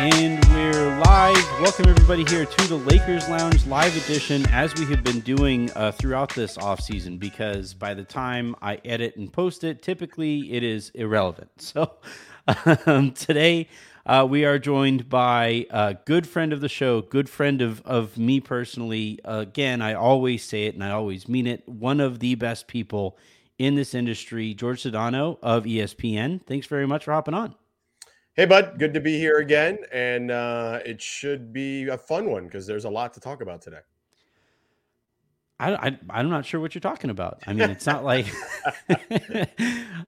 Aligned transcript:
And 0.00 0.44
we're 0.50 0.96
live. 1.00 1.60
Welcome 1.60 1.88
everybody 1.88 2.24
here 2.24 2.46
to 2.46 2.68
the 2.68 2.76
Lakers 2.76 3.28
Lounge 3.28 3.66
live 3.66 3.96
edition, 3.96 4.46
as 4.50 4.72
we 4.76 4.86
have 4.86 5.02
been 5.02 5.18
doing 5.18 5.72
uh, 5.72 5.90
throughout 5.90 6.32
this 6.36 6.56
off 6.56 6.80
season. 6.80 7.18
Because 7.18 7.74
by 7.74 7.94
the 7.94 8.04
time 8.04 8.54
I 8.62 8.76
edit 8.84 9.16
and 9.16 9.32
post 9.32 9.64
it, 9.64 9.82
typically 9.82 10.52
it 10.52 10.62
is 10.62 10.90
irrelevant. 10.90 11.50
So 11.58 11.96
um, 12.86 13.10
today 13.10 13.66
uh, 14.06 14.24
we 14.30 14.44
are 14.44 14.60
joined 14.60 15.08
by 15.08 15.66
a 15.68 15.96
good 16.04 16.28
friend 16.28 16.52
of 16.52 16.60
the 16.60 16.68
show, 16.68 17.02
good 17.02 17.28
friend 17.28 17.60
of 17.60 17.82
of 17.84 18.16
me 18.16 18.38
personally. 18.38 19.18
again, 19.24 19.82
I 19.82 19.94
always 19.94 20.44
say 20.44 20.66
it 20.66 20.74
and 20.74 20.84
I 20.84 20.92
always 20.92 21.28
mean 21.28 21.48
it. 21.48 21.68
One 21.68 21.98
of 21.98 22.20
the 22.20 22.36
best 22.36 22.68
people 22.68 23.18
in 23.58 23.74
this 23.74 23.94
industry, 23.94 24.56
Jorge 24.58 24.78
Sedano 24.78 25.38
of 25.42 25.64
ESPN. 25.64 26.46
Thanks 26.46 26.68
very 26.68 26.86
much 26.86 27.04
for 27.04 27.12
hopping 27.12 27.34
on. 27.34 27.56
Hey, 28.38 28.44
bud. 28.44 28.78
Good 28.78 28.94
to 28.94 29.00
be 29.00 29.18
here 29.18 29.38
again. 29.38 29.78
And 29.90 30.30
uh, 30.30 30.78
it 30.86 31.02
should 31.02 31.52
be 31.52 31.88
a 31.88 31.98
fun 31.98 32.30
one 32.30 32.44
because 32.44 32.68
there's 32.68 32.84
a 32.84 32.88
lot 32.88 33.12
to 33.14 33.20
talk 33.20 33.40
about 33.42 33.62
today. 33.62 33.80
I, 35.58 35.74
I, 35.74 35.98
I'm 36.08 36.30
not 36.30 36.46
sure 36.46 36.60
what 36.60 36.72
you're 36.72 36.80
talking 36.80 37.10
about. 37.10 37.42
I 37.48 37.52
mean, 37.52 37.68
it's 37.68 37.84
not 37.84 38.04
like. 38.04 38.26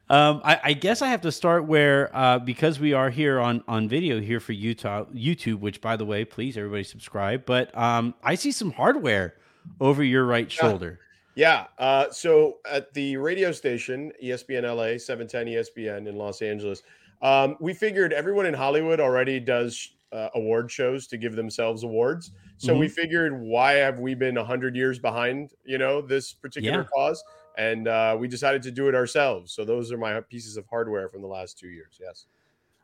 um, 0.08 0.40
I, 0.44 0.60
I, 0.62 0.72
guess 0.74 1.02
I 1.02 1.08
have 1.08 1.22
to 1.22 1.32
start 1.32 1.66
where, 1.66 2.16
uh, 2.16 2.38
because 2.38 2.78
we 2.78 2.92
are 2.92 3.10
here 3.10 3.40
on, 3.40 3.64
on 3.66 3.88
video 3.88 4.20
here 4.20 4.38
for 4.38 4.52
Utah, 4.52 5.06
YouTube, 5.06 5.58
which, 5.58 5.80
by 5.80 5.96
the 5.96 6.04
way, 6.04 6.24
please 6.24 6.56
everybody 6.56 6.84
subscribe. 6.84 7.44
But 7.44 7.76
um, 7.76 8.14
I 8.22 8.36
see 8.36 8.52
some 8.52 8.70
hardware 8.70 9.34
over 9.80 10.04
your 10.04 10.24
right 10.24 10.48
shoulder. 10.52 11.00
Yeah. 11.34 11.66
Uh, 11.78 12.10
so 12.10 12.58
at 12.70 12.94
the 12.94 13.16
radio 13.16 13.50
station, 13.50 14.12
ESPN 14.22 14.62
LA, 14.62 14.98
710 14.98 15.46
ESPN 15.46 16.06
in 16.06 16.16
Los 16.16 16.42
Angeles, 16.42 16.84
um, 17.22 17.56
we 17.60 17.74
figured 17.74 18.12
everyone 18.12 18.46
in 18.46 18.54
Hollywood 18.54 19.00
already 19.00 19.40
does 19.40 19.90
uh, 20.12 20.28
award 20.34 20.70
shows 20.70 21.06
to 21.08 21.16
give 21.16 21.36
themselves 21.36 21.84
awards. 21.84 22.32
So 22.58 22.72
mm-hmm. 22.72 22.80
we 22.80 22.88
figured, 22.88 23.40
why 23.40 23.72
have 23.74 24.00
we 24.00 24.14
been 24.14 24.34
100 24.34 24.76
years 24.76 24.98
behind, 24.98 25.52
you 25.64 25.78
know, 25.78 26.00
this 26.00 26.32
particular 26.32 26.80
yeah. 26.80 26.86
cause? 26.94 27.22
And 27.56 27.88
uh, 27.88 28.16
we 28.18 28.28
decided 28.28 28.62
to 28.62 28.70
do 28.70 28.88
it 28.88 28.94
ourselves. 28.94 29.52
So 29.52 29.64
those 29.64 29.92
are 29.92 29.98
my 29.98 30.20
pieces 30.20 30.56
of 30.56 30.66
hardware 30.66 31.08
from 31.08 31.22
the 31.22 31.28
last 31.28 31.58
two 31.58 31.68
years. 31.68 31.98
Yes. 32.00 32.26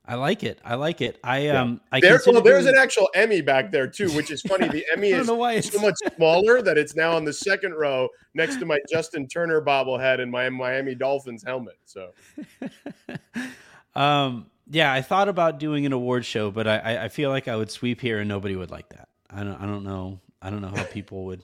I 0.09 0.15
like 0.15 0.45
it. 0.45 0.61
I 0.65 0.77
like 0.77 1.01
it. 1.01 1.19
I 1.25 1.49
um. 1.49 1.81
I 1.91 1.99
there, 1.99 2.21
well, 2.27 2.41
there's 2.41 2.67
an 2.67 2.77
actual 2.79 3.09
Emmy 3.15 3.41
back 3.41 3.73
there 3.73 3.89
too, 3.89 4.09
which 4.13 4.31
is 4.31 4.41
funny. 4.41 4.69
The 4.69 4.85
Emmy 4.93 5.11
is 5.11 5.27
so 5.27 5.81
much 5.81 5.97
smaller 6.17 6.63
that 6.63 6.79
it's 6.79 6.95
now 6.95 7.17
on 7.17 7.25
the 7.25 7.33
second 7.33 7.75
row 7.75 8.09
next 8.35 8.59
to 8.61 8.67
my 8.67 8.79
Justin 8.89 9.27
Turner 9.27 9.61
bobblehead 9.61 10.21
and 10.21 10.31
my 10.31 10.49
Miami 10.49 10.95
Dolphins 10.95 11.43
helmet. 11.45 11.79
So, 11.87 12.11
um, 13.97 14.47
yeah, 14.69 14.93
I 14.93 15.03
thought 15.03 15.29
about 15.29 15.59
doing 15.59 15.87
an 15.87 15.93
award 15.93 16.25
show, 16.25 16.51
but 16.51 16.67
I, 16.67 17.05
I 17.05 17.09
feel 17.09 17.31
like 17.31 17.49
I 17.49 17.57
would 17.57 17.71
sweep 17.71 18.01
here 18.01 18.19
and 18.19 18.29
nobody 18.29 18.55
would 18.55 18.71
like 18.71 18.89
that. 18.91 19.09
I 19.31 19.43
don't, 19.43 19.61
I 19.61 19.67
don't 19.67 19.85
know. 19.85 20.21
I 20.43 20.51
don't 20.51 20.61
know 20.61 20.73
how 20.75 20.85
people 20.85 21.25
would 21.27 21.43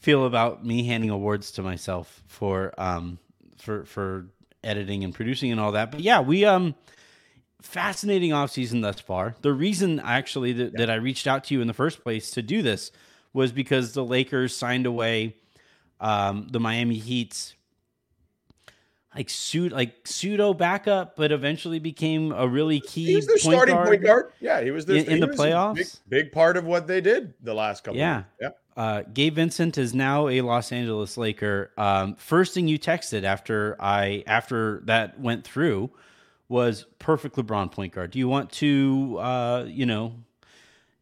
feel 0.00 0.26
about 0.26 0.64
me 0.64 0.84
handing 0.84 1.10
awards 1.10 1.52
to 1.52 1.62
myself 1.62 2.22
for, 2.26 2.74
um, 2.78 3.18
for, 3.58 3.84
for 3.84 4.26
editing 4.64 5.04
and 5.04 5.14
producing 5.14 5.52
and 5.52 5.60
all 5.60 5.72
that. 5.72 5.90
But 5.90 6.00
yeah, 6.00 6.20
we, 6.20 6.44
um, 6.44 6.74
fascinating 7.62 8.30
offseason 8.30 8.82
thus 8.82 9.00
far. 9.00 9.34
The 9.42 9.52
reason 9.52 10.00
actually 10.00 10.52
that, 10.54 10.72
yeah. 10.72 10.86
that 10.86 10.90
I 10.90 10.96
reached 10.96 11.26
out 11.26 11.44
to 11.44 11.54
you 11.54 11.60
in 11.60 11.66
the 11.66 11.74
first 11.74 12.02
place 12.02 12.30
to 12.32 12.42
do 12.42 12.62
this 12.62 12.90
was 13.32 13.52
because 13.52 13.92
the 13.92 14.04
Lakers 14.04 14.56
signed 14.56 14.86
away 14.86 15.36
um, 16.00 16.48
the 16.50 16.60
Miami 16.60 16.96
Heat's 16.96 17.54
like 19.16 19.30
suit 19.30 19.72
like 19.72 20.06
pseudo 20.06 20.52
backup, 20.52 21.16
but 21.16 21.32
eventually 21.32 21.78
became 21.78 22.32
a 22.32 22.46
really 22.46 22.80
key. 22.80 23.06
He 23.06 23.16
was 23.16 23.26
their 23.26 23.36
point 23.36 23.54
starting 23.54 23.74
guard 23.74 23.88
point 23.88 24.02
guard. 24.02 24.32
Yeah, 24.40 24.62
he 24.62 24.70
was 24.70 24.84
their, 24.86 24.96
in, 24.96 25.12
in 25.12 25.20
the 25.20 25.28
playoffs. 25.28 25.74
Big, 25.76 25.86
big, 26.08 26.32
part 26.32 26.56
of 26.56 26.64
what 26.64 26.86
they 26.86 27.00
did 27.00 27.34
the 27.42 27.54
last 27.54 27.84
couple. 27.84 27.98
Yeah, 27.98 28.24
yeah. 28.40 28.50
Uh, 28.76 29.02
Gabe 29.12 29.36
Vincent 29.36 29.78
is 29.78 29.94
now 29.94 30.28
a 30.28 30.42
Los 30.42 30.70
Angeles 30.70 31.16
Laker. 31.16 31.72
Um, 31.78 32.14
first 32.16 32.52
thing 32.52 32.68
you 32.68 32.78
texted 32.78 33.24
after 33.24 33.76
I 33.80 34.22
after 34.26 34.82
that 34.84 35.18
went 35.18 35.44
through 35.44 35.90
was 36.48 36.84
perfect 36.98 37.36
LeBron 37.36 37.72
point 37.72 37.94
guard. 37.94 38.10
Do 38.10 38.18
you 38.18 38.28
want 38.28 38.52
to 38.52 39.16
uh, 39.18 39.64
you 39.66 39.86
know 39.86 40.14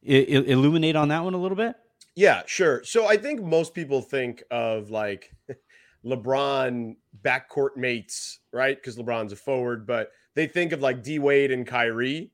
I- 0.09 0.45
illuminate 0.47 0.95
on 0.95 1.09
that 1.09 1.25
one 1.25 1.35
a 1.35 1.39
little 1.39 1.57
bit? 1.57 1.75
Yeah, 2.15 2.43
sure. 2.47 2.85
So 2.85 3.07
I 3.07 3.17
think 3.17 3.43
most 3.43 3.75
people 3.75 4.01
think 4.01 4.45
of 4.51 4.91
like 4.91 5.35
LeBron 6.05 6.97
backcourt 7.23 7.77
mates, 7.77 8.41
right? 8.53 8.77
Because 8.77 8.97
LeBron's 8.97 9.33
a 9.33 9.37
forward, 9.37 9.87
but 9.87 10.11
they 10.35 10.47
think 10.47 10.73
of 10.73 10.83
like 10.83 11.03
D 11.03 11.19
Wade 11.19 11.51
and 11.51 11.67
Kyrie. 11.67 12.31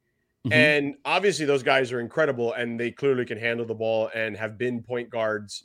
Mm-hmm. 0.47 0.53
And 0.53 0.95
obviously, 1.05 1.45
those 1.45 1.63
guys 1.63 1.93
are 1.93 2.01
incredible 2.01 2.55
and 2.55 2.81
they 2.81 2.91
clearly 2.91 3.27
can 3.27 3.39
handle 3.39 3.67
the 3.67 3.75
ball 3.75 4.11
and 4.15 4.37
have 4.37 4.57
been 4.57 4.83
point 4.83 5.11
guards 5.11 5.65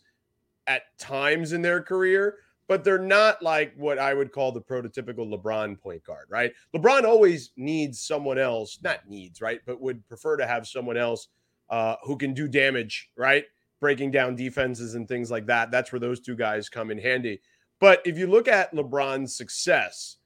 at 0.67 0.83
times 0.97 1.53
in 1.53 1.61
their 1.61 1.81
career, 1.81 2.37
but 2.67 2.83
they're 2.83 2.97
not 2.97 3.41
like 3.41 3.73
what 3.77 3.99
I 3.99 4.13
would 4.13 4.31
call 4.31 4.51
the 4.51 4.61
prototypical 4.61 5.31
LeBron 5.31 5.79
point 5.79 6.03
guard, 6.03 6.25
right? 6.29 6.51
LeBron 6.75 7.03
always 7.03 7.51
needs 7.55 8.01
someone 8.01 8.37
else, 8.37 8.79
not 8.83 9.07
needs, 9.07 9.41
right? 9.41 9.61
But 9.65 9.79
would 9.79 10.05
prefer 10.07 10.37
to 10.37 10.47
have 10.47 10.67
someone 10.67 10.97
else 10.97 11.27
uh, 11.69 11.95
who 12.03 12.17
can 12.17 12.33
do 12.33 12.47
damage, 12.47 13.09
right? 13.15 13.45
Breaking 13.79 14.11
down 14.11 14.35
defenses 14.35 14.95
and 14.95 15.07
things 15.07 15.31
like 15.31 15.45
that. 15.47 15.71
That's 15.71 15.91
where 15.91 15.99
those 15.99 16.19
two 16.19 16.35
guys 16.35 16.67
come 16.67 16.91
in 16.91 16.97
handy. 16.97 17.39
But 17.79 18.01
if 18.05 18.17
you 18.17 18.27
look 18.27 18.47
at 18.47 18.73
LeBron's 18.73 19.35
success, 19.35 20.17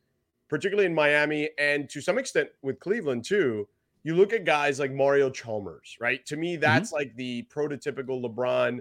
particularly 0.49 0.85
in 0.85 0.95
Miami 0.95 1.49
and 1.57 1.89
to 1.89 2.01
some 2.01 2.17
extent 2.17 2.49
with 2.61 2.79
Cleveland 2.79 3.25
too, 3.25 3.67
you 4.03 4.15
look 4.15 4.33
at 4.33 4.45
guys 4.45 4.79
like 4.79 4.91
Mario 4.91 5.29
Chalmers, 5.29 5.97
right? 5.99 6.25
To 6.27 6.37
me, 6.37 6.53
mm-hmm. 6.53 6.61
that's 6.61 6.89
mm-hmm. 6.89 6.97
like 6.97 7.15
the 7.15 7.47
prototypical 7.53 8.23
LeBron 8.23 8.79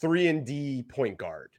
3 0.00 0.26
and 0.28 0.46
D 0.46 0.84
point 0.88 1.18
guard. 1.18 1.50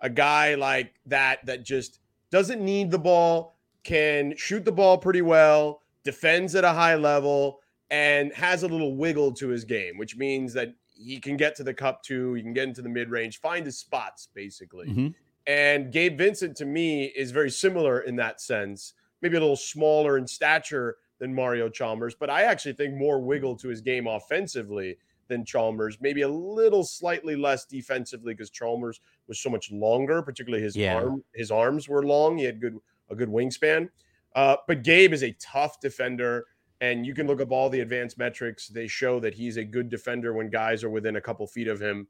A 0.00 0.10
guy 0.10 0.54
like 0.54 0.94
that 1.06 1.44
that 1.46 1.64
just 1.64 2.00
doesn't 2.30 2.60
need 2.60 2.90
the 2.90 2.98
ball, 2.98 3.56
can 3.84 4.36
shoot 4.36 4.64
the 4.64 4.72
ball 4.72 4.98
pretty 4.98 5.22
well, 5.22 5.82
defends 6.04 6.54
at 6.54 6.64
a 6.64 6.72
high 6.72 6.96
level, 6.96 7.60
and 7.90 8.32
has 8.32 8.62
a 8.62 8.68
little 8.68 8.96
wiggle 8.96 9.32
to 9.32 9.48
his 9.48 9.64
game, 9.64 9.96
which 9.98 10.16
means 10.16 10.52
that 10.54 10.74
he 10.96 11.18
can 11.18 11.36
get 11.36 11.54
to 11.56 11.62
the 11.62 11.74
cup 11.74 12.02
too. 12.02 12.34
He 12.34 12.42
can 12.42 12.52
get 12.52 12.68
into 12.68 12.82
the 12.82 12.88
mid 12.88 13.10
range, 13.10 13.40
find 13.40 13.64
his 13.64 13.78
spots 13.78 14.28
basically. 14.34 14.88
Mm-hmm. 14.88 15.08
And 15.46 15.92
Gabe 15.92 16.16
Vincent 16.16 16.56
to 16.56 16.64
me 16.64 17.04
is 17.04 17.30
very 17.30 17.50
similar 17.50 18.00
in 18.00 18.16
that 18.16 18.40
sense, 18.40 18.94
maybe 19.20 19.36
a 19.36 19.40
little 19.40 19.56
smaller 19.56 20.16
in 20.16 20.26
stature 20.26 20.96
than 21.18 21.34
Mario 21.34 21.68
Chalmers, 21.68 22.14
but 22.14 22.30
I 22.30 22.42
actually 22.42 22.72
think 22.72 22.94
more 22.94 23.20
wiggle 23.20 23.56
to 23.56 23.68
his 23.68 23.80
game 23.80 24.06
offensively 24.06 24.96
than 25.28 25.44
Chalmers, 25.44 25.98
maybe 26.00 26.22
a 26.22 26.28
little 26.28 26.84
slightly 26.84 27.36
less 27.36 27.64
defensively 27.64 28.34
because 28.34 28.50
Chalmers 28.50 29.00
was 29.26 29.38
so 29.38 29.48
much 29.48 29.70
longer, 29.70 30.22
particularly 30.22 30.62
his 30.62 30.76
yeah. 30.76 30.96
arm, 30.96 31.24
his 31.34 31.50
arms 31.50 31.88
were 31.88 32.04
long. 32.04 32.36
He 32.38 32.44
had 32.44 32.60
good 32.60 32.78
a 33.10 33.14
good 33.14 33.28
wingspan. 33.28 33.88
Uh, 34.34 34.56
but 34.66 34.82
Gabe 34.82 35.12
is 35.12 35.22
a 35.22 35.32
tough 35.32 35.80
defender, 35.80 36.46
and 36.80 37.06
you 37.06 37.14
can 37.14 37.26
look 37.26 37.40
up 37.40 37.52
all 37.52 37.70
the 37.70 37.80
advanced 37.80 38.18
metrics. 38.18 38.68
They 38.68 38.86
show 38.86 39.20
that 39.20 39.34
he's 39.34 39.56
a 39.56 39.64
good 39.64 39.88
defender 39.88 40.32
when 40.32 40.50
guys 40.50 40.82
are 40.82 40.90
within 40.90 41.16
a 41.16 41.20
couple 41.20 41.46
feet 41.46 41.68
of 41.68 41.80
him. 41.80 42.08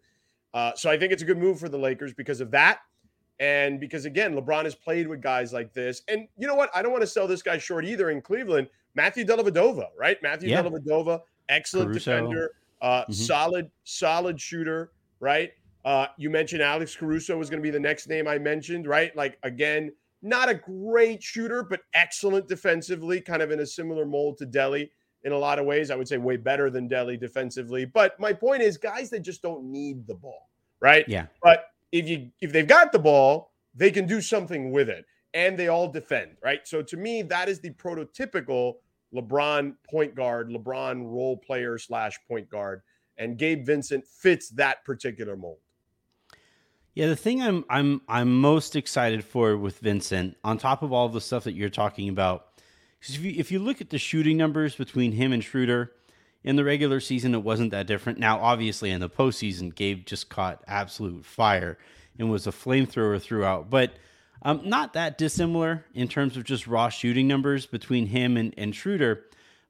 Uh, 0.54 0.72
so 0.74 0.90
I 0.90 0.98
think 0.98 1.12
it's 1.12 1.22
a 1.22 1.26
good 1.26 1.38
move 1.38 1.58
for 1.58 1.68
the 1.68 1.78
Lakers 1.78 2.14
because 2.14 2.40
of 2.40 2.50
that. 2.52 2.80
And 3.40 3.80
because 3.80 4.04
again, 4.04 4.34
LeBron 4.34 4.64
has 4.64 4.74
played 4.74 5.08
with 5.08 5.20
guys 5.20 5.52
like 5.52 5.72
this. 5.72 6.02
And 6.08 6.28
you 6.36 6.46
know 6.46 6.54
what? 6.54 6.70
I 6.74 6.82
don't 6.82 6.92
want 6.92 7.02
to 7.02 7.08
sell 7.08 7.26
this 7.26 7.42
guy 7.42 7.58
short 7.58 7.84
either 7.84 8.10
in 8.10 8.20
Cleveland. 8.20 8.68
Matthew 8.94 9.24
Dellavedova, 9.24 9.88
right? 9.98 10.16
Matthew 10.22 10.50
yeah. 10.50 10.62
Dellavedova, 10.62 11.20
excellent 11.48 11.90
Caruso. 11.90 12.12
defender, 12.12 12.50
uh, 12.80 13.02
mm-hmm. 13.02 13.12
solid, 13.12 13.70
solid 13.82 14.40
shooter, 14.40 14.92
right? 15.18 15.50
Uh, 15.84 16.06
you 16.16 16.30
mentioned 16.30 16.62
Alex 16.62 16.96
Caruso 16.96 17.36
was 17.36 17.50
going 17.50 17.60
to 17.60 17.62
be 17.62 17.70
the 17.70 17.80
next 17.80 18.08
name 18.08 18.26
I 18.28 18.38
mentioned, 18.38 18.86
right? 18.86 19.14
Like 19.16 19.38
again, 19.42 19.92
not 20.22 20.48
a 20.48 20.54
great 20.54 21.22
shooter, 21.22 21.62
but 21.62 21.80
excellent 21.92 22.48
defensively, 22.48 23.20
kind 23.20 23.42
of 23.42 23.50
in 23.50 23.60
a 23.60 23.66
similar 23.66 24.06
mold 24.06 24.38
to 24.38 24.46
Delly 24.46 24.88
in 25.24 25.32
a 25.32 25.38
lot 25.38 25.58
of 25.58 25.66
ways. 25.66 25.90
I 25.90 25.96
would 25.96 26.08
say 26.08 26.16
way 26.16 26.36
better 26.36 26.70
than 26.70 26.88
Delly 26.88 27.20
defensively. 27.20 27.84
But 27.84 28.18
my 28.18 28.32
point 28.32 28.62
is, 28.62 28.78
guys 28.78 29.10
that 29.10 29.20
just 29.20 29.42
don't 29.42 29.64
need 29.64 30.06
the 30.06 30.14
ball, 30.14 30.48
right? 30.80 31.04
Yeah. 31.08 31.26
But 31.42 31.66
if 31.94 32.08
you 32.08 32.30
if 32.40 32.52
they've 32.52 32.66
got 32.66 32.90
the 32.90 32.98
ball, 32.98 33.52
they 33.72 33.90
can 33.92 34.06
do 34.06 34.20
something 34.20 34.72
with 34.72 34.88
it, 34.88 35.06
and 35.32 35.56
they 35.56 35.68
all 35.68 35.88
defend, 35.88 36.36
right? 36.42 36.66
So 36.66 36.82
to 36.82 36.96
me, 36.96 37.22
that 37.22 37.48
is 37.48 37.60
the 37.60 37.70
prototypical 37.70 38.74
LeBron 39.14 39.76
point 39.88 40.16
guard, 40.16 40.50
LeBron 40.50 41.04
role 41.04 41.36
player 41.36 41.78
slash 41.78 42.18
point 42.26 42.50
guard, 42.50 42.82
and 43.16 43.38
Gabe 43.38 43.64
Vincent 43.64 44.04
fits 44.06 44.50
that 44.50 44.84
particular 44.84 45.36
mold. 45.36 45.58
Yeah, 46.94 47.06
the 47.06 47.16
thing 47.16 47.40
I'm 47.40 47.64
I'm 47.70 48.00
I'm 48.08 48.40
most 48.40 48.74
excited 48.74 49.24
for 49.24 49.56
with 49.56 49.78
Vincent, 49.78 50.36
on 50.42 50.58
top 50.58 50.82
of 50.82 50.92
all 50.92 51.08
the 51.08 51.20
stuff 51.20 51.44
that 51.44 51.52
you're 51.52 51.68
talking 51.68 52.08
about, 52.08 52.60
because 52.98 53.14
if 53.14 53.22
you 53.22 53.34
if 53.36 53.52
you 53.52 53.60
look 53.60 53.80
at 53.80 53.90
the 53.90 53.98
shooting 53.98 54.36
numbers 54.36 54.74
between 54.74 55.12
him 55.12 55.32
and 55.32 55.44
Schroeder 55.44 55.92
in 56.44 56.56
the 56.56 56.64
regular 56.64 57.00
season, 57.00 57.34
it 57.34 57.42
wasn't 57.42 57.70
that 57.70 57.86
different. 57.86 58.18
Now, 58.18 58.38
obviously, 58.38 58.90
in 58.90 59.00
the 59.00 59.08
postseason, 59.08 59.74
Gabe 59.74 60.04
just 60.04 60.28
caught 60.28 60.62
absolute 60.66 61.24
fire 61.24 61.78
and 62.18 62.30
was 62.30 62.46
a 62.46 62.52
flamethrower 62.52 63.20
throughout, 63.20 63.70
but 63.70 63.94
um, 64.42 64.60
not 64.64 64.92
that 64.92 65.16
dissimilar 65.16 65.84
in 65.94 66.06
terms 66.06 66.36
of 66.36 66.44
just 66.44 66.66
raw 66.66 66.90
shooting 66.90 67.26
numbers 67.26 67.64
between 67.64 68.06
him 68.06 68.36
and, 68.36 68.54
and 68.58 68.74
Schroeder. 68.74 69.24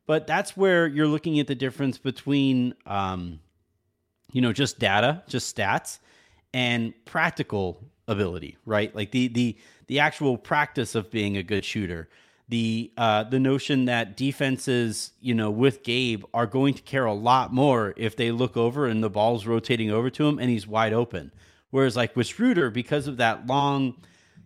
But 0.07 0.27
that's 0.27 0.57
where 0.57 0.87
you're 0.87 1.07
looking 1.07 1.39
at 1.39 1.47
the 1.47 1.55
difference 1.55 1.97
between, 1.97 2.75
um, 2.85 3.39
you 4.33 4.43
know, 4.43 4.53
just 4.53 4.79
data, 4.79 5.23
just 5.29 5.57
stats, 5.57 6.01
and 6.53 6.93
practical 7.05 7.81
ability, 8.07 8.59
right? 8.67 8.95
Like 8.95 9.13
the 9.13 9.29
the 9.29 9.57
the 9.87 10.01
actual 10.01 10.37
practice 10.37 10.95
of 10.95 11.11
being 11.11 11.37
a 11.37 11.43
good 11.43 11.65
shooter. 11.65 12.09
The 12.55 12.93
uh, 12.97 13.25
the 13.25 13.41
notion 13.41 13.87
that 13.87 14.17
defenses, 14.17 15.11
you 15.21 15.35
know, 15.35 15.51
with 15.51 15.83
Gabe 15.83 16.23
are 16.33 16.47
going 16.47 16.75
to 16.75 16.83
care 16.83 17.05
a 17.05 17.13
lot 17.13 17.53
more 17.53 17.95
if 17.97 18.15
they 18.15 18.31
look 18.31 18.57
over 18.57 18.87
and 18.87 19.03
the 19.03 19.11
ball's 19.11 19.45
rotating 19.45 19.91
over 19.91 20.09
to 20.11 20.29
him 20.29 20.39
and 20.39 20.49
he's 20.49 20.65
wide 20.65 20.93
open. 20.93 21.33
Whereas 21.71 21.97
like 21.97 22.15
with 22.15 22.29
Schroeder, 22.29 22.71
because 22.71 23.09
of 23.09 23.17
that 23.17 23.49
long, 23.49 23.97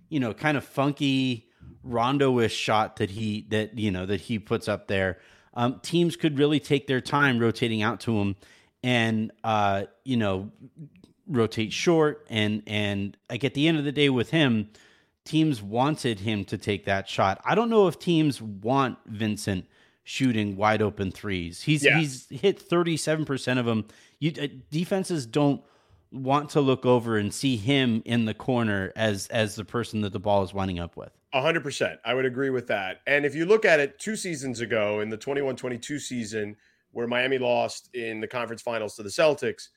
you 0.08 0.20
know, 0.20 0.32
kind 0.32 0.56
of 0.56 0.64
funky 0.64 1.50
Rondo-ish 1.82 2.54
shot 2.54 2.96
that 2.96 3.10
he 3.10 3.46
that 3.50 3.78
you 3.78 3.90
know 3.90 4.06
that 4.06 4.22
he 4.22 4.38
puts 4.38 4.68
up 4.68 4.88
there, 4.88 5.18
um, 5.52 5.78
teams 5.82 6.16
could 6.16 6.38
really 6.38 6.60
take 6.60 6.86
their 6.86 7.02
time 7.02 7.38
rotating 7.38 7.82
out 7.82 8.00
to 8.00 8.16
him 8.18 8.36
and 8.82 9.32
uh, 9.44 9.84
you 10.04 10.16
know 10.16 10.50
rotate 11.26 11.74
short 11.74 12.26
and 12.30 12.62
and 12.66 13.18
like 13.28 13.44
at 13.44 13.52
the 13.52 13.68
end 13.68 13.76
of 13.76 13.84
the 13.84 13.92
day 13.92 14.08
with 14.08 14.30
him 14.30 14.70
teams 15.28 15.62
wanted 15.62 16.20
him 16.20 16.44
to 16.44 16.56
take 16.58 16.84
that 16.86 17.08
shot 17.08 17.40
i 17.44 17.54
don't 17.54 17.68
know 17.70 17.86
if 17.86 17.98
teams 17.98 18.40
want 18.40 18.96
vincent 19.06 19.66
shooting 20.04 20.56
wide 20.56 20.80
open 20.82 21.10
threes 21.10 21.60
he's 21.62 21.84
Yeah. 21.84 21.98
he's 21.98 22.26
hit 22.30 22.66
37% 22.68 23.58
of 23.58 23.66
them 23.66 23.84
you 24.18 24.32
uh, 24.40 24.46
defenses 24.70 25.26
don't 25.26 25.62
want 26.10 26.48
to 26.50 26.60
look 26.62 26.86
over 26.86 27.18
and 27.18 27.32
see 27.34 27.56
him 27.56 28.02
in 28.06 28.24
the 28.24 28.32
corner 28.32 28.90
as 28.96 29.26
as 29.28 29.54
the 29.56 29.64
person 29.64 30.00
that 30.00 30.12
the 30.14 30.18
ball 30.18 30.42
is 30.42 30.54
winding 30.54 30.78
up 30.78 30.96
with 30.96 31.12
A 31.34 31.42
hundred 31.42 31.62
percent. 31.62 32.00
I 32.06 32.14
would 32.14 32.24
agree 32.24 32.48
with 32.48 32.66
that. 32.68 33.02
And 33.06 33.26
if 33.26 33.34
you 33.34 33.44
look 33.44 33.66
at 33.66 33.78
it 33.80 33.98
two 33.98 34.16
seasons 34.16 34.60
ago 34.62 35.00
in 35.00 35.10
the 35.10 35.18
21-22 35.18 36.00
season 36.00 36.56
where 36.92 37.06
Miami 37.06 37.36
lost 37.36 37.90
in 37.94 38.20
the 38.20 38.26
conference 38.26 38.62
finals 38.62 38.96
to 38.96 39.02
the 39.02 39.10
Celtics, 39.10 39.68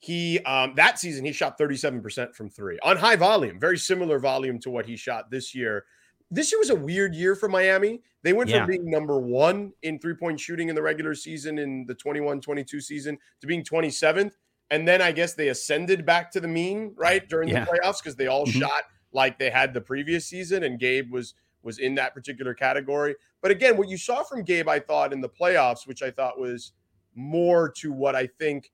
he 0.00 0.40
um 0.40 0.74
that 0.76 0.98
season 0.98 1.24
he 1.24 1.30
shot 1.32 1.58
37% 1.58 2.34
from 2.34 2.48
three 2.50 2.78
on 2.82 2.96
high 2.96 3.16
volume, 3.16 3.60
very 3.60 3.78
similar 3.78 4.18
volume 4.18 4.58
to 4.60 4.70
what 4.70 4.86
he 4.86 4.96
shot 4.96 5.30
this 5.30 5.54
year. 5.54 5.84
This 6.30 6.50
year 6.50 6.58
was 6.58 6.70
a 6.70 6.74
weird 6.76 7.14
year 7.14 7.34
for 7.36 7.48
Miami. 7.48 8.02
They 8.22 8.32
went 8.32 8.48
Yeah. 8.50 8.60
from 8.60 8.68
being 8.70 8.90
number 8.90 9.18
one 9.18 9.72
in 9.82 9.98
three-point 9.98 10.38
shooting 10.40 10.68
in 10.68 10.74
the 10.74 10.82
regular 10.82 11.14
season 11.14 11.58
in 11.58 11.84
the 11.86 11.94
21-22 11.94 12.80
season 12.80 13.18
to 13.40 13.46
being 13.46 13.62
27th. 13.64 14.32
And 14.70 14.86
then 14.86 15.02
I 15.02 15.10
guess 15.12 15.34
they 15.34 15.48
ascended 15.48 16.06
back 16.06 16.30
to 16.32 16.40
the 16.40 16.46
mean, 16.48 16.94
right? 16.96 17.28
During 17.28 17.48
Yeah. 17.48 17.64
the 17.64 17.72
playoffs, 17.72 17.98
because 18.00 18.14
they 18.16 18.28
all 18.28 18.46
Mhm. 18.46 18.60
shot 18.60 18.84
like 19.12 19.38
they 19.38 19.50
had 19.50 19.74
the 19.74 19.80
previous 19.80 20.24
season, 20.26 20.62
and 20.64 20.78
Gabe 20.78 21.10
was 21.12 21.34
was 21.62 21.78
in 21.78 21.94
that 21.96 22.14
particular 22.14 22.54
category. 22.54 23.14
But 23.42 23.50
again, 23.50 23.76
what 23.76 23.86
you 23.88 23.98
saw 23.98 24.22
from 24.22 24.44
Gabe, 24.44 24.66
I 24.66 24.78
thought 24.78 25.12
in 25.12 25.20
the 25.20 25.28
playoffs, 25.28 25.86
which 25.86 26.02
I 26.02 26.10
thought 26.10 26.40
was 26.40 26.72
more 27.14 27.68
to 27.78 27.92
what 27.92 28.16
I 28.16 28.28
think 28.28 28.70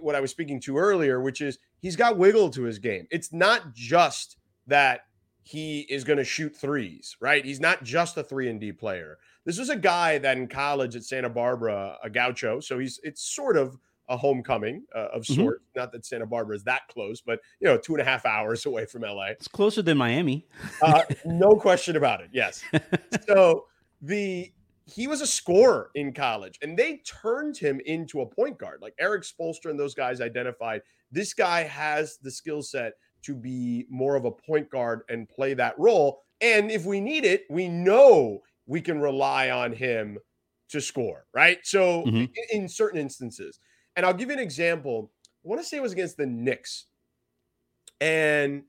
what 0.00 0.14
I 0.14 0.20
was 0.20 0.30
speaking 0.30 0.60
to 0.60 0.78
earlier, 0.78 1.20
which 1.20 1.40
is 1.40 1.58
he's 1.80 1.96
got 1.96 2.16
wiggle 2.18 2.50
to 2.50 2.62
his 2.62 2.78
game. 2.78 3.06
It's 3.10 3.32
not 3.32 3.74
just 3.74 4.36
that 4.66 5.02
he 5.42 5.80
is 5.90 6.04
going 6.04 6.18
to 6.18 6.24
shoot 6.24 6.54
threes, 6.54 7.16
right? 7.20 7.44
He's 7.44 7.60
not 7.60 7.82
just 7.82 8.16
a 8.16 8.22
three 8.22 8.48
and 8.48 8.60
D 8.60 8.72
player. 8.72 9.18
This 9.44 9.58
was 9.58 9.70
a 9.70 9.76
guy 9.76 10.18
that 10.18 10.36
in 10.36 10.46
college 10.46 10.94
at 10.94 11.02
Santa 11.04 11.28
Barbara, 11.28 11.96
a 12.02 12.08
gaucho, 12.10 12.60
so 12.60 12.78
he's 12.78 13.00
it's 13.02 13.22
sort 13.22 13.56
of 13.56 13.76
a 14.08 14.16
homecoming 14.16 14.84
uh, 14.94 15.08
of 15.14 15.22
Mhm. 15.22 15.52
Not 15.74 15.90
that 15.92 16.04
Santa 16.04 16.26
Barbara 16.26 16.54
is 16.56 16.64
that 16.64 16.82
close, 16.88 17.20
but 17.20 17.40
you 17.60 17.66
know, 17.68 17.76
two 17.78 17.94
and 17.94 18.00
a 18.02 18.04
half 18.04 18.26
hours 18.26 18.66
away 18.66 18.84
from 18.86 19.02
LA. 19.02 19.26
it's 19.30 19.48
closer 19.48 19.80
than 19.82 19.96
miami 19.96 20.46
Uh, 20.80 21.02
no 21.24 21.50
question 21.56 21.96
about 21.96 22.20
it. 22.20 22.28
Yes. 22.32 22.62
So 23.26 23.66
the 24.00 24.52
he 24.86 25.06
was 25.06 25.20
a 25.20 25.26
scorer 25.26 25.90
in 25.94 26.12
college, 26.12 26.58
and 26.62 26.78
they 26.78 26.98
turned 26.98 27.56
him 27.56 27.80
into 27.86 28.20
a 28.20 28.26
point 28.26 28.58
guard. 28.58 28.80
Like 28.82 28.94
Erik 28.98 29.22
Spoelstra 29.22 29.70
and 29.70 29.78
those 29.78 29.94
guys 29.94 30.20
identified, 30.20 30.82
this 31.10 31.34
guy 31.34 31.62
has 31.62 32.18
the 32.18 32.30
skill 32.30 32.62
set 32.62 32.94
to 33.22 33.34
be 33.36 33.86
more 33.88 34.16
of 34.16 34.24
a 34.24 34.32
point 34.32 34.68
guard 34.70 35.02
and 35.08 35.28
play 35.28 35.54
that 35.54 35.78
role. 35.78 36.22
And 36.40 36.70
if 36.70 36.84
we 36.84 37.00
need 37.00 37.24
it, 37.24 37.44
we 37.48 37.68
know 37.68 38.40
we 38.66 38.80
can 38.80 39.00
rely 39.00 39.50
on 39.50 39.72
him 39.72 40.18
to 40.68 40.80
score, 40.80 41.26
right? 41.32 41.58
So 41.64 42.10
Mhm. 42.10 42.36
in, 42.50 42.62
in 42.62 42.68
certain 42.68 42.98
instances, 42.98 43.60
and 43.94 44.04
I'll 44.04 44.14
give 44.14 44.28
you 44.28 44.34
an 44.34 44.40
example. 44.40 45.12
I 45.44 45.48
want 45.48 45.60
to 45.60 45.66
say 45.66 45.76
it 45.76 45.82
was 45.82 45.92
against 45.92 46.16
the 46.16 46.26
Knicks, 46.26 46.86
and 48.00 48.64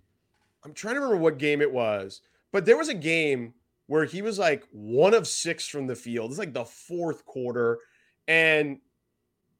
I'm 0.64 0.74
trying 0.74 0.96
to 0.96 1.02
remember 1.02 1.22
what 1.24 1.40
game 1.40 1.62
it 1.62 1.72
was, 1.72 2.22
but 2.52 2.66
there 2.66 2.78
was 2.78 2.90
a 2.90 2.94
game 2.96 3.56
where 3.88 4.06
he 4.06 4.22
was 4.22 4.40
like 4.40 4.64
one 4.72 5.14
of 5.14 5.28
six 5.28 5.68
from 5.68 5.88
the 5.88 5.96
field. 5.96 6.32
It's 6.32 6.40
like 6.40 6.54
the 6.54 6.66
fourth 6.66 7.26
quarter, 7.26 7.80
and 8.28 8.80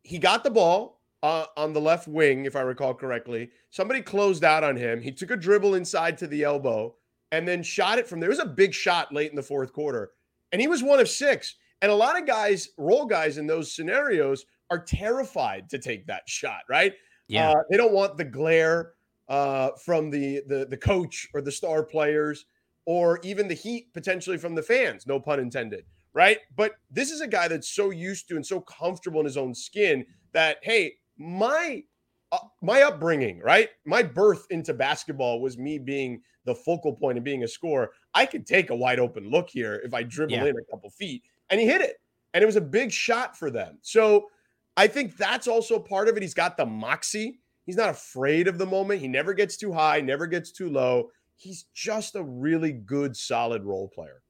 he 0.04 0.18
got 0.18 0.44
the 0.44 0.52
ball 0.52 1.02
uh, 1.22 1.46
on 1.56 1.74
the 1.74 1.82
left 1.82 2.08
wing, 2.08 2.46
if 2.46 2.56
I 2.56 2.62
recall 2.62 2.94
correctly. 2.94 3.50
Somebody 3.70 4.02
closed 4.02 4.44
out 4.44 4.64
on 4.64 4.76
him. 4.76 5.02
He 5.02 5.12
took 5.12 5.32
a 5.32 5.38
dribble 5.38 5.76
inside 5.76 6.18
to 6.20 6.28
the 6.28 6.44
elbow 6.44 6.96
and 7.32 7.48
then 7.48 7.64
shot 7.64 7.98
it 7.98 8.08
from 8.08 8.20
there. 8.20 8.30
It 8.30 8.38
was 8.38 8.40
a 8.40 8.46
big 8.46 8.74
shot 8.74 9.14
late 9.14 9.30
in 9.30 9.36
the 9.36 9.42
fourth 9.42 9.74
quarter, 9.74 10.12
and 10.52 10.62
he 10.62 10.68
was 10.68 10.84
one 10.84 11.00
of 11.00 11.10
six. 11.10 11.56
And 11.82 11.92
a 11.92 11.96
lot 11.96 12.18
of 12.18 12.26
guys, 12.26 12.70
role 12.78 13.06
guys 13.06 13.38
in 13.38 13.48
those 13.48 13.76
scenarios, 13.76 14.46
are 14.70 14.80
terrified 14.80 15.70
to 15.70 15.78
take 15.78 16.08
that 16.08 16.24
shot, 16.28 16.62
right? 16.70 16.94
yeah 17.28 17.52
Uh, 17.52 17.56
they 17.70 17.78
don't 17.78 17.94
want 17.94 18.18
the 18.18 18.24
glare 18.24 18.94
uh, 19.30 19.72
from 19.84 20.10
the, 20.10 20.42
the 20.48 20.66
the 20.70 20.78
coach 20.78 21.28
or 21.34 21.42
the 21.42 21.52
star 21.52 21.84
players, 21.84 22.46
or 22.86 23.20
even 23.24 23.48
the 23.48 23.54
heat 23.54 23.94
potentially 23.94 24.38
from 24.38 24.56
the 24.56 24.64
fans. 24.64 25.08
No 25.08 25.20
pun 25.20 25.40
intended, 25.40 25.86
right? 26.14 26.40
But 26.56 26.74
this 26.92 27.12
is 27.12 27.22
a 27.22 27.28
guy 27.28 27.48
that's 27.48 27.70
so 27.70 27.90
used 27.92 28.28
to 28.30 28.36
and 28.36 28.46
so 28.46 28.62
comfortable 28.62 29.20
in 29.20 29.26
his 29.26 29.38
own 29.38 29.54
skin 29.56 30.06
that 30.34 30.58
hey, 30.62 30.96
my 31.18 31.84
uh, 32.32 32.40
my 32.62 32.82
upbringing, 32.82 33.40
right? 33.40 33.70
My 33.86 34.02
birth 34.04 34.46
into 34.50 34.74
basketball 34.74 35.40
was 35.42 35.58
me 35.58 35.78
being 35.78 36.22
the 36.46 36.56
focal 36.56 36.94
point 36.94 37.18
and 37.18 37.24
being 37.24 37.44
a 37.44 37.48
scorer. 37.48 37.92
I 38.14 38.26
could 38.26 38.46
take 38.46 38.70
a 38.70 38.76
wide 38.76 39.00
open 39.00 39.30
look 39.30 39.50
here 39.50 39.82
if 39.86 39.94
I 39.94 40.04
dribble 40.04 40.34
Yeah. 40.34 40.46
in 40.46 40.58
a 40.58 40.72
couple 40.72 40.90
feet, 40.90 41.24
and 41.50 41.60
he 41.60 41.66
hit 41.68 41.82
it, 41.82 41.98
and 42.34 42.42
it 42.42 42.46
was 42.46 42.56
a 42.56 42.62
big 42.62 42.92
shot 42.92 43.38
for 43.38 43.50
them. 43.52 43.78
So 43.82 44.28
I 44.76 44.88
think 44.88 45.16
that's 45.16 45.48
also 45.48 45.78
part 45.80 46.08
of 46.10 46.18
it. 46.18 46.24
He's 46.24 46.34
got 46.34 46.58
the 46.58 46.66
moxie. 46.66 47.40
He's 47.66 47.78
not 47.78 47.90
afraid 47.92 48.48
of 48.48 48.58
the 48.58 48.66
moment. 48.66 49.00
He 49.00 49.08
never 49.08 49.34
gets 49.34 49.56
too 49.56 49.72
high, 49.72 50.02
never 50.02 50.28
gets 50.28 50.52
too 50.52 50.70
low. 50.70 51.12
He's 51.44 51.64
just 51.74 52.16
a 52.16 52.24
really 52.24 52.72
good, 52.72 53.18
solid 53.18 53.64
role 53.64 53.90
player. 53.90 54.22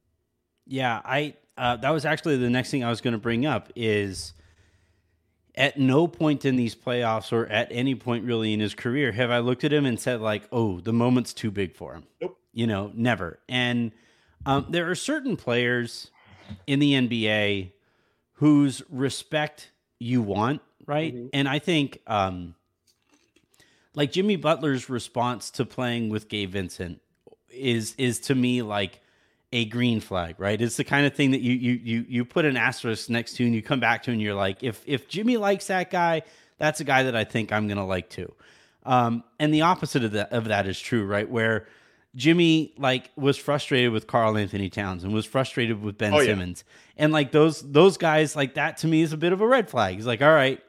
Yeah, 0.66 1.00
I 1.04 1.34
uh, 1.56 1.76
that 1.76 1.90
was 1.90 2.04
actually 2.04 2.36
the 2.38 2.50
next 2.50 2.70
thing 2.70 2.82
I 2.82 2.90
was 2.90 3.00
going 3.00 3.12
to 3.12 3.18
bring 3.18 3.46
up 3.46 3.70
is 3.76 4.32
at 5.54 5.78
no 5.78 6.08
point 6.08 6.44
in 6.44 6.56
these 6.56 6.74
playoffs 6.74 7.32
or 7.32 7.46
at 7.46 7.68
any 7.70 7.94
point 7.94 8.24
really 8.24 8.52
in 8.52 8.58
his 8.58 8.74
career 8.74 9.12
have 9.12 9.30
I 9.30 9.38
looked 9.38 9.62
at 9.62 9.72
him 9.72 9.86
and 9.86 10.00
said 10.00 10.20
like, 10.20 10.42
"Oh, 10.50 10.80
the 10.80 10.92
moment's 10.92 11.32
too 11.32 11.50
big 11.50 11.74
for 11.74 11.94
him." 11.94 12.04
Nope. 12.20 12.38
You 12.52 12.66
know, 12.66 12.90
never. 12.94 13.38
And 13.48 13.92
um, 14.46 14.66
there 14.68 14.90
are 14.90 14.94
certain 14.94 15.36
players 15.36 16.10
in 16.66 16.78
the 16.78 16.92
NBA 16.92 17.72
whose 18.34 18.82
respect 18.90 19.70
you 19.98 20.22
want, 20.22 20.60
right? 20.86 21.14
Mhm. 21.14 21.30
And 21.32 21.48
I 21.48 21.58
think 21.58 22.00
um, 22.06 22.54
like 23.94 24.12
Jimmy 24.12 24.36
Butler's 24.36 24.88
response 24.90 25.50
to 25.52 25.64
playing 25.64 26.08
with 26.08 26.28
Gabe 26.28 26.50
Vincent 26.50 27.00
is 27.54 27.94
is 27.98 28.20
to 28.20 28.34
me 28.34 28.62
like 28.62 29.00
a 29.52 29.64
green 29.66 30.00
flag, 30.00 30.34
right? 30.38 30.60
It's 30.60 30.76
the 30.76 30.84
kind 30.84 31.06
of 31.06 31.14
thing 31.14 31.30
that 31.30 31.40
you 31.40 31.52
you 31.52 31.80
you 31.82 32.06
you 32.08 32.24
put 32.24 32.44
an 32.44 32.56
asterisk 32.56 33.08
next 33.08 33.34
to 33.36 33.44
and 33.44 33.54
you 33.54 33.62
come 33.62 33.80
back 33.80 34.02
to 34.04 34.10
and 34.10 34.20
you're 34.20 34.34
like, 34.34 34.62
if 34.62 34.82
if 34.86 35.08
Jimmy 35.08 35.36
likes 35.36 35.68
that 35.68 35.90
guy, 35.90 36.22
that's 36.58 36.80
a 36.80 36.84
guy 36.84 37.04
that 37.04 37.14
I 37.14 37.24
think 37.24 37.52
I'm 37.52 37.68
gonna 37.68 37.86
like 37.86 38.10
too. 38.10 38.32
Um, 38.84 39.24
and 39.38 39.54
the 39.54 39.62
opposite 39.62 40.04
of 40.04 40.12
that 40.12 40.32
of 40.32 40.46
that 40.46 40.66
is 40.66 40.78
true, 40.78 41.06
right? 41.06 41.28
Where 41.28 41.66
Jimmy 42.16 42.74
like 42.78 43.10
was 43.16 43.36
frustrated 43.36 43.92
with 43.92 44.06
Karl-Anthony 44.06 44.70
Towns 44.70 45.04
and 45.04 45.12
was 45.14 45.24
frustrated 45.26 45.82
with 45.82 45.98
Ben 45.98 46.12
Oh, 46.14 46.18
yeah. 46.18 46.26
Simmons, 46.26 46.64
and 46.96 47.12
like 47.12 47.32
those 47.32 47.60
those 47.62 47.96
guys 47.96 48.36
like 48.36 48.54
that 48.54 48.76
to 48.78 48.86
me 48.86 49.02
is 49.02 49.12
a 49.12 49.16
bit 49.16 49.32
of 49.32 49.40
a 49.40 49.46
red 49.46 49.70
flag. 49.70 49.94
He's 49.96 50.06
like, 50.06 50.22
all 50.22 50.32
right, 50.34 50.60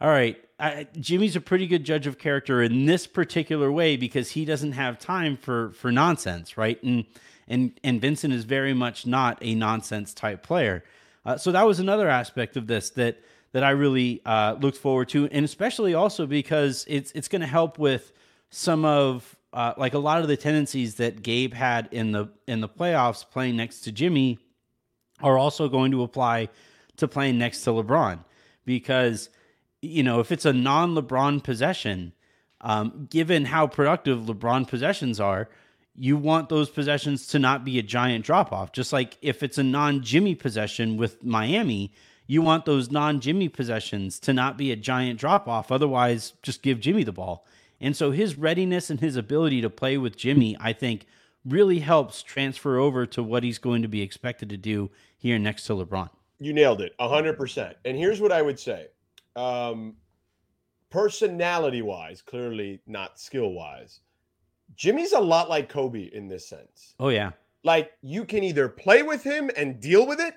all 0.00 0.08
right. 0.08 0.38
I, 0.58 0.86
Jimmy's 0.98 1.36
a 1.36 1.40
pretty 1.40 1.66
good 1.66 1.84
judge 1.84 2.06
of 2.06 2.18
character 2.18 2.62
in 2.62 2.86
this 2.86 3.06
particular 3.06 3.70
way 3.70 3.96
because 3.96 4.30
he 4.30 4.44
doesn't 4.44 4.72
have 4.72 4.98
time 4.98 5.36
for 5.36 5.70
for 5.72 5.92
nonsense, 5.92 6.56
right? 6.56 6.82
And 6.82 7.04
and 7.46 7.78
and 7.84 8.00
Vincent 8.00 8.32
is 8.32 8.44
very 8.44 8.72
much 8.72 9.06
not 9.06 9.38
a 9.42 9.54
nonsense 9.54 10.14
type 10.14 10.42
player. 10.42 10.82
Uh, 11.24 11.36
so 11.36 11.52
that 11.52 11.66
was 11.66 11.78
another 11.78 12.08
aspect 12.08 12.56
of 12.56 12.66
this 12.66 12.90
that 12.90 13.18
that 13.52 13.64
I 13.64 13.70
really 13.70 14.22
uh, 14.24 14.56
looked 14.60 14.78
forward 14.78 15.08
to, 15.10 15.26
and 15.28 15.44
especially 15.44 15.94
also 15.94 16.26
because 16.26 16.84
it's 16.88 17.12
it's 17.12 17.28
going 17.28 17.40
to 17.40 17.46
help 17.46 17.78
with 17.78 18.12
some 18.50 18.84
of 18.84 19.36
uh, 19.52 19.74
like 19.76 19.94
a 19.94 19.98
lot 19.98 20.22
of 20.22 20.28
the 20.28 20.36
tendencies 20.36 20.96
that 20.96 21.22
Gabe 21.22 21.52
had 21.52 21.88
in 21.90 22.12
the 22.12 22.28
in 22.46 22.60
the 22.60 22.68
playoffs 22.68 23.28
playing 23.28 23.56
next 23.56 23.80
to 23.80 23.92
Jimmy 23.92 24.38
are 25.22 25.38
also 25.38 25.68
going 25.68 25.90
to 25.92 26.02
apply 26.02 26.48
to 26.96 27.08
playing 27.08 27.38
next 27.38 27.62
to 27.62 27.70
LeBron 27.70 28.20
because 28.64 29.30
you 29.86 30.02
know 30.02 30.20
if 30.20 30.32
it's 30.32 30.44
a 30.44 30.52
non-LeBron 30.52 31.42
possession, 31.42 32.12
um, 32.60 33.06
given 33.10 33.46
how 33.46 33.66
productive 33.66 34.20
LeBron 34.20 34.66
possessions 34.66 35.20
are, 35.20 35.48
you 35.94 36.16
want 36.16 36.48
those 36.48 36.68
possessions 36.68 37.26
to 37.28 37.38
not 37.38 37.64
be 37.64 37.78
a 37.78 37.82
giant 37.82 38.24
drop 38.24 38.52
off. 38.52 38.72
Just 38.72 38.92
like 38.92 39.16
if 39.22 39.42
it's 39.42 39.58
a 39.58 39.62
non 39.62 40.02
Jimmy 40.02 40.34
possession 40.34 40.96
with 40.96 41.24
Miami, 41.24 41.92
you 42.26 42.42
want 42.42 42.64
those 42.64 42.90
non 42.90 43.20
Jimmy 43.20 43.48
possessions 43.48 44.18
to 44.20 44.32
not 44.32 44.58
be 44.58 44.72
a 44.72 44.76
giant 44.76 45.18
drop 45.18 45.48
off. 45.48 45.72
Otherwise, 45.72 46.34
just 46.42 46.62
give 46.62 46.80
Jimmy 46.80 47.04
the 47.04 47.12
ball. 47.12 47.46
And 47.80 47.96
so 47.96 48.10
his 48.10 48.38
readiness 48.38 48.90
and 48.90 49.00
his 49.00 49.16
ability 49.16 49.60
to 49.60 49.70
play 49.70 49.98
with 49.98 50.16
Jimmy, 50.16 50.56
I 50.60 50.72
think, 50.72 51.06
really 51.44 51.80
helps 51.80 52.22
transfer 52.22 52.78
over 52.78 53.06
to 53.06 53.22
what 53.22 53.42
he's 53.42 53.58
going 53.58 53.82
to 53.82 53.88
be 53.88 54.02
expected 54.02 54.48
to 54.50 54.56
do 54.56 54.90
here 55.16 55.38
next 55.38 55.64
to 55.64 55.74
LeBron. 55.74 56.10
You 56.38 56.52
nailed 56.52 56.80
it, 56.80 56.94
100%. 56.98 57.74
And 57.84 57.96
here's 57.96 58.20
what 58.20 58.32
I 58.32 58.42
would 58.42 58.58
say 58.58 58.88
um, 59.36 59.96
personality 60.90 61.82
wise, 61.82 62.22
clearly 62.22 62.80
not 62.86 63.18
skill 63.20 63.50
wise, 63.52 64.00
Jimmy's 64.74 65.12
a 65.12 65.20
lot 65.20 65.48
like 65.48 65.68
Kobe 65.68 66.10
in 66.12 66.28
this 66.28 66.48
sense. 66.48 66.94
Oh, 66.98 67.08
yeah. 67.08 67.32
Like 67.64 67.92
you 68.02 68.24
can 68.24 68.42
either 68.44 68.68
play 68.68 69.02
with 69.02 69.22
him 69.22 69.50
and 69.56 69.80
deal 69.80 70.06
with 70.06 70.20
it 70.20 70.34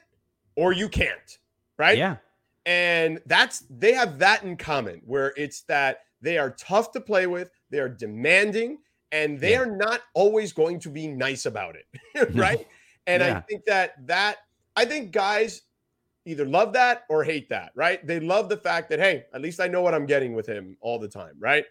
or 0.55 0.73
you 0.73 0.89
can't, 0.89 1.37
right? 1.77 1.97
Yeah. 1.97 2.17
And 2.65 3.19
that's, 3.25 3.63
they 3.69 3.93
have 3.93 4.19
that 4.19 4.43
in 4.43 4.57
common 4.57 5.01
where 5.05 5.33
it's 5.37 5.61
that 5.63 6.01
they 6.21 6.37
are 6.37 6.51
tough 6.51 6.91
to 6.91 7.01
play 7.01 7.27
with, 7.27 7.49
they 7.69 7.79
are 7.79 7.89
demanding, 7.89 8.79
and 9.11 9.39
they 9.39 9.51
Yeah. 9.51 9.61
are 9.61 9.65
not 9.65 10.01
always 10.13 10.53
going 10.53 10.79
to 10.81 10.89
be 10.89 11.07
nice 11.07 11.45
about 11.45 11.75
it, 11.75 12.33
right? 12.35 12.67
And 13.07 13.23
I 13.23 13.39
think 13.39 13.65
that 13.65 14.05
that 14.05 14.37
I 14.75 14.85
think 14.85 15.11
guys 15.11 15.63
either 16.29 16.45
love 16.45 16.73
that 16.73 17.03
or 17.09 17.23
hate 17.23 17.49
that, 17.49 17.71
right? 17.75 18.05
They 18.05 18.19
love 18.19 18.49
the 18.49 18.57
fact 18.57 18.89
that 18.89 18.99
hey, 18.99 19.25
at 19.33 19.41
least 19.41 19.59
I 19.59 19.67
know 19.67 19.81
what 19.81 19.93
I'm 19.93 20.05
getting 20.05 20.33
with 20.33 20.47
him 20.47 20.77
all 20.81 20.99
the 20.99 21.07
time, 21.07 21.33
right? 21.39 21.65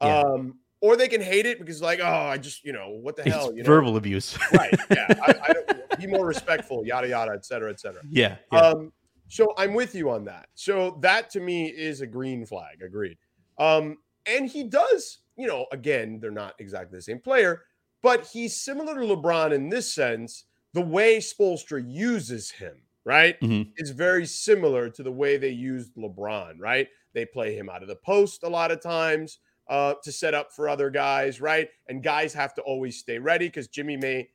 Yeah. 0.00 0.20
Um, 0.20 0.58
or 0.80 0.96
they 0.96 1.08
can 1.08 1.20
hate 1.20 1.44
it 1.44 1.58
because 1.58 1.82
like, 1.82 2.00
oh, 2.00 2.06
I 2.06 2.38
just 2.38 2.64
you 2.64 2.72
know 2.72 2.98
what 3.00 3.16
the 3.16 3.22
It's 3.22 3.34
hell, 3.34 3.52
you 3.54 3.62
know, 3.62 3.66
verbal 3.66 3.96
abuse. 3.96 4.38
right? 4.52 4.72
Yeah, 4.90 5.06
I, 5.26 5.34
I 5.48 5.52
don't, 5.52 5.98
be 5.98 6.06
more 6.06 6.26
respectful, 6.26 6.86
yada 6.86 7.08
yada, 7.08 7.32
et 7.32 7.44
cetera, 7.44 7.70
et 7.70 7.80
cetera. 7.80 8.02
yeah. 8.08 8.36
yeah. 8.52 8.58
Um, 8.58 8.92
so 9.28 9.52
I'm 9.58 9.74
with 9.74 9.94
you 9.94 10.10
on 10.10 10.24
that. 10.24 10.46
So 10.54 10.98
that 11.02 11.28
to 11.30 11.40
me 11.40 11.66
is 11.66 12.00
a 12.00 12.06
green 12.06 12.46
flag. 12.46 12.82
Agreed. 12.82 13.18
Um, 13.58 13.98
and 14.26 14.48
he 14.48 14.64
does, 14.64 15.18
you 15.36 15.46
know, 15.46 15.66
again, 15.72 16.18
they're 16.20 16.30
not 16.30 16.54
exactly 16.58 16.96
the 16.96 17.02
same 17.02 17.20
player, 17.20 17.62
but 18.02 18.26
he's 18.26 18.60
similar 18.60 18.94
to 18.94 19.00
LeBron 19.00 19.52
in 19.52 19.68
this 19.68 19.92
sense. 19.92 20.44
The 20.74 20.80
way 20.80 21.18
Spoelstra 21.18 21.82
uses 21.86 22.50
him, 22.50 22.76
right, 23.08 23.40
Mhm. 23.40 23.72
is 23.78 23.90
very 23.90 24.26
similar 24.26 24.90
to 24.90 25.02
the 25.02 25.10
way 25.10 25.38
they 25.38 25.48
used 25.48 25.94
LeBron, 25.96 26.60
right? 26.60 26.88
They 27.14 27.24
play 27.24 27.54
him 27.56 27.70
out 27.70 27.80
of 27.82 27.88
the 27.88 27.96
post 27.96 28.42
a 28.42 28.48
lot 28.48 28.70
of 28.70 28.82
times 28.82 29.38
uh, 29.66 29.94
to 30.04 30.12
set 30.12 30.34
up 30.34 30.52
for 30.52 30.68
other 30.68 30.90
guys, 30.90 31.40
right? 31.40 31.68
And 31.88 32.02
guys 32.02 32.34
have 32.34 32.54
to 32.54 32.62
always 32.62 32.98
stay 32.98 33.18
ready 33.18 33.46
because 33.48 33.68
Jimmy 33.68 33.96
may, 33.96 34.30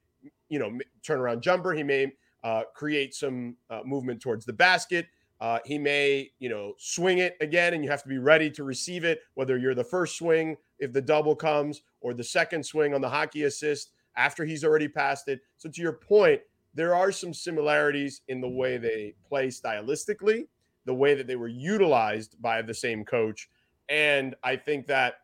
you 0.49 0.59
know, 0.59 0.77
turn 1.03 1.19
around 1.19 1.41
jumper. 1.43 1.73
He 1.73 1.83
may 1.83 2.11
uh, 2.43 2.63
create 2.75 3.13
some 3.13 3.57
uh, 3.69 3.81
movement 3.85 4.21
towards 4.21 4.45
the 4.45 4.53
basket. 4.53 5.07
Uh, 5.39 5.59
he 5.65 5.77
may, 5.77 6.31
you 6.39 6.49
know, 6.49 6.73
swing 6.77 7.17
it 7.19 7.35
again, 7.41 7.73
and 7.73 7.83
you 7.83 7.89
have 7.89 8.01
to 8.03 8.09
be 8.09 8.17
ready 8.17 8.49
to 8.51 8.63
receive 8.63 9.03
it, 9.03 9.21
whether 9.35 9.57
you're 9.57 9.75
the 9.75 9.83
first 9.83 10.17
swing 10.17 10.57
if 10.79 10.91
the 10.93 11.01
double 11.01 11.35
comes 11.35 11.81
or 12.01 12.13
the 12.13 12.23
second 12.23 12.63
swing 12.65 12.93
on 12.93 13.01
the 13.01 13.09
hockey 13.09 13.43
assist 13.43 13.91
after 14.15 14.45
he's 14.45 14.63
already 14.63 14.87
passed 14.87 15.27
it. 15.27 15.41
So, 15.57 15.69
to 15.69 15.81
your 15.81 15.93
point, 15.93 16.41
there 16.73 16.95
are 16.95 17.11
some 17.11 17.33
similarities 17.33 18.21
in 18.27 18.41
the 18.41 18.49
way 18.49 18.77
they 18.77 19.15
play 19.27 19.47
stylistically, 19.47 20.47
the 20.85 20.93
way 20.93 21.13
that 21.13 21.27
they 21.27 21.35
were 21.35 21.47
utilized 21.47 22.41
by 22.41 22.61
the 22.61 22.73
same 22.73 23.05
coach. 23.05 23.49
And 23.89 24.35
I 24.43 24.55
think 24.55 24.87
that 24.87 25.15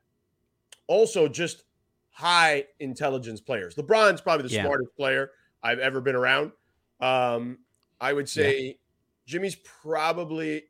also 0.88 1.28
just 1.28 1.64
high 2.12 2.66
intelligence 2.80 3.42
players. 3.42 3.76
LeBron's 3.76 4.22
probably 4.22 4.48
the 4.48 4.54
Yeah. 4.56 4.64
smartest 4.64 4.96
player 4.96 5.32
I've 5.64 5.80
ever 5.80 6.02
been 6.02 6.16
around. 6.16 6.52
Um, 7.00 7.60
I 8.02 8.14
would 8.14 8.30
say 8.30 8.80
Jimmy's 9.26 9.56
probably 9.56 10.64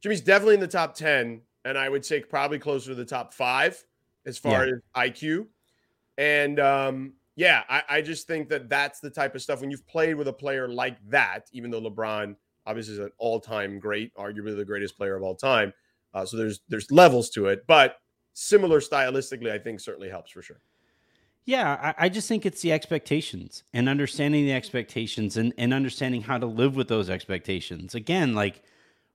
Jimmy's 0.00 0.20
definitely 0.20 0.54
in 0.54 0.60
the 0.60 0.68
top 0.68 0.94
10, 0.94 1.42
and 1.64 1.78
I 1.78 1.88
would 1.88 2.04
say 2.04 2.20
probably 2.20 2.58
closer 2.58 2.90
to 2.90 2.94
the 2.94 3.04
top 3.04 3.32
five 3.34 3.82
as 4.24 4.38
far 4.38 4.64
as 4.64 4.74
IQ. 4.94 5.48
And 6.18 6.60
um, 6.60 7.14
yeah, 7.36 7.62
I, 7.68 7.82
I 7.88 8.00
just 8.00 8.26
think 8.26 8.48
that 8.48 8.68
that's 8.68 8.98
the 9.00 9.10
type 9.10 9.34
of 9.34 9.42
stuff 9.42 9.60
when 9.60 9.70
you've 9.70 9.86
played 9.86 10.16
with 10.16 10.26
a 10.26 10.32
player 10.32 10.68
like 10.68 10.96
that, 11.10 11.48
even 11.52 11.70
though 11.70 11.82
LeBron 11.82 12.34
obviously 12.64 12.94
is 12.94 13.00
an 13.00 13.10
all-time 13.18 13.78
great, 13.78 14.14
arguably 14.16 14.56
the 14.56 14.64
greatest 14.64 14.96
player 14.96 15.14
of 15.14 15.22
all 15.22 15.34
time. 15.34 15.72
Uh, 16.14 16.24
so 16.24 16.38
there's 16.38 16.60
there's 16.68 16.90
levels 16.90 17.28
to 17.30 17.46
it, 17.46 17.66
but 17.66 17.96
similar 18.32 18.80
stylistically, 18.80 19.52
I 19.52 19.58
think 19.58 19.80
certainly 19.80 20.08
helps 20.08 20.30
for 20.30 20.40
sure. 20.40 20.60
Yeah, 21.44 21.92
I, 21.98 22.06
I 22.06 22.08
just 22.08 22.26
think 22.26 22.44
it's 22.44 22.62
the 22.62 22.72
expectations 22.72 23.62
and 23.72 23.88
understanding 23.88 24.46
the 24.46 24.52
expectations 24.52 25.36
and, 25.36 25.52
and 25.58 25.72
understanding 25.72 26.22
how 26.22 26.38
to 26.38 26.46
live 26.46 26.74
with 26.74 26.88
those 26.88 27.08
expectations. 27.08 27.94
Again, 27.94 28.34
like 28.34 28.62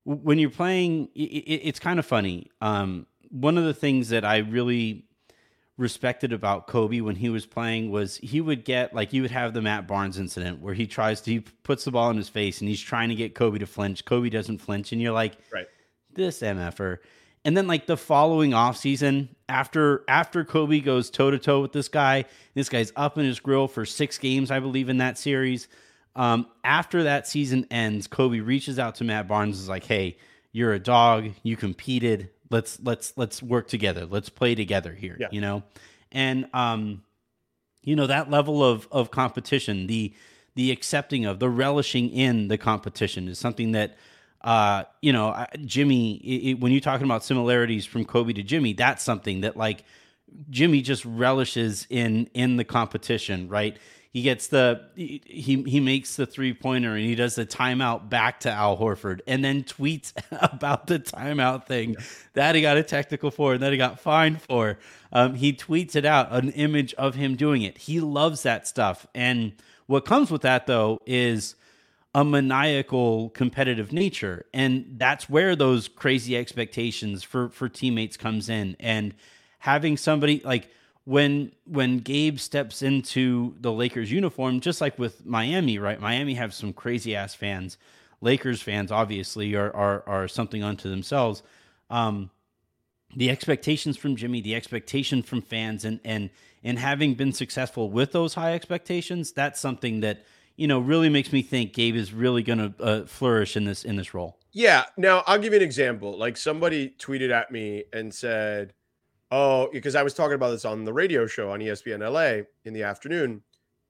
when 0.05 0.37
you're 0.37 0.49
playing, 0.51 1.09
i 1.17 1.21
i 1.21 1.41
it's 1.63 1.79
kind 1.79 1.97
of 1.99 2.05
funny. 2.05 2.49
Um, 2.61 3.07
one 3.29 3.57
of 3.57 3.63
the 3.63 3.73
things 3.73 4.09
that 4.09 4.23
I 4.23 4.37
really 4.37 5.05
respected 5.77 6.31
about 6.33 6.67
Kobe 6.67 6.99
when 7.01 7.15
he 7.15 7.29
was 7.29 7.45
playing 7.45 7.89
was 7.91 8.17
he 8.17 8.39
would 8.41 8.65
get 8.65 8.93
like 8.93 9.13
you 9.13 9.21
would 9.23 9.31
have 9.31 9.53
the 9.53 9.61
Matt 9.61 9.87
Barnes 9.87 10.19
incident 10.19 10.59
where 10.61 10.73
he 10.73 10.85
tries 10.85 11.21
to 11.21 11.31
he 11.31 11.39
puts 11.39 11.85
the 11.85 11.91
ball 11.91 12.09
in 12.11 12.17
his 12.17 12.29
face 12.29 12.59
and 12.61 12.69
he's 12.69 12.81
trying 12.81 13.09
to 13.09 13.15
get 13.15 13.33
Kobe 13.35 13.57
to 13.59 13.65
flinch. 13.65 14.05
Kobe 14.05 14.29
doesn't 14.29 14.59
flinch, 14.59 14.91
and 14.91 15.01
you're 15.01 15.13
like, 15.13 15.37
Right. 15.51 15.67
this 16.13 16.41
MFer. 16.41 16.97
And 17.43 17.57
then 17.57 17.65
like 17.65 17.87
the 17.87 17.97
following 17.97 18.51
offseason, 18.51 19.29
after 19.49 20.03
after 20.07 20.43
Kobe 20.45 20.79
goes 20.79 21.09
toe 21.09 21.31
to 21.31 21.39
toe 21.39 21.61
with 21.61 21.71
this 21.71 21.87
guy, 21.87 22.25
this 22.53 22.69
guy's 22.69 22.93
up 22.95 23.17
in 23.17 23.25
his 23.25 23.39
grill 23.39 23.67
for 23.67 23.85
six 23.85 24.17
games, 24.19 24.51
I 24.51 24.59
believe, 24.59 24.89
in 24.89 24.97
that 24.97 25.17
series. 25.17 25.67
Um, 26.15 26.45
after 26.63 27.03
that 27.03 27.25
season 27.27 27.65
ends, 27.71 28.05
Kobe 28.05 28.41
reaches 28.41 28.77
out 28.77 28.95
to 28.95 29.03
Matt 29.03 29.27
Barnes, 29.27 29.59
is 29.59 29.69
like, 29.69 29.85
"Hey, 29.85 30.17
you're 30.51 30.73
a 30.73 30.79
dog. 30.79 31.29
You 31.41 31.55
competed. 31.57 32.29
Let's 32.51 32.79
let's 32.83 33.13
let's 33.17 33.41
work 33.41 33.67
together. 33.67 34.05
Let's 34.05 34.29
play 34.29 34.55
together 34.55 34.93
here." 34.93 35.17
Yeah. 35.19 35.27
You 35.31 35.41
know, 35.41 35.63
and 36.11 36.47
um, 36.53 37.03
you 37.83 37.95
know 37.95 38.07
that 38.07 38.29
level 38.29 38.63
of 38.63 38.87
of 38.91 39.11
competition, 39.11 39.87
the 39.87 40.13
the 40.55 40.71
accepting 40.71 41.25
of, 41.25 41.39
the 41.39 41.49
relishing 41.49 42.09
in 42.09 42.49
the 42.49 42.57
competition 42.57 43.27
is 43.29 43.39
something 43.39 43.71
that 43.71 43.95
uh, 44.41 44.83
you 45.01 45.13
know, 45.13 45.29
I- 45.29 45.47
Jimmy, 45.65 46.19
i 46.25 46.51
i 46.51 46.53
when 46.55 46.71
you're 46.71 46.81
talking 46.81 47.05
about 47.05 47.23
similarities 47.23 47.85
from 47.85 48.05
Kobe 48.05 48.33
to 48.33 48.43
Jimmy, 48.43 48.73
that's 48.73 49.03
something 49.03 49.41
that 49.41 49.55
like 49.55 49.83
Jimmy 50.49 50.81
just 50.81 51.05
relishes 51.05 51.85
in 51.89 52.27
in 52.33 52.57
the 52.57 52.63
competition, 52.63 53.47
right? 53.49 53.77
He 54.11 54.23
gets 54.23 54.47
the 54.47 54.81
he 54.95 55.63
he 55.65 55.79
makes 55.79 56.17
the 56.17 56.25
three 56.25 56.53
pointer 56.53 56.95
and 56.95 57.05
he 57.05 57.15
does 57.15 57.35
the 57.35 57.45
timeout 57.45 58.09
back 58.09 58.41
to 58.41 58.51
Al 58.51 58.77
Horford 58.77 59.21
and 59.25 59.43
then 59.43 59.63
tweets 59.63 60.11
about 60.53 60.87
the 60.87 60.99
timeout 60.99 61.65
thing 61.65 61.95
that 62.33 62.53
he 62.53 62.61
got 62.61 62.75
a 62.75 62.83
technical 62.83 63.31
for 63.31 63.53
and 63.53 63.63
that 63.63 63.71
he 63.71 63.77
got 63.77 64.01
fined 64.01 64.41
for. 64.41 64.77
Um, 65.13 65.35
he 65.35 65.53
tweets 65.53 65.95
it 65.95 66.03
out, 66.03 66.27
an 66.31 66.49
image 66.51 66.93
of 66.95 67.15
him 67.15 67.37
doing 67.37 67.61
it. 67.61 67.77
He 67.77 68.01
loves 68.01 68.43
that 68.43 68.67
stuff, 68.67 69.07
and 69.15 69.53
what 69.87 70.03
comes 70.03 70.29
with 70.29 70.41
that 70.41 70.67
though 70.67 70.99
is 71.05 71.55
a 72.13 72.25
maniacal 72.25 73.29
competitive 73.29 73.93
nature 73.93 74.45
and 74.53 74.95
that's 74.97 75.29
where 75.29 75.55
those 75.55 75.87
crazy 75.87 76.35
expectations 76.35 77.23
for 77.23 77.47
for 77.47 77.69
teammates 77.69 78.17
comes 78.17 78.49
in 78.49 78.75
and 78.81 79.13
having 79.59 79.95
somebody 79.95 80.41
like 80.43 80.69
when 81.05 81.51
when 81.65 81.99
Gabe 81.99 82.39
steps 82.39 82.81
into 82.81 83.55
the 83.59 83.71
Lakers 83.71 84.11
uniform 84.11 84.59
just 84.59 84.81
like 84.81 84.97
with 84.99 85.25
Miami 85.25 85.79
right 85.79 85.99
Miami 85.99 86.35
have 86.35 86.53
some 86.53 86.73
crazy 86.73 87.15
ass 87.15 87.33
fans 87.33 87.77
Lakers 88.21 88.61
fans 88.61 88.91
obviously 88.91 89.55
are 89.55 89.75
are 89.75 90.03
are 90.07 90.27
something 90.27 90.63
unto 90.63 90.89
themselves 90.89 91.43
um 91.89 92.29
the 93.15 93.29
expectations 93.29 93.97
from 93.97 94.15
Jimmy 94.15 94.41
the 94.41 94.55
expectation 94.55 95.23
from 95.23 95.41
fans 95.41 95.85
and 95.85 95.99
and 96.05 96.29
and 96.63 96.77
having 96.77 97.15
been 97.15 97.33
successful 97.33 97.89
with 97.89 98.11
those 98.11 98.35
high 98.35 98.53
expectations 98.53 99.31
that's 99.31 99.59
something 99.59 100.01
that 100.01 100.23
you 100.61 100.67
know, 100.67 100.79
really 100.79 101.09
makes 101.09 101.31
me 101.31 101.41
think 101.41 101.73
Gabe 101.73 101.95
is 101.95 102.13
really 102.13 102.43
going 102.43 102.59
to 102.59 102.83
uh, 102.83 103.05
flourish 103.05 103.57
in 103.57 103.65
this 103.65 103.83
in 103.83 103.95
this 103.95 104.13
role. 104.13 104.37
Yeah. 104.51 104.83
Now 104.95 105.23
I'll 105.25 105.39
give 105.39 105.53
you 105.53 105.57
an 105.57 105.65
example. 105.65 106.17
Like 106.17 106.37
somebody 106.37 106.93
tweeted 106.99 107.31
at 107.31 107.51
me 107.51 107.85
and 107.93 108.13
said, 108.13 108.73
"Oh, 109.31 109.69
because 109.71 109.95
I 109.95 110.03
was 110.03 110.13
talking 110.13 110.35
about 110.35 110.51
this 110.51 110.65
on 110.65 110.83
the 110.83 110.93
radio 110.93 111.25
show 111.25 111.51
on 111.51 111.59
ESPN 111.59 111.99
LA 112.01 112.43
in 112.65 112.73
the 112.73 112.83
afternoon 112.83 113.41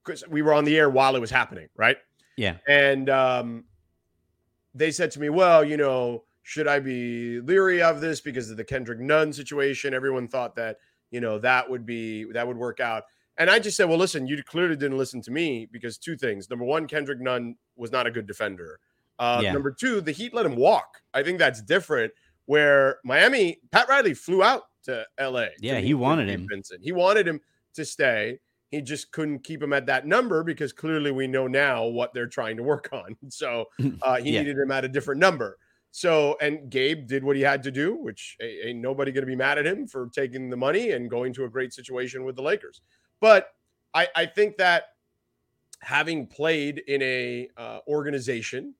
because 0.04 0.26
we 0.28 0.42
were 0.42 0.52
on 0.52 0.64
the 0.64 0.76
air 0.78 0.88
while 0.88 1.16
it 1.16 1.20
was 1.20 1.30
happening, 1.30 1.68
right?" 1.76 1.96
Yeah. 2.36 2.56
And 2.66 3.10
um, 3.10 3.64
they 4.74 4.90
said 4.90 5.10
to 5.12 5.20
me, 5.20 5.28
"Well, 5.28 5.64
you 5.64 5.76
know, 5.76 6.24
should 6.42 6.66
I 6.68 6.80
be 6.80 7.40
leery 7.40 7.82
of 7.82 8.00
this 8.00 8.20
because 8.20 8.50
of 8.50 8.56
the 8.56 8.64
Kendrick 8.64 9.00
Nunn 9.00 9.32
situation? 9.32 9.92
Everyone 9.94 10.28
thought 10.28 10.54
that 10.56 10.78
you 11.12 11.20
know, 11.20 11.38
that 11.38 11.70
would 11.70 11.86
be 11.86 12.24
that 12.32 12.48
would 12.48 12.56
work 12.56 12.80
out. 12.80 13.04
And 13.38 13.48
I 13.48 13.58
just 13.58 13.76
said, 13.76 13.88
well, 13.88 13.98
listen, 13.98 14.26
you 14.26 14.42
clearly 14.42 14.76
didn't 14.76 14.98
listen 14.98 15.22
to 15.22 15.30
me 15.30 15.68
because 15.70 15.96
two 15.98 16.16
things. 16.16 16.50
Number 16.50 16.64
one, 16.64 16.86
Kendrick 16.86 17.20
Nunn 17.20 17.56
was 17.76 17.92
not 17.92 18.06
a 18.06 18.10
good 18.10 18.26
defender. 18.26 18.80
Uh, 19.18 19.40
Yeah. 19.42 19.52
Number 19.52 19.70
two, 19.70 20.00
the 20.00 20.12
Heat 20.12 20.34
let 20.34 20.44
him 20.44 20.56
walk. 20.56 21.02
I 21.14 21.22
think 21.22 21.38
that's 21.38 21.62
different. 21.62 22.12
Where 22.46 22.98
Miami, 23.04 23.60
Pat 23.70 23.88
Riley 23.88 24.14
flew 24.14 24.42
out 24.42 24.64
to 24.84 25.06
LA. 25.20 25.46
Yeah, 25.60 25.76
meet 25.76 25.84
he 25.84 25.94
wanted 25.94 26.28
him. 26.28 26.46
Vincent. 26.48 26.82
He 26.82 26.92
wanted 26.92 27.26
him 27.26 27.40
to 27.74 27.84
stay. 27.84 28.38
He 28.70 28.80
just 28.80 29.12
couldn't 29.12 29.40
keep 29.40 29.62
him 29.62 29.72
at 29.72 29.86
that 29.86 30.06
number 30.06 30.42
because 30.42 30.72
clearly 30.72 31.10
we 31.10 31.26
know 31.26 31.46
now 31.46 31.84
what 31.86 32.14
they're 32.14 32.26
trying 32.26 32.56
to 32.56 32.62
work 32.62 32.88
on. 32.92 33.16
So 33.28 33.66
uh, 34.02 34.16
he 34.16 34.32
Yeah. 34.32 34.40
needed 34.40 34.58
him 34.58 34.70
at 34.70 34.84
a 34.84 34.88
different 34.88 35.20
number. 35.20 35.58
So, 35.94 36.38
and 36.40 36.70
Gabe 36.70 37.06
did 37.06 37.22
what 37.22 37.36
he 37.36 37.42
had 37.42 37.62
to 37.64 37.70
do, 37.70 37.94
which 37.96 38.38
ain't 38.40 38.78
nobody 38.78 39.12
going 39.12 39.24
to 39.24 39.26
be 39.26 39.36
mad 39.36 39.58
at 39.58 39.66
him 39.66 39.86
for 39.86 40.08
taking 40.08 40.48
the 40.48 40.56
money 40.56 40.92
and 40.92 41.10
going 41.10 41.34
to 41.34 41.44
a 41.44 41.50
great 41.50 41.74
situation 41.74 42.24
with 42.24 42.34
the 42.34 42.40
Lakers. 42.42 42.80
But 43.20 43.48
I, 43.92 44.08
I 44.16 44.24
think 44.24 44.56
that 44.56 44.84
having 45.80 46.26
played 46.26 46.78
in 46.88 47.02
a 47.02 47.48
uh, 47.58 47.80
organization 47.88 48.74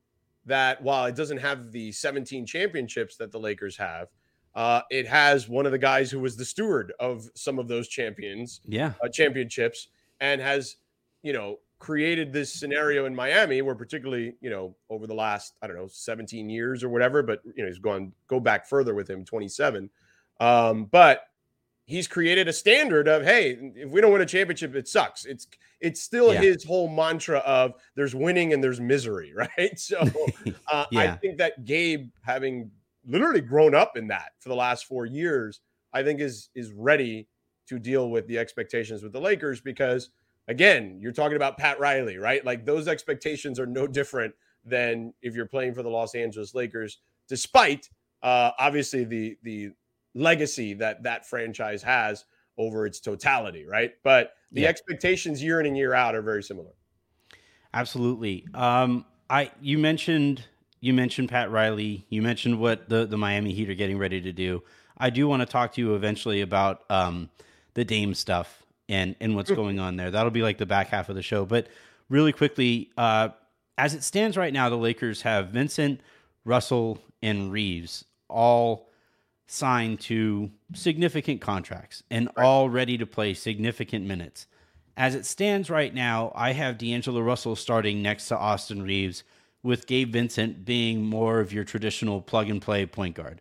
that, 0.46 0.82
while 0.82 1.04
it 1.04 1.14
doesn't 1.14 1.36
have 1.38 1.70
the 1.70 1.92
17 1.92 2.46
championships 2.46 3.16
that 3.18 3.30
the 3.30 3.38
Lakers 3.38 3.76
have, 3.76 4.08
uh, 4.54 4.82
it 4.90 5.06
has 5.06 5.48
one 5.48 5.64
of 5.66 5.72
the 5.72 5.78
guys 5.78 6.10
who 6.10 6.20
was 6.20 6.36
the 6.36 6.44
steward 6.44 6.92
of 7.00 7.28
some 7.34 7.58
of 7.58 7.68
those 7.68 7.88
champions 7.88 8.60
Yeah. 8.66 8.92
uh, 9.02 9.08
championships 9.08 9.88
and 10.20 10.40
has 10.40 10.76
you 11.22 11.32
know 11.32 11.58
created 11.78 12.32
this 12.32 12.52
scenario 12.52 13.06
in 13.06 13.14
Miami 13.14 13.60
where 13.62 13.74
particularly 13.74 14.36
you 14.40 14.50
know 14.50 14.76
over 14.90 15.06
the 15.06 15.14
last 15.14 15.54
I 15.62 15.66
don't 15.66 15.76
know 15.76 15.88
17 15.88 16.48
years 16.48 16.84
or 16.84 16.88
whatever 16.88 17.22
but 17.22 17.40
you 17.56 17.62
know 17.62 17.68
he's 17.68 17.78
gone 17.78 18.12
go 18.28 18.38
back 18.40 18.68
further 18.68 18.94
with 18.94 19.08
him 19.10 19.24
27 19.24 19.90
um 20.40 20.84
but 20.86 21.24
he's 21.86 22.06
created 22.06 22.46
a 22.46 22.52
standard 22.52 23.08
of 23.08 23.24
hey 23.24 23.72
if 23.74 23.90
we 23.90 24.00
don't 24.00 24.12
win 24.12 24.22
a 24.22 24.26
championship 24.26 24.74
it 24.76 24.86
sucks 24.86 25.24
it's 25.24 25.48
it's 25.80 26.00
still 26.00 26.32
Yeah. 26.32 26.40
his 26.42 26.62
whole 26.62 26.88
mantra 26.88 27.38
of 27.38 27.74
there's 27.96 28.14
winning 28.14 28.52
and 28.52 28.62
there's 28.62 28.80
misery 28.80 29.32
right 29.36 29.76
so 29.78 29.98
uh, 30.72 30.84
I 30.94 31.08
think 31.20 31.38
that 31.38 31.64
Gabe, 31.64 32.10
having 32.24 32.70
literally 33.06 33.40
grown 33.40 33.74
up 33.74 33.96
in 33.96 34.08
that 34.08 34.32
for 34.38 34.48
the 34.48 34.54
last 34.56 34.86
four 34.86 35.06
years, 35.06 35.60
I 35.92 36.02
think 36.02 36.20
is 36.20 36.50
is 36.54 36.72
ready 36.72 37.28
to 37.66 37.78
deal 37.78 38.10
with 38.10 38.26
the 38.26 38.38
expectations 38.38 39.02
with 39.02 39.12
the 39.12 39.20
Lakers 39.20 39.60
because 39.60 40.10
again, 40.48 40.98
you're 41.00 41.12
talking 41.12 41.36
about 41.36 41.56
Pat 41.56 41.78
Riley, 41.78 42.16
right? 42.18 42.44
Like 42.44 42.64
those 42.64 42.88
expectations 42.88 43.58
are 43.60 43.66
no 43.66 43.86
different 43.86 44.34
than 44.64 45.14
if 45.22 45.34
you're 45.34 45.46
playing 45.46 45.74
for 45.74 45.82
the 45.82 45.90
Los 45.90 46.14
Angeles 46.14 46.54
Lakers, 46.54 46.98
despite 47.28 47.90
uh, 48.22 48.52
obviously 48.58 49.04
the 49.04 49.38
the 49.42 49.70
legacy 50.14 50.74
that 50.74 51.02
that 51.04 51.26
franchise 51.26 51.82
has 51.82 52.24
over 52.58 52.84
its 52.86 53.00
totality, 53.00 53.64
right? 53.66 53.92
But 54.04 54.34
the 54.52 54.62
Yeah. 54.62 54.68
expectations 54.68 55.42
year 55.42 55.58
in 55.60 55.66
and 55.66 55.76
year 55.76 55.94
out 55.94 56.14
are 56.14 56.22
very 56.22 56.42
similar. 56.42 56.72
Absolutely. 57.74 58.46
Um, 58.54 59.06
I 59.30 59.50
you 59.60 59.78
mentioned 59.78 60.44
you 60.82 60.92
mentioned 60.92 61.30
Pat 61.30 61.50
Riley. 61.50 62.04
You 62.10 62.20
mentioned 62.20 62.58
what 62.58 62.90
the 62.90 63.06
the 63.06 63.16
Miami 63.16 63.54
Heat 63.54 63.70
are 63.70 63.74
getting 63.74 63.96
ready 63.96 64.20
to 64.20 64.32
do. 64.32 64.62
I 64.98 65.08
do 65.08 65.26
want 65.26 65.40
to 65.40 65.46
talk 65.46 65.72
to 65.74 65.80
you 65.80 65.94
eventually 65.94 66.42
about 66.42 66.82
um, 66.90 67.30
the 67.72 67.84
Dame 67.84 68.12
stuff 68.12 68.64
and 68.88 69.16
and 69.20 69.34
what's 69.34 69.50
going 69.50 69.78
on 69.78 69.96
there. 69.96 70.10
That'll 70.10 70.30
be 70.30 70.42
like 70.42 70.58
the 70.58 70.66
back 70.66 70.88
half 70.88 71.08
of 71.08 71.14
the 71.14 71.22
show. 71.22 71.46
But 71.46 71.68
really 72.10 72.32
quickly, 72.32 72.90
uh, 72.98 73.30
as 73.78 73.94
it 73.94 74.02
stands 74.02 74.36
right 74.36 74.52
now, 74.52 74.68
the 74.68 74.76
Lakers 74.76 75.22
have 75.22 75.48
Vincent, 75.48 76.00
Russell, 76.44 76.98
and 77.22 77.52
Reaves 77.52 78.04
all 78.28 78.90
signed 79.46 80.00
to 80.00 80.50
significant 80.74 81.40
contracts 81.40 82.02
and 82.10 82.28
all 82.36 82.68
ready 82.68 82.98
to 82.98 83.06
play 83.06 83.34
significant 83.34 84.04
minutes. 84.04 84.46
As 84.96 85.14
it 85.14 85.26
stands 85.26 85.70
right 85.70 85.94
now, 85.94 86.32
I 86.34 86.52
have 86.52 86.76
D'Angelo 86.76 87.20
Russell 87.20 87.54
starting 87.54 88.02
next 88.02 88.28
to 88.28 88.36
Austin 88.36 88.82
Reaves, 88.82 89.22
with 89.62 89.86
Gabe 89.86 90.12
Vincent 90.12 90.64
being 90.64 91.04
more 91.04 91.40
of 91.40 91.52
your 91.52 91.64
traditional 91.64 92.20
plug 92.20 92.48
and 92.50 92.60
play 92.60 92.86
point 92.86 93.14
guard. 93.16 93.40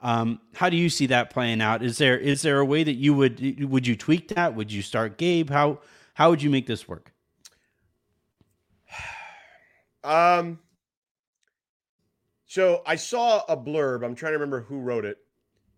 Um, 0.00 0.40
how 0.54 0.68
do 0.70 0.76
you 0.76 0.90
see 0.90 1.06
that 1.06 1.30
playing 1.30 1.60
out? 1.62 1.82
Is 1.82 1.98
there 1.98 2.18
is 2.18 2.42
there 2.42 2.60
a 2.60 2.64
way 2.64 2.84
that 2.84 2.94
you 2.94 3.14
would 3.14 3.64
would 3.64 3.86
you 3.86 3.96
tweak 3.96 4.28
that? 4.28 4.54
Would 4.54 4.72
you 4.72 4.82
start 4.82 5.18
Gabe? 5.18 5.50
How 5.50 5.80
how 6.14 6.30
would 6.30 6.42
you 6.42 6.50
make 6.50 6.66
this 6.66 6.88
work? 6.88 7.12
Um, 10.04 10.60
so 12.46 12.82
I 12.86 12.96
saw 12.96 13.42
a 13.48 13.56
blurb. 13.56 14.04
I'm 14.04 14.14
trying 14.14 14.32
to 14.32 14.38
remember 14.38 14.60
who 14.60 14.80
wrote 14.80 15.04
it. 15.04 15.18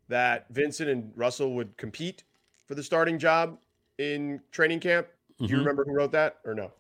That 0.09 0.49
Vincent 0.51 0.91
and 0.91 1.13
Russell 1.17 1.55
would 1.55 1.77
compete 1.79 2.25
for 2.67 2.75
the 2.75 2.83
starting 2.83 3.19
job 3.19 3.61
in 3.99 4.43
training 4.53 4.81
camp. 4.81 5.09
Do 5.47 5.53
you 5.53 5.59
Mhm. 5.59 5.59
remember 5.59 5.85
who 5.85 5.95
wrote 5.95 6.13
that 6.13 6.41
or 6.45 6.55
no? 6.55 6.73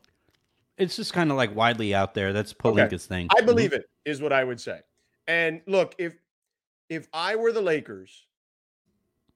It's 0.79 0.97
just 0.97 1.12
kind 1.12 1.31
of 1.31 1.37
like 1.37 1.55
widely 1.55 1.95
out 1.95 2.15
there. 2.15 2.33
That's 2.33 2.53
Pelinka's 2.53 3.07
thing. 3.07 3.29
I 3.37 3.41
believe 3.41 3.73
it 3.73 3.89
is 4.05 4.21
what 4.21 4.33
I 4.33 4.45
would 4.45 4.61
say. 4.61 4.81
And 5.27 5.62
look, 5.67 5.95
if 5.99 6.15
if 6.89 7.09
I 7.12 7.37
were 7.37 7.53
the 7.53 7.62
Lakers, 7.62 8.27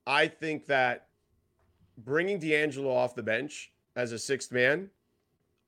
I 0.06 0.28
think 0.28 0.66
that 0.66 1.08
bringing 1.98 2.38
D'Angelo 2.38 2.92
off 2.94 3.14
the 3.14 3.22
bench 3.22 3.72
as 3.96 4.12
a 4.12 4.18
sixth 4.18 4.52
man, 4.52 4.90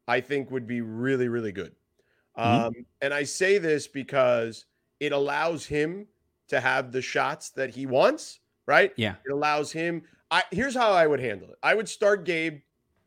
I 0.07 0.21
think 0.21 0.51
would 0.51 0.67
be 0.67 0.81
really, 0.81 1.29
really 1.29 1.53
good. 1.53 1.75
Mhm. 2.39 2.67
Um, 2.67 2.87
and 3.01 3.13
I 3.13 3.25
say 3.25 3.59
this 3.59 3.89
because 3.89 4.67
it 5.01 5.13
allows 5.13 5.67
him 5.67 6.07
to 6.49 6.61
have 6.61 6.93
the 6.93 7.03
shots 7.03 7.51
that 7.51 7.71
he 7.71 7.87
wants, 7.87 8.41
right? 8.67 8.93
Yeah. 8.97 9.17
It 9.25 9.33
allows 9.33 9.73
him. 9.73 10.03
I 10.31 10.45
here's 10.51 10.75
how 10.75 10.93
I 10.93 11.07
would 11.07 11.21
handle 11.21 11.51
it. 11.51 11.59
I 11.63 11.75
would 11.75 11.89
start 11.89 12.25
Gabe 12.25 12.61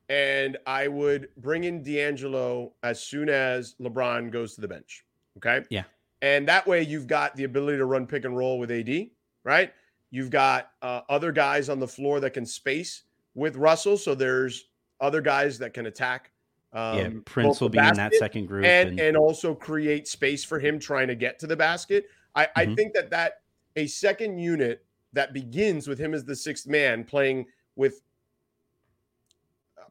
and 0.09 0.57
I 0.65 0.87
would 0.87 1.29
bring 1.37 1.63
in 1.63 1.81
D'Angelo 1.83 2.73
as 2.83 3.01
soon 3.01 3.29
as 3.29 3.75
LeBron 3.81 4.31
goes 4.31 4.55
to 4.55 4.61
the 4.61 4.67
bench. 4.67 5.03
Okay. 5.37 5.63
Yeah. 5.69 5.83
And 6.21 6.47
that 6.47 6.65
way 6.67 6.81
you've 6.83 7.07
got 7.07 7.35
the 7.35 7.43
ability 7.43 7.77
to 7.77 7.85
run 7.85 8.07
pick 8.07 8.25
and 8.25 8.35
roll 8.37 8.57
with 8.59 8.71
AD, 8.71 9.07
right? 9.43 9.73
You've 10.11 10.29
got 10.29 10.71
uh, 10.81 11.01
other 11.09 11.31
guys 11.31 11.69
on 11.69 11.79
the 11.79 11.87
floor 11.87 12.19
that 12.21 12.31
can 12.31 12.45
space 12.45 13.03
with 13.33 13.55
Russell. 13.57 13.97
So 13.97 14.15
there's 14.15 14.69
other 15.01 15.21
guys 15.21 15.57
that 15.59 15.73
can 15.73 15.87
attack. 15.87 16.31
Um, 16.71 16.97
yeah, 16.97 17.09
Prince 17.25 17.61
will 17.61 17.69
be 17.69 17.77
in 17.79 17.93
that 17.95 18.13
second 18.15 18.47
group. 18.47 18.65
and 18.65 18.89
and- 18.91 18.99
and 18.99 19.17
also 19.17 19.53
create 19.55 20.07
space 20.07 20.43
for 20.43 20.59
him 20.59 20.77
trying 20.79 21.07
to 21.07 21.15
get 21.15 21.39
to 21.39 21.47
the 21.47 21.55
basket. 21.55 22.05
I, 22.35 22.47
I 22.55 22.65
Mhm. 22.65 22.75
think 22.75 22.93
that 22.93 23.09
that 23.11 23.41
a 23.75 23.87
second 23.87 24.39
unit 24.39 24.85
that 25.13 25.31
begins 25.33 25.87
with 25.87 25.97
him 25.99 26.13
as 26.13 26.25
the 26.25 26.35
sixth 26.35 26.67
man 26.67 27.03
playing 27.05 27.45
with 27.75 28.01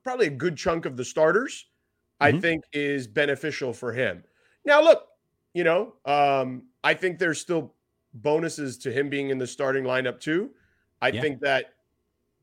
probably 0.04 0.26
a 0.26 0.30
good 0.30 0.56
chunk 0.56 0.84
of 0.86 0.96
the 0.96 1.04
starters, 1.04 1.66
I 2.20 2.32
Mhm. 2.32 2.40
think 2.40 2.64
is 2.72 3.06
beneficial 3.08 3.72
for 3.72 3.92
him. 3.92 4.22
Now, 4.64 4.82
look, 4.82 5.08
you 5.54 5.64
know, 5.64 5.94
um, 6.04 6.68
I 6.84 6.94
think 6.94 7.18
there's 7.18 7.40
still 7.40 7.74
bonuses 8.12 8.78
to 8.78 8.92
him 8.92 9.08
being 9.08 9.30
in 9.30 9.38
the 9.38 9.46
starting 9.46 9.84
lineup 9.84 10.20
too. 10.20 10.50
I 11.02 11.08
Yeah. 11.08 11.20
think 11.20 11.40
that 11.40 11.74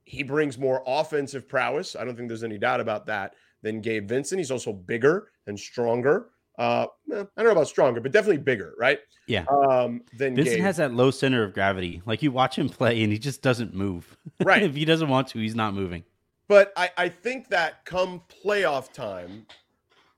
he 0.04 0.24
brings 0.24 0.58
more 0.58 0.84
offensive 0.86 1.48
prowess. 1.48 1.96
I 1.96 2.04
don't 2.04 2.16
think 2.18 2.28
there's 2.28 2.44
any 2.44 2.58
doubt 2.58 2.82
about 2.82 3.06
that 3.06 3.36
than 3.62 3.80
Gabe 3.82 4.08
Vincent. 4.10 4.40
He's 4.40 4.52
also 4.52 4.74
bigger 4.74 5.30
and 5.48 5.58
stronger. 5.58 6.30
Uh, 6.58 6.88
I 7.12 7.16
don't 7.16 7.30
know 7.46 7.52
about 7.52 7.68
stronger, 7.68 8.02
but 8.02 8.12
definitely 8.12 8.38
bigger, 8.44 8.74
right? 8.78 9.00
Yeah. 9.28 9.46
Um, 9.46 10.04
than 10.18 10.36
Vincent 10.36 10.58
Gabe. 10.58 10.64
has 10.66 10.78
that 10.78 10.94
low 10.94 11.12
center 11.12 11.44
of 11.44 11.54
gravity. 11.54 12.02
Like 12.06 12.22
you 12.22 12.32
watch 12.32 12.58
him 12.58 12.68
play 12.70 13.02
and 13.04 13.12
he 13.12 13.18
just 13.20 13.42
doesn't 13.42 13.74
move. 13.74 14.18
Right. 14.44 14.62
if 14.64 14.76
he 14.76 14.84
doesn't 14.84 15.08
want 15.08 15.30
to, 15.30 15.40
he's 15.40 15.56
not 15.56 15.74
moving. 15.74 16.04
But 16.52 16.74
I, 16.76 16.90
I 16.98 17.08
think 17.08 17.48
that 17.48 17.86
come 17.86 18.24
playoff 18.44 18.92
time, 18.92 19.46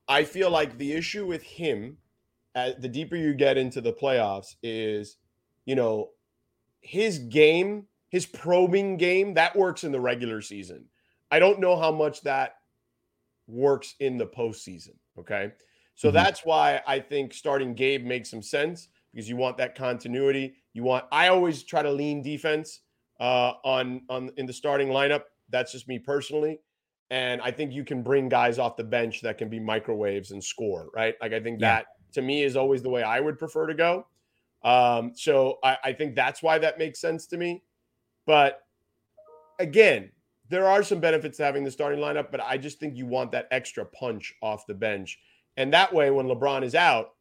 I 0.07 0.23
feel 0.23 0.49
like 0.49 0.79
the 0.79 0.93
issue 0.93 1.27
with 1.27 1.43
him, 1.43 1.99
as 2.55 2.73
the 2.77 2.87
deeper 2.87 3.15
you 3.15 3.35
get 3.35 3.55
into 3.55 3.81
the 3.81 3.93
playoffs, 3.93 4.55
is, 4.63 5.17
you 5.67 5.75
know, 5.75 6.09
his 6.81 7.19
game, 7.19 7.85
his 8.09 8.25
probing 8.25 8.97
game, 8.97 9.35
that 9.35 9.55
works 9.55 9.83
in 9.83 9.91
the 9.91 9.99
regular 9.99 10.41
season. 10.41 10.85
I 11.29 11.37
don't 11.37 11.59
know 11.59 11.75
how 11.75 11.91
much 11.91 12.21
that 12.21 12.55
works 13.45 13.93
in 13.99 14.17
the 14.17 14.25
postseason. 14.25 14.95
Okay. 15.19 15.51
So 15.93 16.09
Mhm. 16.09 16.13
that's 16.13 16.43
why 16.43 16.81
I 16.87 16.99
think 16.99 17.35
starting 17.35 17.75
Gabe 17.75 18.05
makes 18.05 18.31
some 18.31 18.41
sense 18.41 18.87
because 19.13 19.29
you 19.29 19.35
want 19.35 19.57
that 19.57 19.75
continuity. 19.75 20.55
You 20.73 20.81
want, 20.81 21.05
I 21.11 21.27
always 21.27 21.61
try 21.61 21.83
to 21.83 21.91
lean 21.91 22.23
defense 22.23 22.79
uh, 23.19 23.53
on 23.63 24.01
on 24.09 24.31
in 24.37 24.47
the 24.47 24.53
starting 24.53 24.87
lineup. 24.87 25.25
That's 25.49 25.71
just 25.71 25.87
me 25.87 25.99
personally, 25.99 26.59
and 27.09 27.41
I 27.41 27.51
think 27.51 27.73
you 27.73 27.83
can 27.83 28.01
bring 28.03 28.29
guys 28.29 28.59
off 28.59 28.77
the 28.77 28.83
bench 28.83 29.21
that 29.21 29.37
can 29.37 29.49
be 29.49 29.59
microwaves 29.59 30.31
and 30.31 30.43
score. 30.43 30.89
Right? 30.95 31.15
Like 31.21 31.33
I 31.33 31.39
think 31.39 31.59
Yeah. 31.61 31.75
that 31.75 31.85
to 32.13 32.21
me 32.21 32.43
is 32.43 32.55
always 32.55 32.81
the 32.81 32.89
way 32.89 33.03
I 33.03 33.19
would 33.19 33.37
prefer 33.37 33.67
to 33.67 33.73
go. 33.73 34.07
Um, 34.63 35.11
so 35.15 35.59
I, 35.63 35.77
I 35.83 35.93
think 35.93 36.15
that's 36.15 36.41
why 36.41 36.57
that 36.59 36.77
makes 36.79 36.99
sense 37.01 37.27
to 37.27 37.37
me. 37.37 37.63
But 38.25 38.61
again, 39.59 40.11
there 40.49 40.67
are 40.67 40.83
some 40.83 40.99
benefits 40.99 41.37
to 41.37 41.43
having 41.43 41.63
the 41.63 41.71
starting 41.71 41.99
lineup, 41.99 42.31
but 42.31 42.39
I 42.41 42.57
just 42.57 42.79
think 42.79 42.95
you 42.95 43.05
want 43.05 43.31
that 43.31 43.47
extra 43.51 43.85
punch 43.85 44.33
off 44.41 44.65
the 44.67 44.73
bench, 44.73 45.19
and 45.57 45.73
that 45.73 45.93
way 45.93 46.11
when 46.11 46.27
LeBron 46.27 46.63
is 46.63 46.75
out, 46.75 47.11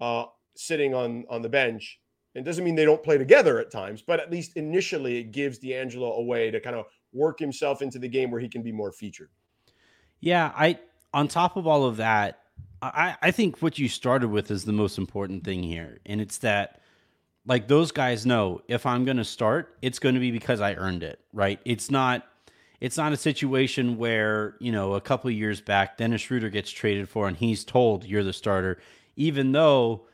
uh, 0.00 0.24
sitting 0.54 0.94
on 0.94 1.24
on 1.28 1.42
the 1.42 1.48
bench. 1.48 1.98
It 2.34 2.44
doesn't 2.44 2.64
mean 2.64 2.74
they 2.76 2.86
don't 2.86 3.02
play 3.02 3.18
together 3.18 3.58
at 3.58 3.70
times, 3.70 4.00
but 4.00 4.18
at 4.18 4.30
least 4.30 4.56
initially 4.56 5.18
it 5.18 5.32
gives 5.32 5.58
D'Angelo 5.58 6.14
a 6.14 6.22
way 6.24 6.50
to 6.50 6.60
kind 6.60 6.76
of 6.76 6.86
work 7.12 7.38
himself 7.38 7.82
into 7.82 7.98
the 7.98 8.08
game 8.08 8.30
where 8.30 8.40
he 8.40 8.48
can 8.48 8.62
be 8.62 8.72
more 8.72 8.92
featured. 8.92 9.30
Yeah, 10.20 10.52
I 10.56 10.78
on 11.12 11.28
top 11.28 11.56
of 11.56 11.66
all 11.66 11.84
of 11.84 11.96
that, 11.98 12.40
I, 12.80 13.16
I 13.20 13.30
think 13.30 13.60
what 13.60 13.78
you 13.78 13.88
started 13.88 14.28
with 14.28 14.50
is 14.50 14.64
the 14.64 14.72
most 14.72 14.98
important 14.98 15.44
thing 15.44 15.62
here. 15.62 15.98
And 16.06 16.20
it's 16.20 16.38
that 16.38 16.80
like 17.46 17.68
those 17.68 17.92
guys 17.92 18.24
know 18.24 18.62
if 18.68 18.86
I'm 18.86 19.04
gonna 19.04 19.24
start, 19.24 19.76
it's 19.82 19.98
gonna 19.98 20.20
be 20.20 20.30
because 20.30 20.60
I 20.60 20.74
earned 20.74 21.02
it, 21.02 21.20
right? 21.32 21.60
It's 21.64 21.90
not 21.90 22.26
it's 22.80 22.96
not 22.96 23.12
a 23.12 23.16
situation 23.16 23.96
where, 23.96 24.56
you 24.58 24.72
know, 24.72 24.94
a 24.94 25.00
couple 25.00 25.30
years 25.30 25.60
back, 25.60 25.96
Dennis 25.98 26.22
Schroeder 26.22 26.48
gets 26.50 26.70
traded 26.70 27.08
for 27.08 27.28
and 27.28 27.36
he's 27.36 27.64
told 27.64 28.04
you're 28.04 28.24
the 28.24 28.32
starter, 28.32 28.78
even 29.14 29.52
though 29.52 30.06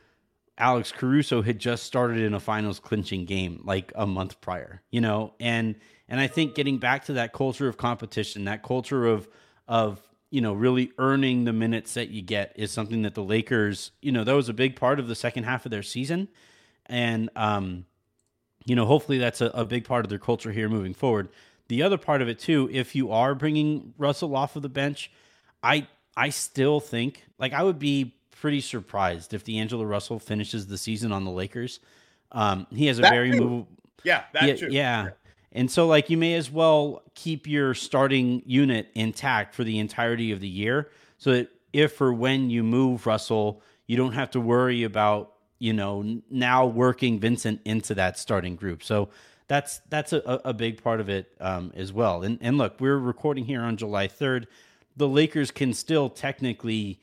Alex 0.59 0.91
Caruso 0.91 1.41
had 1.41 1.57
just 1.57 1.83
started 1.83 2.19
in 2.19 2.33
a 2.33 2.39
finals 2.39 2.79
clinching 2.79 3.25
game 3.25 3.61
like 3.63 3.91
a 3.95 4.05
month 4.05 4.39
prior, 4.41 4.83
you 4.91 5.01
know, 5.01 5.33
and 5.39 5.75
and 6.09 6.19
I 6.19 6.27
think 6.27 6.55
getting 6.55 6.77
back 6.79 7.05
to 7.05 7.13
that 7.13 7.31
culture 7.33 7.67
of 7.67 7.77
competition, 7.77 8.45
that 8.45 8.63
culture 8.63 9.05
of 9.05 9.27
of 9.67 10.01
you 10.31 10.41
know 10.41 10.53
really 10.53 10.91
earning 10.97 11.45
the 11.45 11.53
minutes 11.53 11.93
that 11.93 12.09
you 12.09 12.21
get 12.21 12.51
is 12.55 12.71
something 12.71 13.03
that 13.03 13.15
the 13.15 13.23
Lakers, 13.23 13.91
you 14.01 14.11
know, 14.11 14.23
that 14.23 14.33
was 14.33 14.49
a 14.49 14.53
big 14.53 14.75
part 14.75 14.99
of 14.99 15.07
the 15.07 15.15
second 15.15 15.43
half 15.45 15.65
of 15.65 15.71
their 15.71 15.83
season, 15.83 16.27
and 16.87 17.29
um, 17.35 17.85
you 18.65 18.75
know, 18.75 18.85
hopefully 18.85 19.17
that's 19.17 19.41
a, 19.41 19.47
a 19.47 19.65
big 19.65 19.85
part 19.85 20.05
of 20.05 20.09
their 20.09 20.19
culture 20.19 20.51
here 20.51 20.67
moving 20.67 20.93
forward. 20.93 21.29
The 21.67 21.83
other 21.83 21.97
part 21.97 22.21
of 22.21 22.27
it 22.27 22.39
too, 22.39 22.67
if 22.71 22.95
you 22.95 23.11
are 23.11 23.35
bringing 23.35 23.93
Russell 23.97 24.35
off 24.35 24.55
of 24.55 24.63
the 24.63 24.69
bench, 24.69 25.11
I 25.63 25.87
I 26.17 26.29
still 26.29 26.79
think 26.79 27.23
like 27.37 27.53
I 27.53 27.63
would 27.63 27.79
be 27.79 28.15
pretty 28.31 28.61
surprised 28.61 29.33
if 29.33 29.43
D'Angelo 29.43 29.83
Russell 29.83 30.17
finishes 30.17 30.65
the 30.67 30.77
season 30.77 31.11
on 31.11 31.25
the 31.25 31.31
Lakers. 31.31 31.79
Um, 32.31 32.67
he 32.71 32.87
has 32.87 32.97
a 32.99 33.01
That 33.03 33.11
very 33.11 33.31
move. 33.31 33.65
Yeah, 34.03 34.23
that 34.33 34.47
Yeah, 34.47 34.53
too. 34.55 34.67
yeah. 34.71 35.09
And 35.51 35.69
so, 35.71 35.87
like, 35.87 36.09
you 36.09 36.17
may 36.17 36.35
as 36.35 36.51
well 36.51 37.01
keep 37.15 37.47
your 37.47 37.73
starting 37.73 38.43
unit 38.45 38.89
intact 38.93 39.55
for 39.55 39.63
the 39.63 39.79
entirety 39.79 40.31
of 40.31 40.39
the 40.39 40.47
year, 40.47 40.89
so 41.17 41.31
that 41.31 41.49
if 41.73 41.99
or 41.99 42.13
when 42.13 42.49
you 42.49 42.63
move 42.63 43.05
Russell, 43.05 43.61
you 43.87 43.97
don't 43.97 44.13
have 44.13 44.31
to 44.31 44.39
worry 44.39 44.83
about 44.83 45.33
you 45.57 45.73
know 45.73 46.21
now 46.29 46.65
working 46.65 47.19
Vincent 47.19 47.61
into 47.65 47.95
that 47.95 48.17
starting 48.17 48.55
group. 48.55 48.83
So 48.83 49.09
that's 49.47 49.79
that's 49.89 50.13
a, 50.13 50.41
a 50.45 50.53
big 50.53 50.81
part 50.83 50.99
of 50.99 51.09
it 51.09 51.33
um, 51.39 51.73
as 51.75 51.91
well. 51.91 52.23
And 52.23 52.37
and 52.41 52.57
look, 52.57 52.79
we're 52.79 52.97
recording 52.97 53.45
here 53.45 53.61
on 53.61 53.75
July 53.75 54.07
third. 54.07 54.47
The 54.95 55.07
Lakers 55.07 55.51
can 55.51 55.73
still 55.73 56.09
technically 56.09 57.01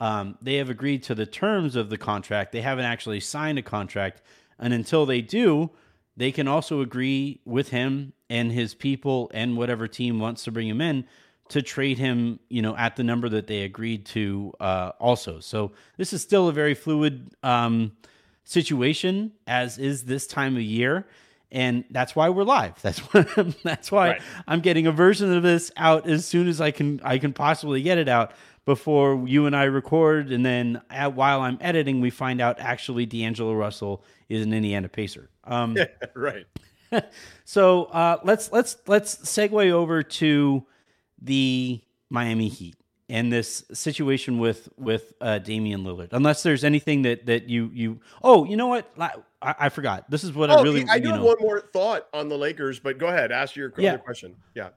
um, 0.00 0.38
they 0.40 0.54
have 0.56 0.70
agreed 0.70 1.02
to 1.04 1.14
the 1.14 1.26
terms 1.26 1.74
of 1.74 1.90
the 1.90 1.98
contract. 1.98 2.52
They 2.52 2.60
haven't 2.60 2.84
actually 2.84 3.20
signed 3.20 3.58
a 3.58 3.62
contract, 3.62 4.22
and 4.58 4.72
until 4.72 5.04
they 5.06 5.20
do, 5.20 5.70
they 6.18 6.32
can 6.32 6.48
also 6.48 6.80
agree 6.80 7.40
with 7.44 7.68
him 7.68 8.12
and 8.28 8.50
his 8.50 8.74
people 8.74 9.30
and 9.32 9.56
whatever 9.56 9.86
team 9.86 10.18
wants 10.18 10.42
to 10.44 10.50
bring 10.50 10.66
him 10.68 10.80
in 10.80 11.04
to 11.50 11.62
trade 11.62 11.96
him, 11.96 12.40
you 12.48 12.60
know, 12.60 12.76
at 12.76 12.96
the 12.96 13.04
number 13.04 13.28
that 13.28 13.46
they 13.46 13.62
agreed 13.62 14.04
to. 14.04 14.52
Uh, 14.58 14.90
also, 14.98 15.38
so 15.38 15.70
this 15.96 16.12
is 16.12 16.20
still 16.20 16.48
a 16.48 16.52
very 16.52 16.74
fluid 16.74 17.30
um, 17.44 17.92
situation, 18.42 19.32
as 19.46 19.78
is 19.78 20.04
this 20.04 20.26
time 20.26 20.56
of 20.56 20.62
year. 20.62 21.06
And 21.52 21.84
that's 21.90 22.16
why 22.16 22.28
we're 22.30 22.42
live. 22.42 22.74
That's 22.82 22.98
why. 22.98 23.22
That's 23.62 23.90
why 23.90 24.08
Right. 24.08 24.22
I'm 24.46 24.60
getting 24.60 24.86
a 24.86 24.92
version 24.92 25.32
of 25.34 25.42
this 25.42 25.70
out 25.78 26.06
as 26.06 26.26
soon 26.26 26.46
as 26.46 26.60
I 26.60 26.72
can. 26.72 27.00
I 27.02 27.16
can 27.16 27.32
possibly 27.32 27.80
get 27.80 27.96
it 27.96 28.06
out 28.08 28.32
before 28.66 29.24
you 29.26 29.46
and 29.46 29.56
I 29.56 29.64
record, 29.64 30.30
and 30.30 30.44
then 30.44 30.82
at, 30.90 31.14
while 31.14 31.40
I'm 31.40 31.56
editing, 31.62 32.02
we 32.02 32.10
find 32.10 32.42
out 32.42 32.60
actually 32.60 33.06
D'Angelo 33.06 33.54
Russell 33.54 34.04
is 34.28 34.44
an 34.44 34.52
Indiana 34.52 34.88
Pacer. 34.88 35.30
Um, 35.44 35.76
right. 36.14 36.46
so 37.44 37.84
uh, 37.86 38.18
let's 38.24 38.50
let's 38.52 38.76
let's 38.86 39.16
segue 39.16 39.70
over 39.70 40.02
to 40.02 40.64
the 41.20 41.80
Miami 42.10 42.48
Heat 42.48 42.76
and 43.10 43.32
this 43.32 43.64
situation 43.72 44.38
with 44.38 44.68
with 44.76 45.12
uh, 45.20 45.38
Damian 45.38 45.84
Lillard. 45.84 46.08
Unless 46.12 46.42
there's 46.42 46.64
anything 46.64 47.02
that 47.02 47.26
that 47.26 47.48
you 47.48 47.70
you 47.72 48.00
oh 48.22 48.44
you 48.44 48.56
know 48.56 48.68
what 48.68 48.90
I, 49.00 49.10
I 49.42 49.68
forgot. 49.68 50.10
This 50.10 50.24
is 50.24 50.32
what 50.32 50.50
I 50.50 50.56
Oh, 50.56 50.62
really 50.62 50.84
I 50.88 50.98
do 50.98 51.08
have 51.10 51.20
know. 51.20 51.26
one 51.26 51.36
more 51.40 51.60
thought 51.60 52.06
on 52.14 52.28
the 52.28 52.38
Lakers, 52.38 52.80
but 52.80 52.98
go 52.98 53.08
ahead, 53.08 53.32
ask 53.32 53.54
your 53.56 53.72
Yeah. 53.76 53.96
question. 53.98 54.36
Yeah. 54.54 54.70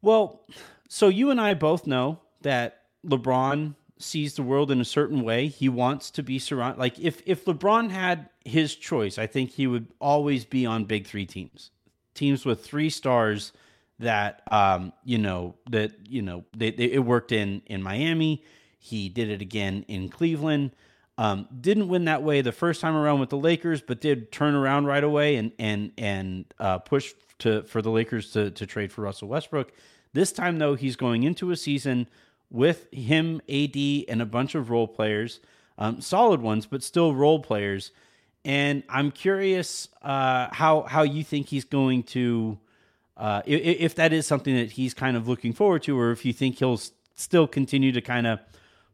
Well, 0.00 0.44
so 0.88 1.08
you 1.08 1.30
and 1.30 1.40
I 1.40 1.54
both 1.54 1.86
know 1.86 2.20
that 2.42 2.82
LeBron 3.06 3.74
sees 4.02 4.34
the 4.34 4.42
world 4.42 4.70
in 4.70 4.80
a 4.80 4.84
certain 4.84 5.22
way. 5.22 5.48
He 5.48 5.68
wants 5.68 6.10
to 6.12 6.22
be 6.22 6.38
surrounded. 6.38 6.78
Like 6.78 6.98
if 6.98 7.22
if 7.26 7.44
LeBron 7.44 7.90
had 7.90 8.28
his 8.44 8.74
choice, 8.74 9.18
I 9.18 9.26
think 9.26 9.50
he 9.50 9.66
would 9.66 9.86
always 10.00 10.44
be 10.44 10.66
on 10.66 10.84
big 10.84 11.06
three 11.06 11.26
teams, 11.26 11.70
teams 12.14 12.44
with 12.44 12.64
three 12.64 12.90
stars 12.90 13.52
that 13.98 14.42
um 14.50 14.92
you 15.04 15.18
know 15.18 15.54
that 15.70 15.92
you 16.08 16.22
know 16.22 16.44
they, 16.56 16.70
they 16.70 16.92
it 16.92 17.04
worked 17.04 17.32
in 17.32 17.62
in 17.66 17.82
Miami. 17.82 18.42
He 18.78 19.08
did 19.08 19.30
it 19.30 19.40
again 19.40 19.84
in 19.88 20.08
Cleveland. 20.08 20.72
Um, 21.18 21.46
didn't 21.60 21.88
win 21.88 22.06
that 22.06 22.22
way 22.22 22.40
the 22.40 22.52
first 22.52 22.80
time 22.80 22.96
around 22.96 23.20
with 23.20 23.28
the 23.28 23.36
Lakers, 23.36 23.82
but 23.82 24.00
did 24.00 24.32
turn 24.32 24.54
around 24.54 24.86
right 24.86 25.04
away 25.04 25.36
and 25.36 25.52
and 25.58 25.92
and 25.96 26.44
uh, 26.58 26.78
push 26.78 27.12
to 27.38 27.62
for 27.64 27.82
the 27.82 27.90
Lakers 27.90 28.32
to 28.32 28.50
to 28.50 28.66
trade 28.66 28.92
for 28.92 29.02
Russell 29.02 29.28
Westbrook. 29.28 29.72
This 30.14 30.32
time 30.32 30.58
though, 30.58 30.74
he's 30.74 30.96
going 30.96 31.22
into 31.22 31.50
a 31.50 31.56
season 31.56 32.08
with 32.52 32.86
him, 32.92 33.40
AD, 33.48 33.76
and 34.08 34.20
a 34.22 34.26
bunch 34.26 34.54
of 34.54 34.70
role 34.70 34.86
players, 34.86 35.40
um, 35.78 36.00
solid 36.00 36.40
ones, 36.40 36.66
but 36.66 36.82
still 36.82 37.14
role 37.14 37.40
players. 37.40 37.90
And 38.44 38.82
I'm 38.88 39.10
curious 39.10 39.88
uh, 40.02 40.48
how 40.52 40.82
how 40.82 41.02
you 41.02 41.24
think 41.24 41.48
he's 41.48 41.64
going 41.64 42.02
to, 42.04 42.58
uh, 43.16 43.40
i- 43.46 43.50
i- 43.50 43.78
if 43.86 43.94
that 43.94 44.12
is 44.12 44.26
something 44.26 44.54
that 44.54 44.72
he's 44.72 44.94
kind 44.94 45.16
of 45.16 45.26
looking 45.28 45.52
forward 45.52 45.82
to, 45.84 45.98
or 45.98 46.10
if 46.12 46.24
you 46.24 46.32
think 46.32 46.58
he'll 46.58 46.80
still 47.14 47.46
continue 47.46 47.92
to 47.92 48.00
kind 48.00 48.26
of 48.26 48.40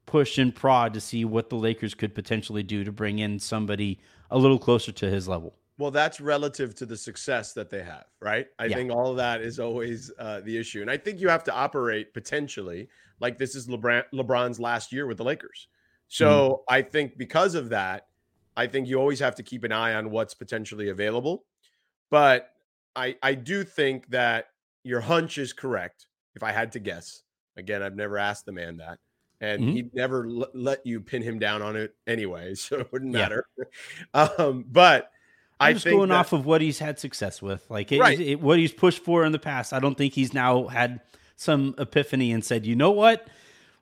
push 0.06 0.38
and 0.38 0.54
prod 0.54 0.94
to 0.94 1.00
see 1.00 1.24
what 1.24 1.50
the 1.50 1.56
Lakers 1.56 1.94
could 1.94 2.14
potentially 2.14 2.62
do 2.62 2.84
to 2.84 2.92
bring 2.92 3.18
in 3.18 3.38
somebody 3.38 3.98
a 4.30 4.38
little 4.38 4.58
closer 4.58 4.92
to 4.92 5.10
his 5.10 5.26
level. 5.28 5.54
Well, 5.78 5.92
that's 5.92 6.20
relative 6.20 6.74
to 6.76 6.86
the 6.86 6.96
success 6.96 7.52
that 7.54 7.70
they 7.70 7.82
have, 7.84 8.06
right? 8.20 8.48
I 8.58 8.68
Yeah. 8.68 8.74
think 8.74 8.90
all 8.90 9.10
of 9.12 9.16
that 9.18 9.40
is 9.42 9.60
always 9.60 10.10
uh, 10.18 10.40
the 10.40 10.58
issue, 10.58 10.82
and 10.82 10.90
I 10.90 10.96
think 10.96 11.20
you 11.20 11.28
have 11.28 11.44
to 11.44 11.52
operate 11.54 12.12
potentially 12.12 12.88
like 13.20 13.38
this 13.38 13.54
is 13.54 13.68
LeBron 13.68 14.04
LeBron's 14.12 14.58
last 14.58 14.92
year 14.92 15.06
with 15.06 15.18
the 15.18 15.24
Lakers. 15.24 15.68
So 16.08 16.64
I 16.68 16.82
think 16.82 17.16
because 17.16 17.54
of 17.54 17.68
that, 17.70 18.08
I 18.56 18.66
think 18.66 18.88
you 18.88 18.98
always 18.98 19.20
have 19.20 19.36
to 19.36 19.42
keep 19.44 19.62
an 19.62 19.70
eye 19.72 19.94
on 19.94 20.10
what's 20.10 20.34
potentially 20.34 20.88
available. 20.88 21.46
But 22.10 22.52
I 22.96 23.16
I 23.22 23.34
do 23.34 23.64
think 23.64 24.08
that 24.10 24.46
your 24.84 25.00
hunch 25.00 25.38
is 25.38 25.52
correct. 25.52 26.08
If 26.34 26.42
I 26.42 26.52
had 26.52 26.72
to 26.72 26.80
guess, 26.80 27.24
again, 27.56 27.82
I've 27.82 27.96
never 27.96 28.18
asked 28.18 28.46
the 28.46 28.52
man 28.52 28.78
that, 28.78 29.00
and 29.40 29.64
Mhm. 29.64 29.70
he'd 29.70 29.94
never 29.94 30.26
l- 30.28 30.50
let 30.54 30.86
you 30.86 31.00
pin 31.00 31.22
him 31.22 31.38
down 31.38 31.62
on 31.62 31.76
it 31.76 31.94
anyway, 32.06 32.54
so 32.56 32.80
it 32.80 32.92
wouldn't 32.92 33.12
Yeah. 33.12 33.28
matter. 33.28 33.44
um, 34.14 34.64
but 34.68 35.10
I'm 35.60 35.70
I 35.70 35.72
just 35.72 35.84
going 35.86 36.08
that- 36.10 36.14
off 36.16 36.32
of 36.32 36.46
what 36.46 36.60
he's 36.60 36.78
had 36.78 36.98
success 36.98 37.42
with, 37.42 37.64
like 37.68 37.90
it, 37.92 37.98
Right. 38.00 38.18
it- 38.20 38.40
what 38.40 38.58
he's 38.58 38.72
pushed 38.72 39.02
for 39.04 39.24
in 39.24 39.32
the 39.32 39.38
past. 39.38 39.72
I 39.72 39.80
don't 39.80 39.96
think 39.96 40.14
he's 40.14 40.32
now 40.32 40.66
had 40.68 41.00
some 41.36 41.74
epiphany 41.78 42.32
and 42.32 42.44
said, 42.44 42.64
you 42.66 42.74
know 42.76 42.90
what, 42.90 43.26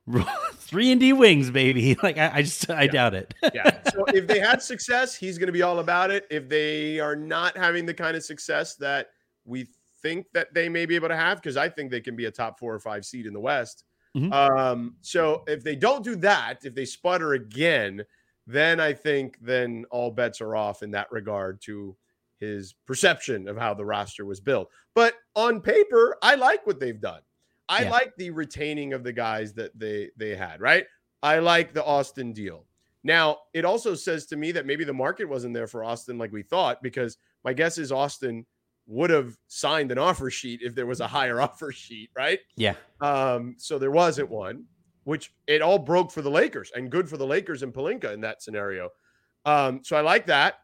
three 0.55 0.91
and 0.93 1.01
D 1.01 1.13
wings, 1.13 1.51
baby. 1.51 1.97
Like 2.03 2.19
I, 2.19 2.31
I 2.37 2.43
just 2.43 2.71
I 2.71 2.87
doubt 2.87 3.15
it. 3.15 3.35
yeah. 3.55 3.83
So 3.93 4.05
if 4.09 4.27
they 4.27 4.39
had 4.39 4.63
success, 4.63 5.15
he's 5.15 5.39
going 5.39 5.47
to 5.49 5.53
be 5.53 5.63
all 5.63 5.79
about 5.81 6.11
it. 6.11 6.27
If 6.31 6.49
they 6.49 7.01
are 7.01 7.17
not 7.17 7.57
having 7.57 7.87
the 7.87 7.95
kind 7.95 8.17
of 8.17 8.23
success 8.25 8.77
that 8.77 9.09
we 9.45 9.67
think 10.03 10.27
that 10.35 10.53
they 10.55 10.69
may 10.69 10.87
be 10.87 10.95
able 10.95 11.09
to 11.09 11.17
have, 11.17 11.39
because 11.39 11.57
I 11.57 11.69
think 11.69 11.91
they 11.91 12.01
can 12.01 12.15
be 12.17 12.27
a 12.27 12.31
top 12.31 12.59
four 12.59 12.73
or 12.75 12.79
five 12.81 13.05
seed 13.05 13.27
in 13.27 13.33
the 13.33 13.41
West. 13.41 13.85
Mhm. 14.17 14.33
Um, 14.33 14.97
so 15.03 15.43
if 15.47 15.65
they 15.65 15.75
don't 15.77 16.05
do 16.05 16.17
that, 16.17 16.65
if 16.65 16.75
they 16.75 16.85
sputter 16.85 17.33
again, 17.35 18.05
then 18.47 18.81
I 18.81 18.93
think 18.93 19.39
then 19.41 19.85
all 19.91 20.11
bets 20.11 20.41
are 20.41 20.55
off 20.57 20.83
in 20.83 20.91
that 20.93 21.11
regard 21.11 21.61
to 21.63 21.97
his 22.39 22.75
perception 22.87 23.49
of 23.49 23.57
how 23.57 23.75
the 23.75 23.85
roster 23.85 24.25
was 24.25 24.41
built. 24.41 24.69
But 24.95 25.15
on 25.35 25.61
paper, 25.61 26.17
I 26.23 26.35
like 26.35 26.67
what 26.67 26.79
they've 26.79 27.01
done. 27.01 27.23
I 27.69 27.83
Yeah. 27.85 27.91
like 27.91 28.13
the 28.17 28.31
retaining 28.31 28.93
of 28.93 29.03
the 29.05 29.13
guys 29.13 29.55
that 29.55 29.77
they 29.79 30.11
they 30.17 30.37
had, 30.37 30.61
right? 30.61 30.87
I 31.23 31.39
like 31.41 31.73
the 31.73 31.85
Austin 31.85 32.33
deal. 32.33 32.67
Now, 33.03 33.39
it 33.55 33.65
also 33.65 33.95
says 33.95 34.27
to 34.27 34.37
me 34.37 34.53
that 34.53 34.67
maybe 34.67 34.85
the 34.85 34.93
market 34.93 35.25
wasn't 35.29 35.55
there 35.55 35.67
for 35.67 35.83
Austin 35.83 36.19
like 36.19 36.33
we 36.33 36.43
thought, 36.43 36.83
because 36.83 37.19
my 37.45 37.53
guess 37.53 37.79
is 37.79 37.91
Austin 37.91 38.45
would 38.89 39.11
have 39.11 39.37
signed 39.49 39.91
an 39.91 39.99
offer 39.99 40.31
sheet 40.31 40.61
if 40.63 40.75
there 40.75 40.87
was 40.87 41.01
a 41.01 41.07
higher 41.09 41.41
offer 41.49 41.73
sheet, 41.73 42.11
right? 42.17 42.39
yeah, 42.57 42.75
Um, 43.01 43.55
so 43.59 43.79
there 43.79 43.91
wasn't 43.91 44.29
one, 44.29 44.67
which 45.07 45.33
it 45.47 45.63
all 45.63 45.79
broke 45.79 46.11
for 46.11 46.21
the 46.21 46.31
Lakers 46.31 46.73
and 46.75 46.91
good 46.91 47.09
for 47.09 47.17
the 47.17 47.27
Lakers 47.27 47.63
and 47.63 47.73
Pelinka 47.73 48.13
in 48.13 48.21
that 48.23 48.43
scenario. 48.43 48.91
Um, 49.45 49.85
so 49.85 49.97
I 49.97 50.01
like 50.01 50.27
that. 50.27 50.57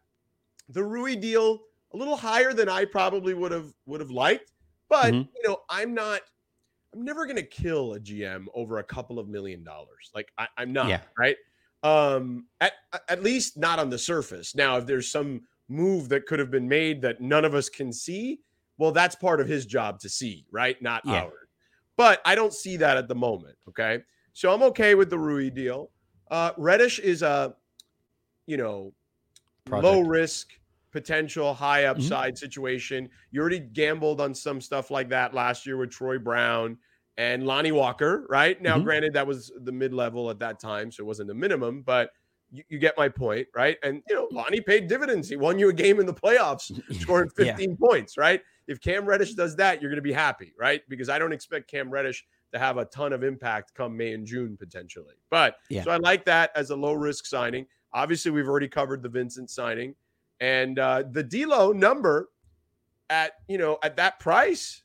The 0.68 0.84
Rui 0.84 1.16
deal 1.16 1.60
a 1.92 1.96
little 1.96 2.16
higher 2.16 2.52
than 2.52 2.68
I 2.68 2.84
probably 2.86 3.34
would 3.34 3.52
have 3.52 3.72
would 3.86 4.00
have 4.00 4.10
liked, 4.10 4.52
but 4.88 5.14
Mhm. 5.14 5.28
you 5.36 5.42
know, 5.48 5.58
I'm 5.70 5.94
not 5.94 6.22
I'm 6.94 7.04
never 7.04 7.26
gonna 7.26 7.42
kill 7.42 7.94
a 7.94 8.00
GM 8.00 8.48
over 8.54 8.78
a 8.78 8.84
couple 8.84 9.18
of 9.18 9.28
million 9.28 9.64
dollars. 9.64 10.10
Like 10.14 10.32
I, 10.38 10.48
I'm 10.58 10.72
not, 10.72 10.88
Yeah. 10.88 11.04
right? 11.18 11.36
Um, 11.82 12.48
at 12.60 12.74
at 13.08 13.22
least 13.22 13.56
not 13.56 13.78
on 13.78 13.90
the 13.90 13.98
surface. 13.98 14.54
Now, 14.54 14.78
if 14.78 14.86
there's 14.86 15.10
some 15.10 15.46
move 15.68 16.08
that 16.10 16.26
could 16.26 16.38
have 16.38 16.50
been 16.50 16.68
made 16.68 17.02
that 17.02 17.20
none 17.20 17.44
of 17.44 17.54
us 17.54 17.68
can 17.68 17.92
see, 17.92 18.40
Well, 18.78 18.92
that's 18.92 19.14
part 19.14 19.40
of 19.40 19.48
his 19.48 19.66
job 19.66 20.00
to 20.00 20.08
see, 20.08 20.46
right? 20.50 20.80
Not 20.82 21.04
Yeah. 21.04 21.26
ours. 21.26 21.48
But 21.96 22.20
I 22.24 22.34
don't 22.34 22.54
see 22.54 22.78
that 22.78 22.96
at 22.96 23.08
the 23.08 23.14
moment. 23.14 23.58
Okay. 23.68 24.02
So 24.32 24.52
I'm 24.52 24.62
okay 24.64 24.94
with 24.94 25.10
the 25.10 25.18
Rui 25.18 25.50
deal. 25.50 25.90
Uh, 26.30 26.52
Reddish 26.56 26.98
is 26.98 27.22
a, 27.22 27.54
you 28.46 28.56
know, 28.56 28.94
Project. 29.66 29.84
low 29.84 30.00
risk, 30.00 30.48
potential, 30.92 31.54
high 31.54 31.82
Mm-hmm. 31.82 31.90
upside 31.90 32.38
situation. 32.38 33.10
You 33.30 33.40
already 33.40 33.60
gambled 33.60 34.20
on 34.20 34.34
some 34.34 34.60
stuff 34.60 34.90
like 34.90 35.08
that 35.10 35.34
last 35.34 35.66
year 35.66 35.76
with 35.76 35.90
Troy 35.90 36.18
Brown 36.18 36.78
and 37.16 37.46
Lonnie 37.46 37.72
Walker, 37.72 38.26
right? 38.30 38.60
Now, 38.60 38.78
Mhm. 38.78 38.84
granted, 38.84 39.12
that 39.14 39.26
was 39.26 39.52
the 39.56 39.72
mid 39.72 39.92
level 39.92 40.30
at 40.30 40.38
that 40.40 40.58
time, 40.60 40.90
so 40.90 41.02
it 41.02 41.06
wasn't 41.06 41.28
the 41.28 41.34
minimum, 41.34 41.82
but 41.82 42.10
you, 42.50 42.64
you 42.68 42.78
get 42.78 42.96
my 42.96 43.08
point, 43.08 43.48
right? 43.54 43.76
And, 43.82 44.02
you 44.08 44.14
know, 44.14 44.28
Lonnie 44.30 44.60
paid 44.62 44.88
dividends. 44.88 45.28
He 45.28 45.36
won 45.36 45.58
you 45.58 45.68
a 45.68 45.72
game 45.74 46.00
in 46.00 46.06
the 46.06 46.14
playoffs, 46.14 46.72
scoring 47.00 47.28
Yeah. 47.38 47.56
15 47.56 47.76
points, 47.76 48.16
right? 48.16 48.42
If 48.66 48.80
Cam 48.80 49.04
Reddish 49.06 49.34
does 49.34 49.56
that, 49.56 49.80
you're 49.82 49.90
going 49.90 49.96
to 49.96 50.02
be 50.02 50.12
happy, 50.12 50.54
right? 50.58 50.82
Because 50.88 51.08
I 51.08 51.18
don't 51.18 51.32
expect 51.32 51.70
Cam 51.70 51.90
Reddish 51.90 52.24
to 52.52 52.58
have 52.58 52.76
a 52.76 52.84
ton 52.86 53.12
of 53.12 53.24
impact 53.24 53.74
come 53.74 53.96
May 53.96 54.12
and 54.12 54.26
June 54.26 54.56
potentially. 54.56 55.14
But 55.30 55.56
Yeah. 55.70 55.82
so 55.84 55.90
I 55.90 55.96
like 55.96 56.24
that 56.26 56.50
as 56.54 56.70
a 56.70 56.76
low 56.76 56.92
risk 56.92 57.26
signing. 57.26 57.66
Obviously, 57.92 58.30
we've 58.30 58.48
already 58.48 58.68
covered 58.68 59.02
the 59.02 59.08
Vincent 59.08 59.50
signing 59.50 59.94
and 60.40 60.78
uh, 60.78 61.04
the 61.10 61.22
D'Lo 61.22 61.72
number 61.72 62.30
at 63.10 63.32
you 63.48 63.58
know 63.58 63.78
at 63.82 63.96
that 63.96 64.18
price. 64.20 64.82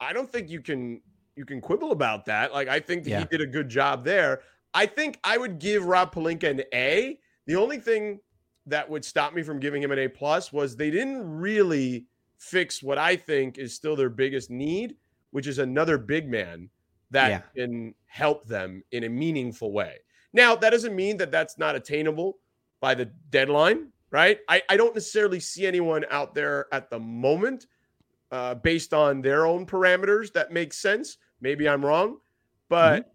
I 0.00 0.12
don't 0.12 0.30
think 0.30 0.48
you 0.48 0.60
can 0.60 1.00
you 1.36 1.44
can 1.44 1.60
quibble 1.60 1.92
about 1.92 2.24
that. 2.26 2.52
Like 2.52 2.68
I 2.68 2.80
think 2.80 3.06
Yeah. 3.06 3.20
he 3.20 3.24
did 3.26 3.40
a 3.40 3.46
good 3.46 3.68
job 3.68 4.04
there. 4.04 4.42
I 4.74 4.86
think 4.86 5.18
I 5.24 5.38
would 5.38 5.58
give 5.58 5.84
Rob 5.84 6.12
Pelinka 6.14 6.50
an 6.50 6.62
A. 6.74 7.18
The 7.46 7.56
only 7.56 7.78
thing 7.78 8.20
that 8.66 8.88
would 8.88 9.04
stop 9.04 9.32
me 9.34 9.42
from 9.42 9.58
giving 9.60 9.82
him 9.82 9.90
an 9.92 9.98
A 9.98 10.08
plus 10.08 10.52
was 10.52 10.76
they 10.76 10.90
didn't 10.90 11.22
really 11.28 12.06
fix 12.36 12.82
what 12.82 12.98
I 12.98 13.16
think 13.16 13.56
is 13.56 13.74
still 13.74 13.96
their 13.96 14.10
biggest 14.10 14.50
need, 14.50 14.96
which 15.30 15.46
is 15.46 15.58
another 15.58 15.96
big 15.96 16.28
man 16.28 16.68
that 17.10 17.28
Yeah. 17.28 17.40
can 17.56 17.94
help 18.06 18.46
them 18.46 18.82
in 18.92 19.04
a 19.04 19.08
meaningful 19.08 19.72
way. 19.72 19.96
Now, 20.32 20.54
that 20.56 20.70
doesn't 20.70 20.94
mean 20.94 21.16
that 21.18 21.30
that's 21.30 21.58
not 21.58 21.74
attainable 21.74 22.38
by 22.80 22.94
the 22.94 23.06
deadline, 23.30 23.92
right? 24.10 24.40
I, 24.48 24.62
I 24.68 24.76
don't 24.76 24.94
necessarily 24.94 25.40
see 25.40 25.66
anyone 25.66 26.04
out 26.10 26.34
there 26.34 26.66
at 26.72 26.90
the 26.90 26.98
moment 26.98 27.66
uh, 28.30 28.54
based 28.56 28.92
on 28.92 29.22
their 29.22 29.46
own 29.46 29.64
parameters 29.66 30.32
that 30.34 30.52
makes 30.52 30.76
sense. 30.78 31.16
Maybe 31.40 31.68
I'm 31.68 31.84
wrong, 31.84 32.18
but 32.68 33.12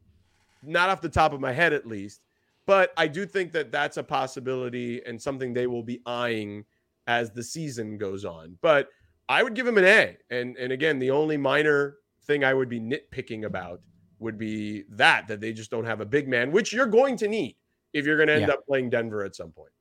not 0.63 0.89
off 0.89 1.01
the 1.01 1.09
top 1.09 1.33
of 1.33 1.39
my 1.39 1.51
head 1.51 1.71
at 1.73 1.85
least. 1.85 2.21
But 2.65 2.93
I 2.97 3.07
do 3.07 3.25
think 3.25 3.51
that 3.51 3.71
that's 3.71 3.97
a 3.97 4.03
possibility 4.03 5.03
and 5.05 5.21
something 5.21 5.53
they 5.53 5.67
will 5.67 5.83
be 5.83 6.01
eyeing 6.05 6.65
as 7.07 7.31
the 7.31 7.43
season 7.43 7.97
goes 7.97 8.23
on. 8.25 8.57
But 8.61 8.87
I 9.27 9.43
would 9.43 9.53
give 9.53 9.67
him 9.67 9.77
an 9.77 9.83
A. 9.83 10.17
And 10.31 10.57
and 10.57 10.71
again, 10.71 10.97
the 10.99 11.11
only 11.11 11.37
minor 11.37 11.97
thing 12.25 12.43
I 12.43 12.53
would 12.53 12.69
be 12.69 12.79
nitpicking 12.79 13.45
about 13.45 13.81
would 14.19 14.37
be 14.37 14.83
that 14.89 15.27
that 15.27 15.41
they 15.41 15.53
just 15.53 15.69
don't 15.69 15.85
have 15.85 16.01
a 16.01 16.05
big 16.05 16.27
man, 16.27 16.51
which 16.51 16.71
you're 16.73 16.85
going 16.87 17.17
to 17.17 17.27
need 17.27 17.55
if 17.93 18.05
you're 18.05 18.17
going 18.17 18.27
to 18.27 18.33
end 18.33 18.47
Yeah. 18.47 18.53
up 18.53 18.65
playing 18.65 18.89
Denver 18.89 19.23
at 19.23 19.35
some 19.35 19.51
point. 19.51 19.71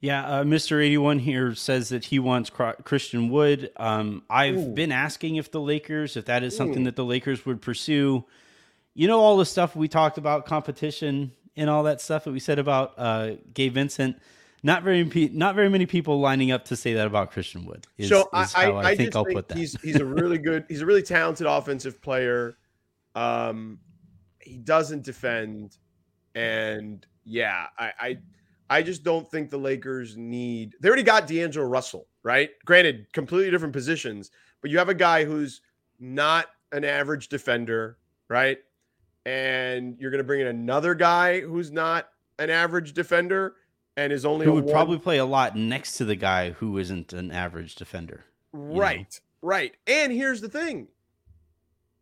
Yeah, 0.00 0.26
uh, 0.26 0.44
Mr. 0.44 0.84
81 0.84 1.20
here 1.20 1.54
says 1.54 1.88
that 1.88 2.04
he 2.04 2.18
wants 2.18 2.50
Christian 2.50 3.30
Wood. 3.30 3.70
Um, 3.76 4.22
I've 4.28 4.58
Ooh. 4.58 4.74
been 4.74 4.92
asking 4.92 5.36
if 5.36 5.50
the 5.50 5.60
Lakers, 5.62 6.18
if 6.18 6.26
that 6.26 6.42
is 6.42 6.54
something 6.54 6.82
Ooh. 6.82 6.84
that 6.84 6.96
the 6.96 7.04
Lakers 7.06 7.46
would 7.46 7.62
pursue. 7.62 8.24
You 8.92 9.08
know, 9.08 9.18
all 9.18 9.38
the 9.38 9.46
stuff 9.46 9.74
we 9.74 9.88
talked 9.88 10.18
about, 10.18 10.44
competition 10.44 11.32
and 11.56 11.70
all 11.70 11.84
that 11.84 12.02
stuff 12.02 12.24
that 12.24 12.32
we 12.32 12.38
said 12.38 12.58
about 12.58 12.92
uh, 12.98 13.36
Gabe 13.54 13.72
Vincent. 13.72 14.18
Not 14.64 14.82
very, 14.82 15.04
not 15.34 15.54
very 15.54 15.68
many 15.68 15.84
people 15.84 16.20
lining 16.20 16.50
up 16.50 16.64
to 16.66 16.76
say 16.76 16.94
that 16.94 17.06
about 17.06 17.30
Christian 17.32 17.66
Wood. 17.66 17.86
Is, 17.98 18.08
so 18.08 18.30
I, 18.32 18.42
is 18.44 18.54
I, 18.54 18.70
I, 18.70 18.80
I 18.80 18.96
think 18.96 19.08
just 19.08 19.16
I'll 19.16 19.24
think 19.24 19.36
put 19.36 19.48
that. 19.48 19.58
he's 19.58 19.78
he's 19.82 19.96
a 19.96 20.04
really 20.06 20.38
good, 20.38 20.64
he's 20.70 20.80
a 20.80 20.86
really 20.86 21.02
talented 21.02 21.46
offensive 21.46 22.00
player. 22.00 22.56
Um, 23.14 23.78
he 24.40 24.56
doesn't 24.56 25.04
defend, 25.04 25.76
and 26.34 27.06
yeah, 27.24 27.66
I, 27.78 27.92
I 28.00 28.18
I 28.70 28.82
just 28.82 29.04
don't 29.04 29.30
think 29.30 29.50
the 29.50 29.58
Lakers 29.58 30.16
need. 30.16 30.76
They 30.80 30.88
already 30.88 31.02
got 31.02 31.26
D'Angelo 31.26 31.66
Russell, 31.66 32.06
right? 32.22 32.48
Granted, 32.64 33.12
completely 33.12 33.50
different 33.50 33.74
positions, 33.74 34.30
but 34.62 34.70
you 34.70 34.78
have 34.78 34.88
a 34.88 34.94
guy 34.94 35.26
who's 35.26 35.60
not 36.00 36.46
an 36.72 36.84
average 36.84 37.28
defender, 37.28 37.98
right? 38.28 38.56
And 39.26 39.98
you're 40.00 40.10
going 40.10 40.18
to 40.22 40.26
bring 40.26 40.40
in 40.40 40.46
another 40.46 40.94
guy 40.94 41.40
who's 41.40 41.70
not 41.70 42.08
an 42.38 42.48
average 42.48 42.94
defender 42.94 43.56
and 43.96 44.12
is 44.12 44.24
only 44.24 44.46
who 44.46 44.52
would 44.54 44.64
one- 44.64 44.72
probably 44.72 44.98
play 44.98 45.18
a 45.18 45.24
lot 45.24 45.56
next 45.56 45.96
to 45.98 46.04
the 46.04 46.16
guy 46.16 46.50
who 46.52 46.78
isn't 46.78 47.12
an 47.12 47.30
average 47.30 47.74
defender. 47.74 48.24
know? 48.52 48.78
Right, 48.78 49.20
right. 49.42 49.74
And 49.86 50.12
here's 50.12 50.40
the 50.40 50.48
thing. 50.48 50.88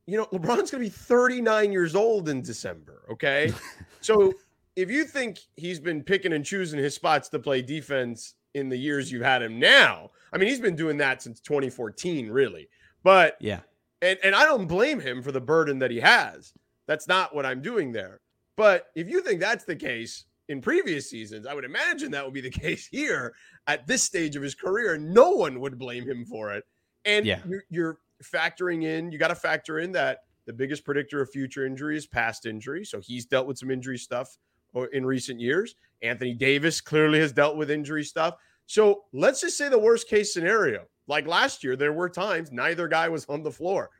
You 0.06 0.18
know, 0.18 0.26
LeBron's 0.26 0.70
going 0.70 0.82
to 0.82 0.88
be 0.88 0.88
39 0.88 1.70
years 1.72 1.94
old 1.94 2.28
in 2.28 2.42
December, 2.42 3.02
okay? 3.10 3.52
so 4.00 4.34
if 4.74 4.90
you 4.90 5.04
think 5.04 5.38
he's 5.56 5.78
been 5.78 6.02
picking 6.02 6.32
and 6.32 6.44
choosing 6.44 6.78
his 6.80 6.94
spots 6.94 7.28
to 7.30 7.38
play 7.38 7.62
defense 7.62 8.34
in 8.54 8.68
the 8.68 8.76
years 8.76 9.12
you've 9.12 9.22
had 9.22 9.42
him 9.42 9.58
now, 9.60 10.10
I 10.32 10.38
mean, 10.38 10.48
he's 10.48 10.60
been 10.60 10.74
doing 10.76 10.96
that 10.98 11.22
since 11.22 11.40
2014, 11.40 12.28
really. 12.30 12.68
But 13.04 13.36
Yeah. 13.40 13.60
and 14.00 14.18
and 14.24 14.34
I 14.34 14.44
don't 14.44 14.66
blame 14.66 14.98
him 15.00 15.22
for 15.22 15.30
the 15.30 15.40
burden 15.40 15.78
that 15.80 15.90
he 15.90 16.00
has. 16.00 16.52
That's 16.86 17.06
not 17.06 17.34
what 17.34 17.46
I'm 17.46 17.62
doing 17.62 17.92
there. 17.92 18.20
But 18.56 18.88
if 18.96 19.08
you 19.08 19.20
think 19.22 19.40
that's 19.40 19.64
the 19.64 19.76
case 19.76 20.24
in 20.52 20.60
previous 20.60 21.10
seasons, 21.10 21.46
I 21.46 21.54
would 21.54 21.64
imagine 21.64 22.10
that 22.12 22.24
would 22.24 22.34
be 22.34 22.40
the 22.40 22.50
case 22.66 22.86
here 22.86 23.34
at 23.66 23.86
this 23.86 24.02
stage 24.02 24.36
of 24.36 24.42
his 24.42 24.54
career. 24.54 24.96
No 24.98 25.30
one 25.30 25.58
would 25.60 25.78
blame 25.78 26.08
him 26.08 26.24
for 26.24 26.52
it. 26.52 26.64
And 27.04 27.26
Yeah. 27.26 27.40
you're, 27.48 27.64
you're 27.70 27.98
factoring 28.22 28.84
in, 28.84 29.10
you 29.10 29.18
got 29.18 29.28
to 29.28 29.34
factor 29.34 29.80
in 29.80 29.90
that 29.92 30.18
the 30.46 30.52
biggest 30.52 30.84
predictor 30.84 31.20
of 31.20 31.30
future 31.30 31.66
injury 31.66 31.96
is 31.96 32.06
past 32.06 32.46
injury. 32.46 32.84
So 32.84 33.00
he's 33.00 33.26
dealt 33.26 33.46
with 33.46 33.58
some 33.58 33.70
injury 33.70 33.98
stuff 33.98 34.36
uh, 34.76 34.82
in 34.92 35.04
recent 35.06 35.40
years. 35.40 35.74
Anthony 36.02 36.34
Davis 36.34 36.80
clearly 36.80 37.18
has 37.20 37.32
dealt 37.32 37.56
with 37.56 37.70
injury 37.70 38.04
stuff. 38.04 38.34
So 38.66 39.04
let's 39.12 39.40
just 39.40 39.56
say 39.58 39.68
the 39.68 39.78
worst 39.78 40.08
case 40.08 40.32
scenario. 40.32 40.84
Like 41.08 41.26
last 41.26 41.64
year, 41.64 41.76
there 41.76 41.92
were 41.92 42.08
times 42.08 42.52
neither 42.52 42.86
guy 42.88 43.08
was 43.08 43.24
on 43.26 43.42
the 43.42 43.50
floor. 43.50 43.90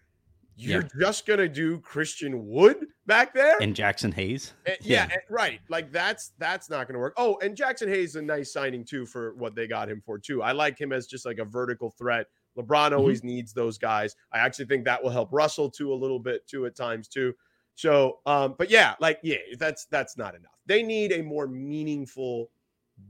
You're 0.57 0.89
just 1.01 1.27
gonna 1.27 1.49
do 1.49 1.79
Christian 1.81 2.47
Wood 2.47 2.87
back 3.07 3.35
there, 3.35 3.57
And 3.61 3.75
Jaxson 3.75 4.13
Hayes. 4.15 4.53
and- 4.67 4.77
yeah, 4.81 5.05
and- 5.05 5.13
eh, 5.13 5.17
right. 5.29 5.61
Like 5.69 5.93
that's 5.93 6.33
that's 6.39 6.71
not 6.71 6.87
going 6.87 6.95
to 6.95 7.01
work. 7.01 7.15
Oh, 7.17 7.39
and 7.43 7.57
Jaxson 7.57 7.89
Hayes 7.89 8.11
is 8.11 8.17
a 8.17 8.23
nice 8.23 8.53
signing 8.53 8.85
too 8.85 9.07
for 9.07 9.35
what 9.35 9.55
they 9.55 9.67
got 9.67 9.89
him 9.89 10.01
for 10.05 10.19
too. 10.19 10.43
I 10.43 10.53
like 10.53 10.81
him 10.81 10.93
as 10.93 11.07
just 11.07 11.27
like 11.27 11.39
a 11.39 11.45
vertical 11.45 11.91
threat. 11.91 12.27
LeBron 12.59 12.67
mm-hmm. 12.67 12.99
always 12.99 13.25
needs 13.25 13.53
those 13.53 13.79
guys. 13.79 14.15
I 14.33 14.39
actually 14.39 14.67
think 14.67 14.85
that 14.85 15.03
will 15.03 15.11
help 15.11 15.31
Russell 15.33 15.71
too 15.71 15.93
a 15.93 15.95
little 15.95 16.19
bit 16.19 16.47
too 16.47 16.67
at 16.67 16.77
times 16.77 17.09
too. 17.09 17.35
So, 17.75 18.19
um, 18.27 18.55
but 18.59 18.71
yeah, 18.71 18.95
like 19.01 19.19
yeah, 19.23 19.39
that's 19.59 19.87
that's 19.87 20.17
not 20.17 20.35
enough. 20.35 20.53
They 20.67 20.83
need 20.83 21.13
a 21.13 21.23
more 21.23 21.47
meaningful 21.47 22.51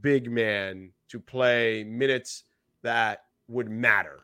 big 0.01 0.31
man 0.31 0.93
to 1.09 1.21
play 1.21 1.85
minutes 1.85 2.45
that 2.83 3.25
would 3.49 3.71
matter. 3.71 4.21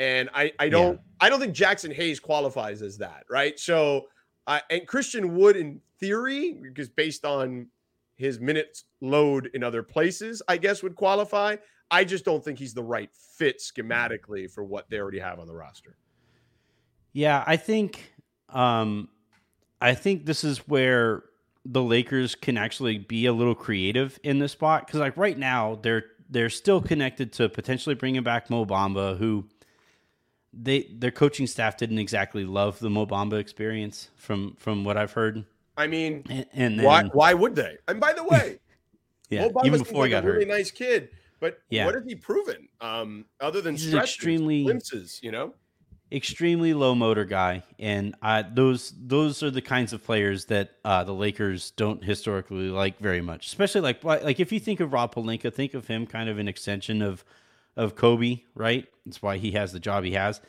And 0.00 0.30
I, 0.34 0.50
I 0.58 0.70
don't 0.70 0.98
I 1.20 1.28
don't 1.28 1.40
think 1.40 1.54
Jaxson 1.54 1.92
Hayes 1.92 2.18
qualifies 2.18 2.80
as 2.80 2.96
that, 2.98 3.24
right? 3.28 3.60
So 3.60 4.06
uh, 4.46 4.60
and 4.70 4.86
Christian 4.86 5.36
Wood 5.36 5.56
in 5.56 5.82
theory, 6.00 6.58
because 6.62 6.88
based 6.88 7.26
on 7.26 7.66
his 8.16 8.40
minutes 8.40 8.84
load 9.02 9.50
in 9.52 9.62
other 9.62 9.82
places, 9.82 10.40
I 10.48 10.56
guess 10.56 10.82
would 10.82 10.96
qualify. 10.96 11.56
I 11.90 12.04
just 12.04 12.24
don't 12.24 12.42
think 12.42 12.58
he's 12.58 12.72
the 12.72 12.82
right 12.82 13.10
fit 13.36 13.60
schematically 13.60 14.50
for 14.50 14.64
what 14.64 14.88
they 14.88 14.98
already 14.98 15.18
have 15.18 15.38
on 15.38 15.46
the 15.46 15.54
roster. 15.54 15.98
Yeah, 17.12 17.44
I 17.46 17.58
think 17.58 18.14
um 18.48 19.10
I 19.82 19.94
think 19.94 20.24
this 20.24 20.44
is 20.44 20.66
where 20.66 21.24
the 21.66 21.82
Lakers 21.82 22.34
can 22.34 22.56
actually 22.56 22.96
be 22.96 23.26
a 23.26 23.34
little 23.34 23.54
creative 23.54 24.18
in 24.22 24.38
this 24.38 24.52
spot 24.52 24.88
cuz 24.88 24.98
like 24.98 25.18
right 25.18 25.36
now 25.36 25.78
they're 25.82 26.04
they're 26.30 26.48
still 26.48 26.80
connected 26.80 27.34
to 27.34 27.50
potentially 27.50 27.94
bringing 27.94 28.22
back 28.22 28.48
Mo 28.48 28.64
Bamba 28.64 29.18
who 29.18 29.46
they 30.52 30.88
their 30.92 31.10
coaching 31.10 31.46
staff 31.46 31.76
didn't 31.76 31.98
exactly 31.98 32.44
love 32.44 32.78
the 32.80 32.90
Mo 32.90 33.06
Bamba 33.06 33.38
experience 33.38 34.10
from 34.16 34.56
from 34.58 34.84
what 34.84 34.96
I've 34.96 35.12
heard. 35.12 35.44
I 35.76 35.86
mean, 35.86 36.24
And, 36.28 36.46
and 36.52 36.78
then, 36.78 36.86
why 36.86 37.04
why 37.12 37.34
would 37.34 37.54
they? 37.54 37.78
And 37.88 38.00
by 38.00 38.12
the 38.12 38.24
way, 38.24 38.58
yeah, 39.30 39.42
Mo 39.42 39.50
Bamba 39.50 39.66
even 39.66 39.78
before 39.80 40.04
he 40.04 40.10
got 40.10 40.24
a 40.24 40.26
really 40.26 40.44
hurt. 40.44 40.48
nice 40.48 40.70
kid, 40.70 41.10
but 41.40 41.60
Yeah. 41.70 41.86
what 41.86 41.94
has 41.94 42.04
he 42.04 42.14
proven? 42.16 42.68
Um, 42.80 43.24
other 43.40 43.60
than 43.60 43.76
He's 43.76 43.94
extremely- 43.94 44.64
glimpses, 44.64 45.20
you 45.22 45.30
know. 45.30 45.54
extremely 46.12 46.74
low 46.74 46.94
motor 46.96 47.24
guy, 47.24 47.62
and 47.78 48.16
uh, 48.20 48.42
those 48.52 48.92
those 48.98 49.42
are 49.44 49.50
the 49.50 49.62
kinds 49.62 49.92
of 49.92 50.02
players 50.04 50.46
that 50.46 50.72
uh, 50.84 51.04
the 51.04 51.14
Lakers 51.14 51.70
don't 51.72 52.02
historically 52.02 52.68
like 52.68 52.98
very 52.98 53.20
much. 53.20 53.46
Especially 53.46 53.80
like 53.80 54.02
like 54.02 54.40
if 54.40 54.50
you 54.50 54.58
think 54.58 54.80
of 54.80 54.92
Rob 54.92 55.14
Pelinka, 55.14 55.54
think 55.54 55.74
of 55.74 55.86
him 55.86 56.06
kind 56.06 56.28
of 56.28 56.38
an 56.38 56.48
extension 56.48 57.00
of 57.00 57.24
of 57.76 57.96
Kobe, 57.96 58.42
right? 58.54 58.86
That's 59.06 59.22
why 59.22 59.38
he 59.38 59.52
has 59.52 59.72
the 59.72 59.80
job 59.80 60.04
he 60.04 60.12
has. 60.12 60.40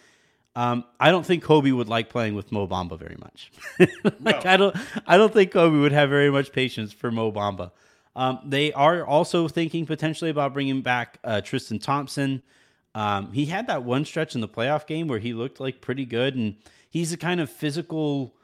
Um, 0.56 0.84
I 1.00 1.12
don't 1.12 1.26
think 1.26 1.44
Kobe 1.44 1.72
would 1.72 1.88
like 1.88 2.10
playing 2.10 2.36
with 2.36 2.52
Mo 2.52 2.68
Bamba 2.68 3.00
very 3.00 3.16
much. 3.18 3.52
like 4.20 4.44
No. 4.44 4.52
I 4.52 4.58
don't 4.58 4.76
I 5.08 5.18
don't 5.18 5.34
think 5.34 5.52
Kobe 5.52 5.78
would 5.78 5.94
have 5.94 6.10
very 6.10 6.30
much 6.30 6.52
patience 6.52 6.92
for 6.92 7.10
Mo 7.10 7.32
Bamba. 7.32 7.72
Um, 8.16 8.40
they 8.46 8.74
are 8.74 9.06
also 9.06 9.48
thinking 9.48 9.86
potentially 9.86 10.30
about 10.30 10.54
bringing 10.54 10.82
back 10.82 11.20
uh, 11.24 11.42
Tristan 11.42 11.80
Thompson. 11.80 12.44
Um, 12.94 13.32
he 13.32 13.46
had 13.46 13.68
that 13.68 13.84
one 13.84 14.04
stretch 14.04 14.36
in 14.36 14.42
the 14.42 14.50
playoff 14.50 14.86
game 14.86 15.08
where 15.08 15.20
he 15.20 15.34
looked 15.34 15.62
like 15.62 15.80
pretty 15.80 16.06
good, 16.06 16.36
and 16.36 16.58
he's 16.90 17.14
a 17.14 17.18
kind 17.18 17.40
of 17.40 17.50
physical, 17.50 18.36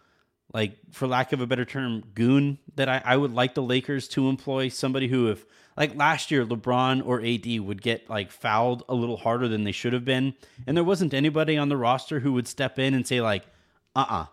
like 0.54 0.78
for 0.92 1.06
lack 1.06 1.34
of 1.34 1.42
a 1.42 1.48
better 1.48 1.66
term, 1.66 2.04
goon 2.16 2.60
that 2.76 2.88
I, 2.88 3.02
I 3.04 3.18
would 3.18 3.34
like 3.34 3.56
the 3.56 3.62
Lakers 3.62 4.08
to 4.10 4.30
employ. 4.30 4.70
Somebody 4.70 5.10
who, 5.10 5.30
if 5.30 5.46
like 5.78 5.96
last 5.96 6.32
year, 6.32 6.44
LeBron 6.46 7.06
or 7.06 7.22
AD 7.24 7.60
would 7.60 7.82
get 7.82 8.10
like 8.10 8.32
fouled 8.32 8.84
a 8.90 8.96
little 8.96 9.18
harder 9.18 9.48
than 9.48 9.64
they 9.64 9.72
should 9.72 9.94
have 9.94 10.04
been, 10.06 10.34
and 10.66 10.76
there 10.76 10.84
wasn't 10.84 11.14
anybody 11.14 11.56
on 11.58 11.70
the 11.70 11.78
roster 11.78 12.20
who 12.20 12.34
would 12.34 12.48
step 12.48 12.80
in 12.80 12.94
and 12.94 13.06
say 13.08 13.22
like, 13.22 13.46
"Uh, 13.96 14.06
uh 14.10 14.26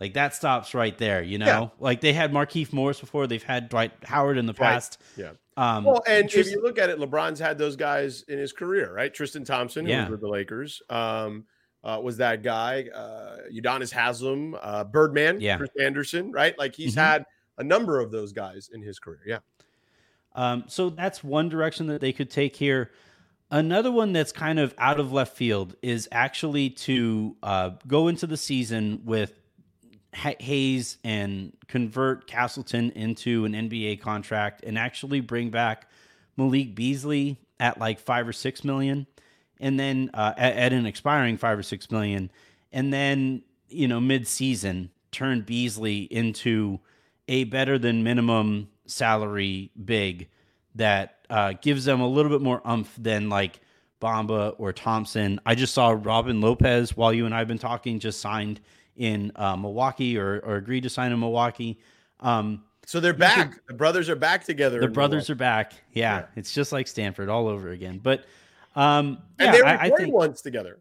like 0.00 0.14
that 0.14 0.34
stops 0.34 0.74
right 0.74 0.98
there." 0.98 1.22
You 1.22 1.38
know, 1.38 1.46
Yeah. 1.46 1.68
like 1.78 2.00
they 2.00 2.12
had 2.12 2.32
Markieff 2.32 2.72
Morris 2.72 3.00
before, 3.00 3.26
they've 3.26 3.42
had 3.42 3.68
Dwight 3.68 3.92
Howard 4.04 4.36
in 4.36 4.46
the 4.46 4.52
Right. 4.54 4.72
past. 4.74 5.00
Yeah. 5.16 5.32
Um, 5.56 5.84
Well, 5.84 6.02
and 6.08 6.28
Tris- 6.28 6.48
if 6.48 6.54
you 6.54 6.62
look 6.62 6.78
at 6.78 6.90
it, 6.90 6.98
LeBron's 6.98 7.38
had 7.38 7.58
those 7.58 7.76
guys 7.76 8.22
in 8.22 8.38
his 8.40 8.52
career, 8.52 8.92
right? 8.92 9.14
Tristan 9.14 9.44
Thompson, 9.44 9.86
who 9.86 9.92
Yeah. 9.92 10.00
was 10.02 10.10
with 10.10 10.20
the 10.20 10.28
Lakers, 10.28 10.82
um, 10.90 11.44
uh, 11.84 12.00
was 12.02 12.16
that 12.16 12.42
guy. 12.42 12.88
Uh, 12.92 13.36
Udonis 13.52 13.92
Haslam, 13.92 14.56
uh, 14.60 14.82
Birdman, 14.82 15.40
Yeah. 15.40 15.58
Chris 15.58 15.70
Andersen, 15.80 16.32
right? 16.32 16.58
Like 16.58 16.74
he's 16.74 16.96
Mhm. 16.96 17.00
had 17.00 17.26
a 17.58 17.62
number 17.62 18.00
of 18.00 18.10
those 18.10 18.32
guys 18.32 18.68
in 18.74 18.82
his 18.82 18.98
career. 18.98 19.20
Yeah. 19.24 19.38
Um, 20.34 20.64
so 20.66 20.90
that's 20.90 21.22
one 21.22 21.48
direction 21.48 21.86
that 21.88 22.00
they 22.00 22.12
could 22.12 22.30
take 22.30 22.56
here. 22.56 22.90
Another 23.50 23.92
one 23.92 24.12
that's 24.12 24.32
kind 24.32 24.58
of 24.58 24.74
out 24.78 24.98
of 24.98 25.12
left 25.12 25.36
field 25.36 25.76
is 25.82 26.08
actually 26.10 26.70
to 26.70 27.36
uh, 27.42 27.70
go 27.86 28.08
into 28.08 28.26
the 28.26 28.36
season 28.36 29.02
with 29.04 29.32
Ha- 30.14 30.34
Hayes 30.40 30.98
and 31.04 31.52
convert 31.68 32.26
Castleton 32.26 32.90
into 32.92 33.44
an 33.44 33.52
NBA 33.52 34.00
contract 34.00 34.64
and 34.64 34.78
actually 34.78 35.20
bring 35.20 35.50
back 35.50 35.88
Malik 36.36 36.74
Beasley 36.74 37.38
at 37.60 37.78
like 37.78 38.00
five 38.00 38.26
or 38.26 38.32
six 38.32 38.64
million, 38.64 39.06
and 39.60 39.78
then 39.78 40.10
uh, 40.14 40.34
at, 40.36 40.56
at 40.56 40.72
an 40.72 40.86
expiring 40.86 41.36
five 41.36 41.58
or 41.58 41.62
six 41.62 41.90
million, 41.90 42.30
and 42.72 42.92
then 42.92 43.42
you 43.68 43.86
know 43.86 44.00
mid-season 44.00 44.90
turn 45.12 45.42
Beasley 45.42 46.02
into 46.02 46.80
a 47.28 47.44
better 47.44 47.78
than 47.78 48.02
minimum 48.02 48.68
salary 48.86 49.70
big 49.84 50.28
that 50.74 51.18
uh, 51.30 51.54
gives 51.60 51.84
them 51.84 52.00
a 52.00 52.08
little 52.08 52.30
bit 52.30 52.40
more 52.42 52.60
umph 52.64 52.94
than 52.98 53.28
like 53.28 53.60
Bamba 54.00 54.54
or 54.58 54.72
Thompson. 54.72 55.40
I 55.46 55.54
just 55.54 55.72
saw 55.74 55.96
Robin 55.98 56.40
Lopez 56.40 56.96
while 56.96 57.12
you 57.12 57.26
and 57.26 57.34
I 57.34 57.38
have 57.38 57.48
been 57.48 57.58
talking 57.58 57.98
just 57.98 58.20
signed 58.20 58.60
in 58.96 59.32
uh, 59.36 59.56
Milwaukee 59.56 60.18
or, 60.18 60.40
or 60.40 60.56
agreed 60.56 60.82
to 60.82 60.90
sign 60.90 61.12
in 61.12 61.20
Milwaukee. 61.20 61.78
Um, 62.20 62.64
So 62.86 63.00
they're 63.00 63.14
back. 63.14 63.58
the 63.66 63.74
brothers 63.74 64.08
are 64.10 64.16
back 64.16 64.44
together. 64.44 64.80
the 64.80 64.88
brothers 64.88 65.28
Milwaukee. 65.28 65.32
are 65.32 65.36
back. 65.36 65.72
Yeah, 65.92 66.18
Yeah. 66.18 66.26
it's 66.36 66.52
just 66.52 66.70
like 66.72 66.86
Stanford 66.86 67.28
all 67.28 67.48
over 67.48 67.70
again. 67.70 67.98
But 68.02 68.24
um, 68.76 69.18
and 69.38 69.46
yeah, 69.46 69.52
they 69.52 69.62
were 69.62 69.66
I, 69.68 69.76
I 69.86 69.90
think 69.90 70.12
once 70.12 70.42
together 70.42 70.80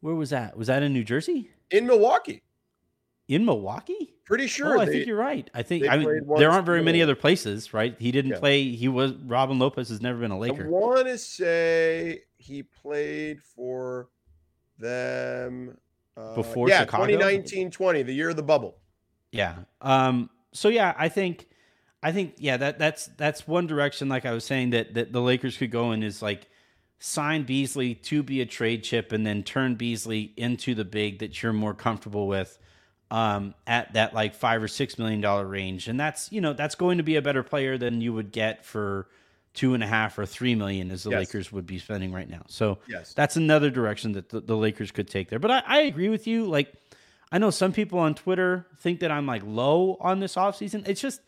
where 0.00 0.14
was 0.14 0.30
that? 0.30 0.56
Was 0.56 0.68
that 0.68 0.82
in 0.82 0.92
New 0.94 1.04
Jersey? 1.04 1.50
in 1.70 1.86
Milwaukee. 1.86 2.42
In 3.30 3.44
Milwaukee? 3.44 4.12
Pretty 4.24 4.48
sure. 4.48 4.76
oh, 4.76 4.80
I 4.80 4.84
they- 4.86 4.90
think 4.92 5.06
you're 5.06 5.16
right. 5.16 5.48
I 5.54 5.62
think 5.62 5.88
I 5.88 5.96
mean 5.96 6.26
there 6.36 6.50
aren't 6.50 6.66
very 6.66 6.82
many 6.82 7.00
other 7.00 7.14
places, 7.14 7.72
right? 7.72 7.94
He 7.96 8.10
didn't 8.10 8.32
Yeah. 8.32 8.38
play. 8.40 8.70
He 8.72 8.88
was 8.88 9.12
Robin 9.12 9.56
Lopez 9.60 9.88
has 9.88 10.02
never 10.02 10.18
been 10.18 10.32
a 10.32 10.38
Laker. 10.38 10.68
want 10.68 11.06
to 11.06 11.16
say 11.16 12.22
he 12.38 12.64
played 12.64 13.40
for 13.40 14.08
them 14.78 15.76
uh, 16.16 16.34
Before 16.34 16.68
yeah, 16.68 16.80
Chicago? 16.80 17.06
2019 17.06 17.70
20, 17.70 18.02
the 18.02 18.12
year 18.12 18.30
of 18.30 18.36
the 18.36 18.42
bubble. 18.42 18.78
Yeah. 19.30 19.58
Um. 19.80 20.28
So 20.52 20.68
yeah, 20.68 20.92
I 20.98 21.08
think, 21.08 21.46
I 22.02 22.10
think 22.10 22.34
yeah 22.38 22.56
that 22.56 22.80
that's 22.80 23.06
that's 23.16 23.46
one 23.46 23.68
direction. 23.68 24.08
Like 24.08 24.26
I 24.26 24.32
was 24.32 24.44
saying 24.44 24.70
that 24.70 24.94
that 24.94 25.12
the 25.12 25.20
Lakers 25.20 25.56
could 25.56 25.70
go 25.70 25.92
in 25.92 26.02
is 26.02 26.20
like 26.20 26.48
sign 26.98 27.44
Beasley 27.44 27.94
to 27.94 28.24
be 28.24 28.40
a 28.40 28.46
trade 28.46 28.82
chip 28.82 29.12
and 29.12 29.24
then 29.24 29.44
turn 29.44 29.76
Beasley 29.76 30.32
into 30.36 30.74
the 30.74 30.84
big 30.84 31.20
that 31.20 31.40
you're 31.44 31.52
more 31.52 31.74
comfortable 31.74 32.26
with. 32.26 32.58
Um, 33.12 33.54
at 33.66 33.92
that 33.94 34.14
like 34.14 34.36
five 34.36 34.62
or 34.62 34.68
six 34.68 34.96
million 34.96 35.20
dollar 35.20 35.44
range, 35.44 35.88
and 35.88 35.98
that's 35.98 36.30
you 36.30 36.40
know 36.40 36.52
that's 36.52 36.76
going 36.76 36.98
to 36.98 37.02
be 37.04 37.16
a 37.16 37.22
better 37.22 37.42
player 37.42 37.76
than 37.76 38.00
you 38.00 38.12
would 38.12 38.30
get 38.30 38.64
for 38.64 39.08
two 39.52 39.74
and 39.74 39.82
a 39.82 39.86
half 39.86 40.16
or 40.16 40.24
three 40.24 40.54
million 40.54 40.92
as 40.92 41.02
the 41.02 41.10
Yes. 41.10 41.18
Lakers 41.18 41.50
would 41.50 41.66
be 41.66 41.80
spending 41.80 42.12
right 42.12 42.30
now. 42.30 42.42
So 42.46 42.78
Yes. 42.88 43.12
that's 43.14 43.34
another 43.34 43.68
direction 43.68 44.12
that 44.12 44.28
the, 44.28 44.40
the 44.40 44.56
Lakers 44.56 44.92
could 44.92 45.08
take 45.08 45.28
there. 45.28 45.40
But 45.40 45.50
I, 45.50 45.62
I 45.66 45.80
agree 45.80 46.08
with 46.08 46.28
you. 46.28 46.44
Like, 46.46 46.72
I 47.32 47.38
know 47.38 47.50
some 47.50 47.72
people 47.72 47.98
on 47.98 48.14
Twitter 48.14 48.64
think 48.78 49.00
that 49.00 49.10
I'm 49.10 49.26
like 49.26 49.42
low 49.44 49.96
on 50.00 50.20
this 50.20 50.36
offseason. 50.36 50.86
It's 50.86 51.00
just, 51.00 51.20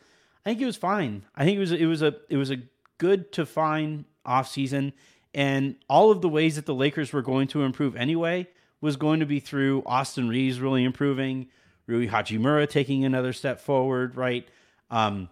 I 0.46 0.50
think 0.50 0.60
it 0.60 0.66
was 0.66 0.76
fine. 0.76 1.24
I 1.34 1.44
think 1.44 1.56
it 1.56 1.60
was 1.60 1.72
it 1.72 1.86
was 1.86 2.00
a 2.02 2.14
it 2.28 2.36
was 2.36 2.52
a 2.52 2.58
good 2.98 3.32
to 3.32 3.44
fine 3.44 4.04
offseason. 4.24 4.92
And 5.34 5.74
all 5.88 6.12
of 6.12 6.20
the 6.20 6.28
ways 6.28 6.54
that 6.54 6.66
the 6.66 6.74
Lakers 6.74 7.12
were 7.12 7.22
going 7.22 7.48
to 7.48 7.62
improve 7.64 7.96
anyway 7.96 8.46
was 8.80 8.94
going 8.96 9.18
to 9.18 9.26
be 9.26 9.40
through 9.40 9.82
Austin 9.84 10.28
Reaves 10.28 10.60
really 10.60 10.84
improving, 10.84 11.48
Rui 11.86 12.08
Hachimura 12.08 12.68
taking 12.68 13.04
another 13.04 13.32
step 13.32 13.60
forward, 13.60 14.16
right? 14.16 14.46
Um, 14.90 15.28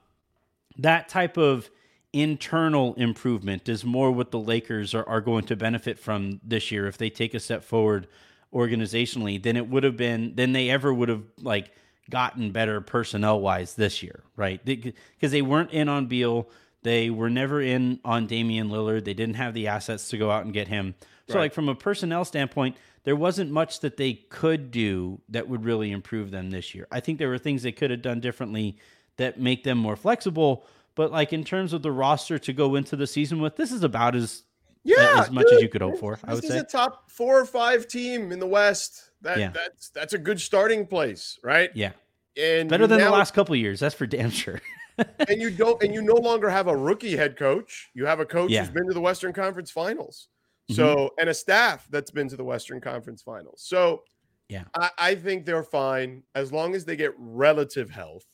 that 0.79 1.09
type 1.09 1.37
of 1.37 1.71
internal 2.13 2.95
improvement 2.95 3.69
is 3.69 3.85
more 3.85 4.11
what 4.11 4.31
the 4.31 4.39
Lakers 4.39 4.95
are, 4.95 5.09
are 5.09 5.21
going 5.21 5.45
to 5.45 5.57
benefit 5.57 5.99
from 5.99 6.41
this 6.43 6.71
year 6.71 6.87
if 6.87 6.99
they 6.99 7.11
take 7.11 7.35
a 7.35 7.41
step 7.41 7.63
forward 7.63 8.09
organizationally 8.53 9.41
than 9.41 9.57
it 9.57 9.69
would 9.69 9.85
have 9.85 9.97
been 9.97 10.35
than 10.35 10.53
they 10.53 10.71
ever 10.71 10.93
would 10.93 11.09
have 11.09 11.23
like 11.41 11.71
gotten 12.11 12.51
better 12.51 12.81
personnel 12.81 13.41
wise 13.41 13.75
this 13.75 14.03
year, 14.03 14.25
right? 14.37 14.65
Because 14.65 15.31
they 15.31 15.43
weren't 15.43 15.71
in 15.71 15.89
on 15.89 16.07
Beal, 16.07 16.49
they 16.83 17.11
were 17.11 17.31
never 17.31 17.61
in 17.61 18.01
on 18.05 18.27
Damian 18.27 18.69
Lillard. 18.69 19.05
They 19.05 19.15
didn't 19.15 19.37
have 19.37 19.55
the 19.55 19.69
assets 19.69 20.09
to 20.09 20.19
go 20.19 20.31
out 20.31 20.45
and 20.45 20.53
get 20.53 20.69
him. 20.69 20.95
So 21.31 21.37
Right. 21.39 21.43
like 21.45 21.55
from 21.55 21.69
a 21.69 21.75
personnel 21.75 22.25
standpoint, 22.25 22.77
there 23.05 23.17
wasn't 23.17 23.51
much 23.51 23.81
that 23.81 23.97
they 23.97 24.15
could 24.15 24.71
do 24.71 25.21
that 25.29 25.49
would 25.49 25.65
really 25.65 25.91
improve 25.93 26.31
them 26.31 26.51
this 26.51 26.75
year. 26.75 26.87
I 26.91 27.01
think 27.01 27.19
there 27.19 27.29
were 27.29 27.39
things 27.39 27.63
they 27.63 27.73
could 27.73 27.91
have 27.91 28.03
done 28.03 28.21
differently 28.21 28.77
that 29.17 29.39
make 29.41 29.65
them 29.65 29.79
more 29.79 29.97
flexible. 29.97 30.67
But 30.97 31.13
like 31.13 31.33
in 31.33 31.45
terms 31.45 31.73
of 31.73 31.83
the 31.83 31.93
roster 31.93 32.39
to 32.39 32.53
go 32.53 32.75
into 32.75 32.97
the 32.97 33.07
season 33.07 33.41
with, 33.41 33.57
this 33.57 33.71
is 33.73 33.83
about 33.85 34.15
as 34.17 34.43
Yeah, 34.83 34.97
uh, 35.17 35.21
as 35.23 35.31
much 35.31 35.47
as 35.53 35.63
you 35.63 35.69
could 35.69 35.83
hope 35.83 35.99
for. 35.99 36.19
I 36.25 36.35
This 36.35 36.37
would 36.37 36.45
is 36.45 36.51
say. 36.51 36.59
a 36.59 36.65
top 36.65 37.11
four 37.11 37.39
or 37.39 37.45
five 37.47 37.87
team 37.87 38.33
in 38.33 38.39
the 38.39 38.47
West. 38.47 39.11
That 39.23 39.39
Yeah. 39.39 39.51
that's 39.51 39.91
that's 39.91 40.13
a 40.15 40.19
good 40.19 40.41
starting 40.41 40.87
place, 40.87 41.39
right? 41.45 41.71
Yeah, 41.75 41.93
And 42.37 42.69
better 42.69 42.87
than 42.87 42.99
the 42.99 43.11
last 43.11 43.35
couple 43.35 43.55
of 43.55 43.61
years. 43.61 43.81
That's 43.81 43.95
for 43.95 44.07
damn 44.07 44.31
sure. 44.31 44.61
and 45.29 45.41
you 45.41 45.51
don't 45.51 45.83
and 45.83 45.95
you 45.95 46.03
no 46.03 46.15
longer 46.15 46.51
have 46.51 46.67
a 46.67 46.77
rookie 46.77 47.17
head 47.17 47.37
coach. 47.37 47.91
You 47.95 48.07
have 48.07 48.21
a 48.21 48.27
coach 48.27 48.51
Yeah. 48.51 48.61
who's 48.65 48.71
been 48.71 48.87
to 48.89 48.95
the 48.95 49.01
Western 49.01 49.33
Conference 49.33 49.71
Finals. 49.71 50.29
Mhm. 50.71 50.75
So 50.77 51.11
and 51.19 51.29
a 51.29 51.35
staff 51.35 51.87
that's 51.91 52.11
been 52.11 52.29
to 52.29 52.37
the 52.37 52.45
Western 52.45 52.81
Conference 52.81 53.23
Finals. 53.23 53.63
So 53.67 54.05
Yeah. 54.49 54.65
I, 54.75 54.91
I 54.99 55.15
think 55.15 55.45
they're 55.47 55.63
fine 55.65 56.23
as 56.35 56.53
long 56.53 56.75
as 56.75 56.85
they 56.85 56.97
get 56.97 57.13
relative 57.19 57.91
health. 57.91 58.25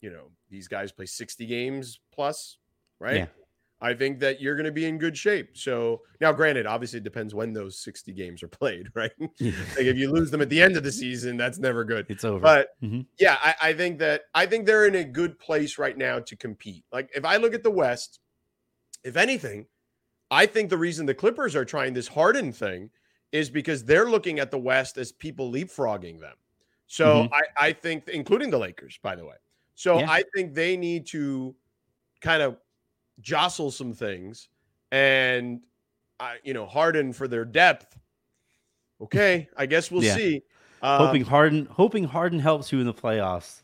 You 0.00 0.10
know, 0.10 0.30
these 0.50 0.68
guys 0.68 0.92
play 0.92 1.06
60 1.06 1.46
games 1.46 2.00
plus, 2.12 2.58
right? 3.00 3.16
Yeah. 3.16 3.26
I 3.80 3.92
think 3.92 4.20
that 4.20 4.40
you're 4.40 4.54
going 4.54 4.64
to 4.66 4.72
be 4.72 4.86
in 4.86 4.96
good 4.98 5.16
shape. 5.16 5.56
So 5.58 6.02
now, 6.20 6.32
granted, 6.32 6.64
obviously, 6.64 6.98
it 6.98 7.04
depends 7.04 7.34
when 7.34 7.52
those 7.52 7.78
60 7.82 8.12
games 8.12 8.42
are 8.42 8.48
played, 8.48 8.86
right? 8.94 9.10
like 9.18 9.32
if 9.40 9.96
you 9.96 10.10
lose 10.10 10.30
them 10.30 10.40
at 10.40 10.48
the 10.48 10.62
end 10.62 10.76
of 10.76 10.82
the 10.84 10.92
season, 10.92 11.36
that's 11.36 11.58
never 11.58 11.84
good. 11.84 12.06
it's 12.08 12.24
over. 12.24 12.40
But 12.40 12.68
Mhm. 12.82 13.06
yeah, 13.18 13.36
I, 13.42 13.54
I 13.70 13.72
think 13.74 13.98
that 13.98 14.22
I 14.34 14.46
think 14.46 14.64
they're 14.66 14.86
in 14.86 14.94
a 14.94 15.04
good 15.04 15.38
place 15.38 15.76
right 15.78 15.96
now 15.98 16.18
to 16.20 16.36
compete. 16.36 16.84
Like 16.92 17.10
if 17.14 17.24
I 17.24 17.36
look 17.36 17.52
at 17.54 17.62
the 17.62 17.70
West, 17.70 18.20
if 19.02 19.16
anything, 19.16 19.66
I 20.30 20.46
think 20.46 20.70
the 20.70 20.78
reason 20.78 21.06
the 21.06 21.14
Clippers 21.14 21.54
are 21.56 21.64
trying 21.64 21.92
this 21.94 22.08
Harden 22.08 22.52
thing 22.52 22.90
is 23.32 23.50
because 23.50 23.84
they're 23.84 24.08
looking 24.08 24.38
at 24.38 24.50
the 24.50 24.58
West 24.58 24.96
as 24.96 25.12
people 25.12 25.50
leapfrogging 25.52 26.20
them. 26.20 26.36
So 26.86 27.24
Mhm. 27.24 27.32
I, 27.32 27.42
I 27.68 27.72
think, 27.72 28.08
including 28.08 28.50
the 28.50 28.58
Lakers, 28.58 28.98
by 29.02 29.16
the 29.16 29.24
way. 29.24 29.36
So 29.74 29.98
Yeah. 29.98 30.10
I 30.10 30.22
think 30.34 30.54
they 30.54 30.76
need 30.76 31.06
to 31.08 31.54
kind 32.20 32.42
of 32.42 32.58
jostle 33.20 33.70
some 33.70 33.92
things 33.94 34.48
and, 34.92 35.62
I, 36.20 36.38
you 36.44 36.54
know, 36.54 36.66
Harden 36.66 37.12
for 37.12 37.28
their 37.28 37.44
depth. 37.44 37.98
Okay, 39.00 39.48
I 39.56 39.66
guess 39.66 39.90
we'll 39.90 40.02
Yeah. 40.02 40.16
see. 40.16 40.42
Um, 40.82 41.06
hoping 41.06 41.24
Harden, 41.24 41.66
hoping 41.66 42.04
Harden 42.04 42.38
helps 42.38 42.72
you 42.72 42.80
in 42.80 42.86
the 42.86 42.94
playoffs. 42.94 43.62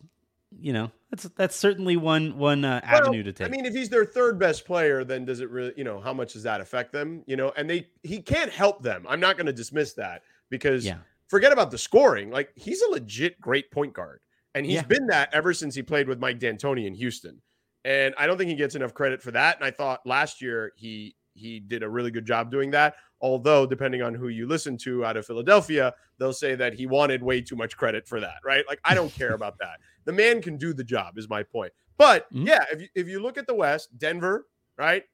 You 0.61 0.73
know, 0.73 0.93
that's 1.11 1.25
that's 1.37 1.57
certainly 1.57 1.97
one 1.97 2.39
one 2.39 2.65
uh, 2.65 2.81
Well, 2.91 3.03
avenue 3.03 3.23
to 3.25 3.33
take. 3.33 3.47
I 3.47 3.51
mean, 3.51 3.67
if 3.67 3.75
he's 3.75 3.89
their 3.89 4.05
third 4.05 4.39
best 4.39 4.65
player, 4.65 5.05
then 5.05 5.25
does 5.25 5.41
it 5.41 5.51
really, 5.51 5.73
you 5.77 5.85
know, 5.85 6.01
how 6.01 6.13
much 6.13 6.33
does 6.35 6.45
that 6.45 6.61
affect 6.61 6.93
them? 6.93 7.25
You 7.27 7.37
know, 7.37 7.53
and 7.57 7.69
they 7.69 7.89
he 8.03 8.21
can't 8.23 8.51
help 8.51 8.83
them. 8.83 9.07
I'm 9.09 9.21
not 9.21 9.37
going 9.37 9.47
to 9.47 9.53
dismiss 9.53 9.93
that 9.95 10.23
because 10.51 10.85
yeah, 10.85 10.99
forget 11.29 11.53
about 11.53 11.71
the 11.71 11.79
scoring. 11.79 12.31
Like 12.31 12.53
he's 12.55 12.81
a 12.83 12.91
legit 12.91 13.41
great 13.41 13.71
point 13.71 13.93
guard. 13.93 14.21
And 14.55 14.67
he's 14.67 14.77
Yeah. 14.77 14.83
been 14.83 15.07
that 15.07 15.33
ever 15.33 15.55
since 15.55 15.77
he 15.77 15.83
played 15.83 16.09
with 16.09 16.19
Mike 16.19 16.41
D'Antoni 16.41 16.87
in 16.87 16.95
Houston. 16.95 17.41
And 17.85 18.15
I 18.19 18.27
don't 18.27 18.37
think 18.37 18.51
he 18.51 18.57
gets 18.57 18.75
enough 18.75 18.95
credit 18.95 19.23
for 19.23 19.31
that. 19.31 19.57
And 19.57 19.65
I 19.65 19.71
thought 19.71 20.05
last 20.05 20.43
year 20.43 20.73
he 20.77 21.15
he 21.35 21.61
did 21.61 21.83
a 21.83 21.89
really 21.89 22.11
good 22.11 22.27
job 22.27 22.51
doing 22.51 22.73
that. 22.73 22.97
Although, 23.23 23.67
depending 23.67 24.01
on 24.03 24.15
who 24.15 24.29
you 24.29 24.47
listen 24.47 24.79
to 24.79 25.05
out 25.05 25.17
of 25.17 25.27
Philadelphia, 25.27 25.95
they'll 26.19 26.33
say 26.33 26.55
that 26.55 26.73
he 26.75 26.87
wanted 26.87 27.23
way 27.23 27.41
too 27.43 27.55
much 27.57 27.77
credit 27.77 28.07
for 28.09 28.19
that, 28.21 28.37
right? 28.45 28.65
Like, 28.69 28.81
I 28.85 28.95
don't 28.95 29.13
care 29.15 29.35
about 29.35 29.59
that. 29.59 29.79
The 30.07 30.13
man 30.13 30.41
can 30.41 30.57
do 30.57 30.73
the 30.73 30.83
job, 30.83 31.19
is 31.19 31.29
my 31.29 31.43
point. 31.43 31.73
But 31.99 32.33
Mhm. 32.33 32.47
yeah, 32.47 32.65
if 32.73 32.81
you, 32.81 32.89
if 32.95 33.07
you 33.07 33.21
look 33.21 33.37
at 33.37 33.47
the 33.47 33.55
West, 33.55 33.97
Denver, 33.99 34.47
right? 34.79 35.05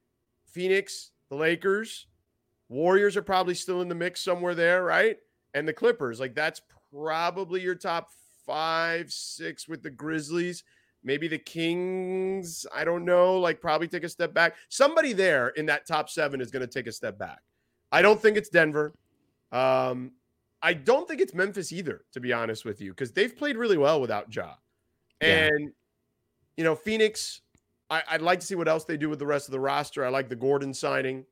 Phoenix, 0.45 1.11
the 1.29 1.35
Lakers, 1.35 2.07
Warriors 2.69 3.15
are 3.17 3.21
probably 3.21 3.53
still 3.53 3.81
in 3.81 3.89
the 3.89 3.95
mix 3.95 4.21
somewhere 4.21 4.55
there, 4.55 4.83
right? 4.83 5.17
And 5.53 5.67
the 5.67 5.73
Clippers, 5.73 6.19
like 6.19 6.35
that's 6.35 6.61
probably 6.91 7.61
your 7.61 7.75
top 7.75 8.09
five, 8.45 9.11
six 9.11 9.67
with 9.67 9.83
the 9.83 9.89
Grizzlies. 9.89 10.63
Maybe 11.03 11.27
the 11.27 11.37
Kings, 11.37 12.65
I 12.73 12.83
don't 12.83 13.05
know, 13.05 13.37
like 13.39 13.61
probably 13.61 13.87
take 13.87 14.03
a 14.03 14.09
step 14.09 14.33
back. 14.33 14.55
Somebody 14.69 15.13
there 15.13 15.49
in 15.49 15.65
that 15.67 15.85
top 15.87 16.09
seven 16.09 16.41
is 16.41 16.51
going 16.51 16.61
to 16.65 16.67
take 16.71 16.87
a 16.87 16.91
step 16.91 17.17
back. 17.17 17.39
I 17.91 18.01
don't 18.01 18.21
think 18.21 18.37
it's 18.37 18.49
Denver. 18.49 18.93
Um, 19.51 20.11
I 20.61 20.73
don't 20.73 21.07
think 21.07 21.21
it's 21.21 21.33
Memphis 21.33 21.71
either, 21.71 22.01
to 22.11 22.19
be 22.19 22.33
honest 22.33 22.65
with 22.65 22.81
you, 22.81 22.91
because 22.91 23.11
they've 23.11 23.35
played 23.35 23.57
really 23.57 23.77
well 23.77 24.01
without 24.01 24.33
Ja. 24.33 24.55
Yeah. 25.21 25.47
And, 25.47 25.71
you 26.57 26.63
know, 26.63 26.75
Phoenix, 26.75 27.41
I, 27.89 28.03
I'd 28.09 28.21
like 28.21 28.39
to 28.39 28.45
see 28.45 28.55
what 28.55 28.67
else 28.67 28.83
they 28.83 28.97
do 28.97 29.09
with 29.09 29.19
the 29.19 29.25
rest 29.25 29.47
of 29.47 29.51
the 29.51 29.59
roster. 29.59 30.03
I 30.03 30.09
like 30.09 30.29
the 30.29 30.35
Gordon 30.35 30.73
signing. 30.73 31.25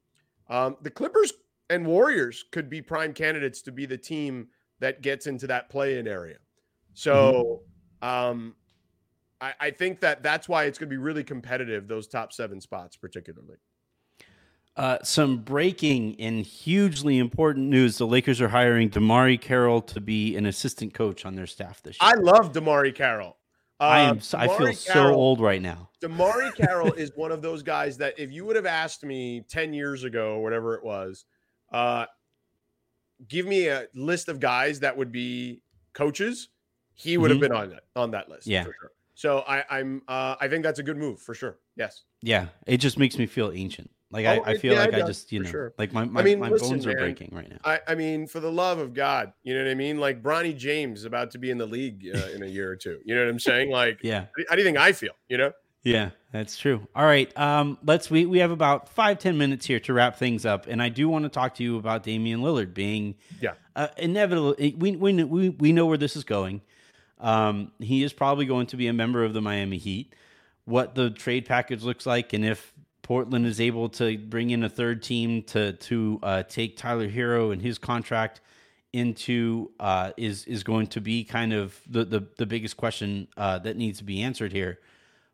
Um, 0.50 0.78
the 0.82 0.92
Clippers 0.92 1.34
and 1.70 1.86
Warriors 1.86 2.46
could 2.52 2.70
be 2.70 2.82
prime 2.82 3.14
candidates 3.14 3.62
to 3.64 3.72
be 3.72 3.86
the 3.86 3.98
team 3.98 4.48
that 4.80 5.02
gets 5.02 5.26
into 5.28 5.48
that 5.48 5.70
play 5.70 5.98
in 5.98 6.08
area. 6.08 6.38
So 6.94 7.64
um, 8.02 8.56
I, 9.42 9.54
I 9.60 9.72
think 9.72 10.00
that 10.02 10.22
that's 10.22 10.48
why 10.48 10.66
it's 10.66 10.78
going 10.78 10.90
to 10.90 10.94
be 10.94 11.02
really 11.02 11.24
competitive, 11.24 11.88
those 11.88 12.08
top 12.08 12.32
seven 12.32 12.62
spots, 12.62 12.96
particularly. 12.96 13.58
Uh, 14.78 14.98
some 15.04 15.38
breaking 15.38 16.20
and 16.20 16.46
hugely 16.46 17.18
important 17.18 17.68
news: 17.70 17.98
the 17.98 18.06
Lakers 18.06 18.42
are 18.42 18.50
hiring 18.50 18.90
DeMarre 18.90 19.40
Carroll 19.40 19.82
to 19.84 20.02
be 20.02 20.36
an 20.36 20.46
assistant 20.46 20.94
coach 20.94 21.26
on 21.26 21.36
their 21.36 21.48
staff 21.48 21.82
this 21.82 21.98
year. 22.02 22.12
I 22.12 22.16
love 22.16 22.52
DeMarre 22.52 22.94
Carroll. 22.94 23.38
I 23.80 24.02
Uh, 24.06 24.10
am. 24.10 24.20
So, 24.22 24.38
I 24.38 24.48
feel 24.48 24.68
DeMarre 24.68 24.76
so 24.76 25.14
old 25.14 25.40
right 25.40 25.62
now. 25.62 25.90
DeMarre 26.02 26.54
Carroll 26.58 26.92
is 26.94 27.12
one 27.16 27.32
of 27.32 27.42
those 27.42 27.64
guys 27.64 27.98
that 27.98 28.20
if 28.20 28.32
you 28.32 28.44
would 28.46 28.58
have 28.58 28.66
asked 28.66 29.04
me 29.06 29.46
10 29.48 29.74
years 29.74 30.04
ago 30.04 30.40
whatever 30.40 30.76
it 30.76 30.84
was, 30.84 31.26
uh, 31.72 32.06
give 33.30 33.46
me 33.46 33.68
a 33.68 33.88
list 33.94 34.28
of 34.28 34.40
guys 34.42 34.82
that 34.82 34.96
would 34.98 35.12
be 35.12 35.62
coaches, 35.94 36.50
he 36.96 37.18
would 37.18 37.32
have 37.32 37.38
Mhm. 37.38 37.42
been 37.42 37.52
on 37.54 37.70
that 37.70 37.84
on 37.96 38.12
that 38.12 38.28
list. 38.30 38.46
Yeah. 38.48 38.64
For 38.66 38.74
sure. 38.80 38.92
So 39.14 39.40
I, 39.48 39.64
I'm 39.70 40.02
uh, 40.10 40.36
I 40.40 40.50
think 40.50 40.64
that's 40.64 40.80
a 40.80 40.84
good 40.84 40.98
move 40.98 41.22
for 41.22 41.34
sure. 41.34 41.60
Yes. 41.78 42.04
Yeah, 42.22 42.48
it 42.68 42.78
just 42.78 42.98
makes 43.00 43.18
me 43.18 43.26
feel 43.26 43.52
ancient. 43.54 43.90
Like 44.16 44.26
Oh, 44.26 44.44
I, 44.44 44.52
I 44.52 44.58
feel 44.58 44.74
yeah, 44.74 44.80
like 44.80 44.94
it 44.94 45.04
I 45.04 45.08
just 45.08 45.32
you 45.32 45.42
know, 45.42 45.50
sure. 45.50 45.74
like 45.78 45.92
my 45.92 46.06
my, 46.06 46.24
mean, 46.24 46.40
my 46.40 46.50
listen, 46.50 46.70
bones 46.70 46.86
are 46.86 46.90
man, 46.94 46.98
breaking 47.00 47.32
right 47.34 47.50
now. 47.50 47.58
I, 47.66 47.80
I 47.88 47.96
mean, 47.96 48.28
for 48.28 48.40
the 48.40 48.52
love 48.52 48.80
of 48.80 48.94
God, 48.94 49.34
you 49.44 49.54
know 49.54 49.64
what 49.64 49.70
I 49.70 49.76
mean? 49.76 50.00
Like 50.00 50.24
Bronny 50.24 50.56
James 50.56 51.04
about 51.04 51.32
to 51.32 51.38
be 51.38 51.52
in 51.52 51.58
the 51.58 51.66
league 51.66 52.08
uh, 52.16 52.30
in 52.34 52.42
a 52.42 52.48
year 52.48 52.72
or 52.72 52.76
two. 52.78 53.00
You 53.04 53.14
know 53.14 53.22
what 53.22 53.30
I'm 53.30 53.40
saying? 53.40 53.70
Like, 53.72 54.00
Yeah, 54.04 54.26
how 54.50 54.56
do 54.56 54.62
you 54.62 54.66
think 54.66 54.78
I 54.78 54.94
feel? 54.94 55.14
You 55.28 55.38
know? 55.38 55.52
yeah, 55.84 56.12
that's 56.32 56.58
true. 56.58 56.88
All 56.96 57.04
right, 57.06 57.32
um, 57.38 57.78
let's 57.86 58.10
we 58.10 58.26
we 58.26 58.40
have 58.40 58.52
about 58.52 58.88
five 58.90 59.20
ten 59.20 59.38
minutes 59.38 59.66
here 59.66 59.80
to 59.82 59.94
wrap 59.94 60.16
things 60.18 60.46
up, 60.46 60.66
and 60.68 60.82
I 60.82 60.90
do 60.90 61.10
want 61.10 61.24
to 61.26 61.30
talk 61.30 61.54
to 61.56 61.64
you 61.64 61.78
about 61.78 62.04
Damian 62.04 62.40
Lillard 62.40 62.74
being 62.74 63.16
Yeah. 63.42 63.54
uh, 63.76 63.90
inevitable. 63.98 64.56
We 64.58 64.72
we 64.96 65.24
we 65.26 65.50
we 65.50 65.72
know 65.74 65.86
where 65.88 65.98
this 65.98 66.16
is 66.16 66.24
going. 66.24 66.62
Um, 67.20 67.72
he 67.80 68.04
is 68.04 68.14
probably 68.14 68.46
going 68.46 68.68
to 68.68 68.78
be 68.78 68.88
a 68.88 68.94
member 68.94 69.24
of 69.24 69.34
the 69.34 69.42
Miami 69.42 69.78
Heat. 69.78 70.14
What 70.66 70.96
the 70.96 71.12
trade 71.12 71.46
package 71.46 71.84
looks 71.84 72.06
like, 72.08 72.34
and 72.34 72.44
if 72.44 72.74
Portland 73.06 73.46
is 73.46 73.62
able 73.62 73.88
to 73.88 74.18
bring 74.18 74.50
in 74.50 74.64
a 74.64 74.70
third 74.70 75.04
team 75.04 75.44
to 75.44 75.74
to 75.74 76.20
uh, 76.24 76.42
take 76.42 76.76
Tyler 76.76 77.08
Herro 77.08 77.54
and 77.54 77.62
his 77.62 77.78
contract 77.78 78.42
into 78.94 79.70
uh, 79.80 80.12
is 80.18 80.44
is 80.46 80.64
going 80.64 80.88
to 80.88 81.02
be 81.02 81.24
kind 81.24 81.54
of 81.54 81.80
the 81.88 82.04
the, 82.04 82.28
the 82.40 82.48
biggest 82.48 82.78
question 82.78 83.28
uh, 83.38 83.60
that 83.60 83.78
needs 83.78 84.00
to 84.00 84.04
be 84.04 84.24
answered 84.24 84.52
here. 84.52 84.80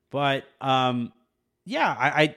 But 0.10 0.44
um, 0.60 1.14
yeah, 1.64 1.96
I, 1.98 2.24
I 2.24 2.36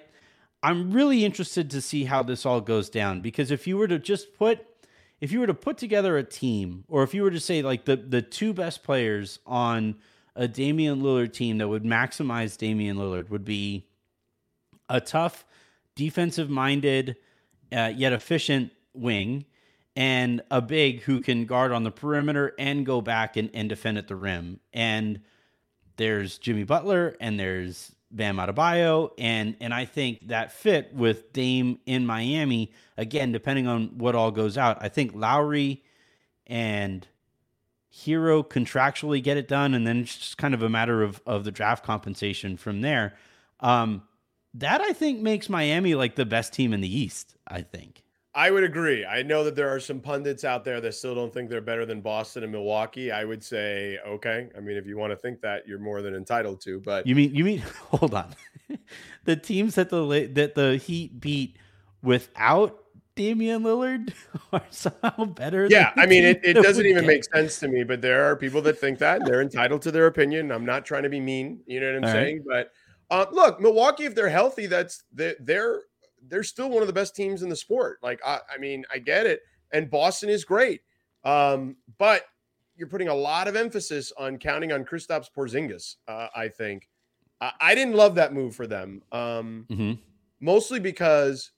I'm 0.63 0.93
really 0.93 1.25
interested 1.25 1.69
to 1.73 1.81
see 1.81 2.05
how 2.05 2.23
this 2.23 2.47
all 2.47 2.61
goes 2.61 2.89
down 2.89 3.21
because 3.21 3.51
if 3.51 3.67
you 3.67 3.77
were 3.77 3.89
to 3.89 3.99
just 3.99 4.35
put 4.39 4.65
if 5.21 5.33
you 5.33 5.41
were 5.41 5.49
to 5.49 5.55
put 5.55 5.79
together 5.79 6.17
a 6.17 6.23
team 6.23 6.85
or 6.87 7.03
if 7.03 7.13
you 7.13 7.25
were 7.25 7.33
to 7.33 7.41
say 7.41 7.61
like 7.61 7.87
the 7.87 7.97
the 7.97 8.23
two 8.23 8.55
best 8.55 8.85
players 8.85 9.41
on 9.47 9.97
a 10.37 10.47
Damian 10.47 11.03
Lillard 11.03 11.33
team 11.33 11.59
that 11.59 11.67
would 11.67 11.83
maximize 11.83 12.57
Damian 12.57 12.99
Lillard 12.99 13.31
would 13.31 13.45
be 13.45 13.89
a 14.89 15.01
tough 15.01 15.45
defensive 15.95 16.51
minded 16.51 17.17
uh, 17.73 17.93
yet 17.95 18.13
efficient 18.13 18.73
wing 18.93 19.45
and 19.97 20.43
a 20.51 20.61
big 20.61 21.03
who 21.03 21.21
can 21.21 21.47
guard 21.47 21.73
on 21.73 21.85
the 21.85 21.91
perimeter 21.91 22.53
and 22.59 22.85
go 22.85 23.01
back 23.01 23.37
and, 23.37 23.51
and 23.55 23.69
defend 23.69 23.99
at 23.99 24.09
the 24.09 24.17
rim 24.17 24.61
and 24.73 25.21
there's 25.97 26.39
Jimmy 26.39 26.65
Butler 26.65 27.17
and 27.21 27.39
there's 27.39 27.95
Bam 28.15 28.37
Adebayo, 28.37 29.11
and 29.19 29.57
and 29.61 29.75
I 29.75 29.85
think 29.85 30.29
that 30.29 30.53
fit 30.53 30.95
with 30.95 31.33
Dame 31.33 31.81
in 31.85 32.07
Miami 32.07 32.73
again, 32.97 33.33
depending 33.33 33.67
on 33.67 33.99
what 33.99 34.15
all 34.15 34.31
goes 34.31 34.57
out. 34.57 34.79
I 34.81 34.89
think 34.89 35.13
Lowry 35.15 35.83
and 36.47 37.07
Herro 37.93 38.45
contractually 38.45 39.23
get 39.23 39.37
it 39.37 39.49
done, 39.49 39.75
and 39.75 39.85
then 39.87 39.99
it's 39.99 40.17
just 40.17 40.39
kind 40.39 40.55
of 40.55 40.63
a 40.63 40.69
matter 40.69 41.03
of 41.03 41.21
of 41.27 41.45
the 41.45 41.51
draft 41.51 41.85
compensation 41.85 42.57
from 42.57 42.83
there. 42.83 43.15
Um, 43.59 44.03
that 44.55 44.81
I 44.81 44.93
think 44.93 45.21
makes 45.21 45.49
Miami 45.49 45.95
like 45.95 46.15
the 46.15 46.25
best 46.25 46.53
team 46.53 46.73
in 46.73 46.81
the 46.81 46.99
East. 47.01 47.37
I 47.47 47.63
think. 47.63 48.03
I 48.37 48.51
would 48.51 48.65
agree. 48.65 49.05
I 49.07 49.23
know 49.23 49.45
that 49.45 49.55
there 49.55 49.69
are 49.73 49.79
some 49.79 50.01
pundits 50.01 50.43
out 50.43 50.65
there 50.65 50.81
that 50.81 50.93
still 50.95 51.15
don't 51.15 51.33
think 51.33 51.49
they're 51.49 51.61
better 51.61 51.87
than 51.87 52.01
Boston 52.01 52.43
and 52.43 52.51
Milwaukee. 52.51 53.13
I 53.13 53.25
would 53.25 53.45
say, 53.45 53.99
okay. 54.05 54.49
I 54.57 54.61
mean, 54.61 54.77
if 54.77 54.87
you 54.89 54.97
want 54.97 55.13
to 55.13 55.17
think 55.17 55.41
that, 55.43 55.69
you're 55.69 55.79
more 55.79 56.03
than 56.03 56.17
entitled 56.17 56.61
to. 56.63 56.81
But 56.81 57.07
You 57.07 57.15
mean 57.15 57.33
you 57.35 57.45
mean 57.45 57.59
hold 57.91 58.13
on. 58.15 58.35
the 59.25 59.37
teams 59.37 59.77
that 59.77 59.89
the 59.91 60.31
that 60.35 60.55
the 60.57 60.77
Heat 60.79 61.21
beat 61.21 61.59
without 62.03 62.79
Damian 63.15 63.63
Lillard 63.63 64.13
are 64.53 64.63
somehow 64.71 65.25
better. 65.27 65.69
yeah, 65.71 65.93
I 65.97 66.07
mean, 66.07 66.25
it, 66.25 66.41
it 66.43 66.55
doesn't 66.55 66.85
even 66.87 67.03
get- 67.05 67.07
make 67.07 67.25
sense 67.25 67.61
to 67.61 67.69
me. 67.69 67.85
But 67.85 68.01
there 68.03 68.25
are 68.25 68.35
people 68.35 68.61
that 68.63 68.79
think 68.79 68.99
that 68.99 69.25
they're 69.25 69.43
entitled 69.43 69.83
to 69.83 69.93
their 69.93 70.07
opinion. 70.07 70.51
I'm 70.51 70.67
not 70.67 70.85
trying 70.85 71.05
to 71.05 71.09
be 71.09 71.21
mean. 71.21 71.61
You 71.67 71.79
know 71.81 71.87
what 71.87 71.97
I'm 71.99 72.05
All 72.05 72.11
right. 72.11 72.15
saying? 72.27 72.45
But 72.49 72.73
uh, 73.11 73.27
look, 73.33 73.61
Milwaukee, 73.61 74.05
if 74.05 74.15
they're 74.15 74.29
healthy, 74.29 74.67
that's 74.67 75.05
they- 75.13 75.35
they're 75.41 75.83
they're 76.27 76.43
still 76.43 76.71
one 76.71 76.81
of 76.83 76.87
the 76.87 76.93
best 76.93 77.15
teams 77.15 77.43
in 77.43 77.51
the 77.51 77.57
sport. 77.57 77.99
Like, 78.03 78.19
I, 78.25 78.41
I 78.53 78.57
mean, 78.57 78.85
I 78.91 78.97
get 78.99 79.27
it. 79.27 79.43
And 79.73 79.91
Boston 79.91 80.31
is 80.31 80.43
great. 80.43 80.81
Um, 81.23 81.77
but 81.99 82.23
you're 82.77 82.89
putting 82.89 83.09
a 83.09 83.15
lot 83.15 83.47
of 83.47 83.57
emphasis 83.57 84.11
on 84.19 84.39
counting 84.39 84.73
on 84.73 84.87
Kristaps 84.87 85.27
Porzingis. 85.37 85.97
Uh, 86.09 86.29
I 86.35 86.49
think 86.49 86.89
I, 87.43 87.53
I 87.61 87.75
didn't 87.75 87.95
love 87.95 88.15
that 88.15 88.33
move 88.33 88.57
for 88.57 88.67
them. 88.67 89.03
Um, 89.13 89.67
Mhm. 89.71 89.99
mostly 90.41 90.81
because 90.81 91.51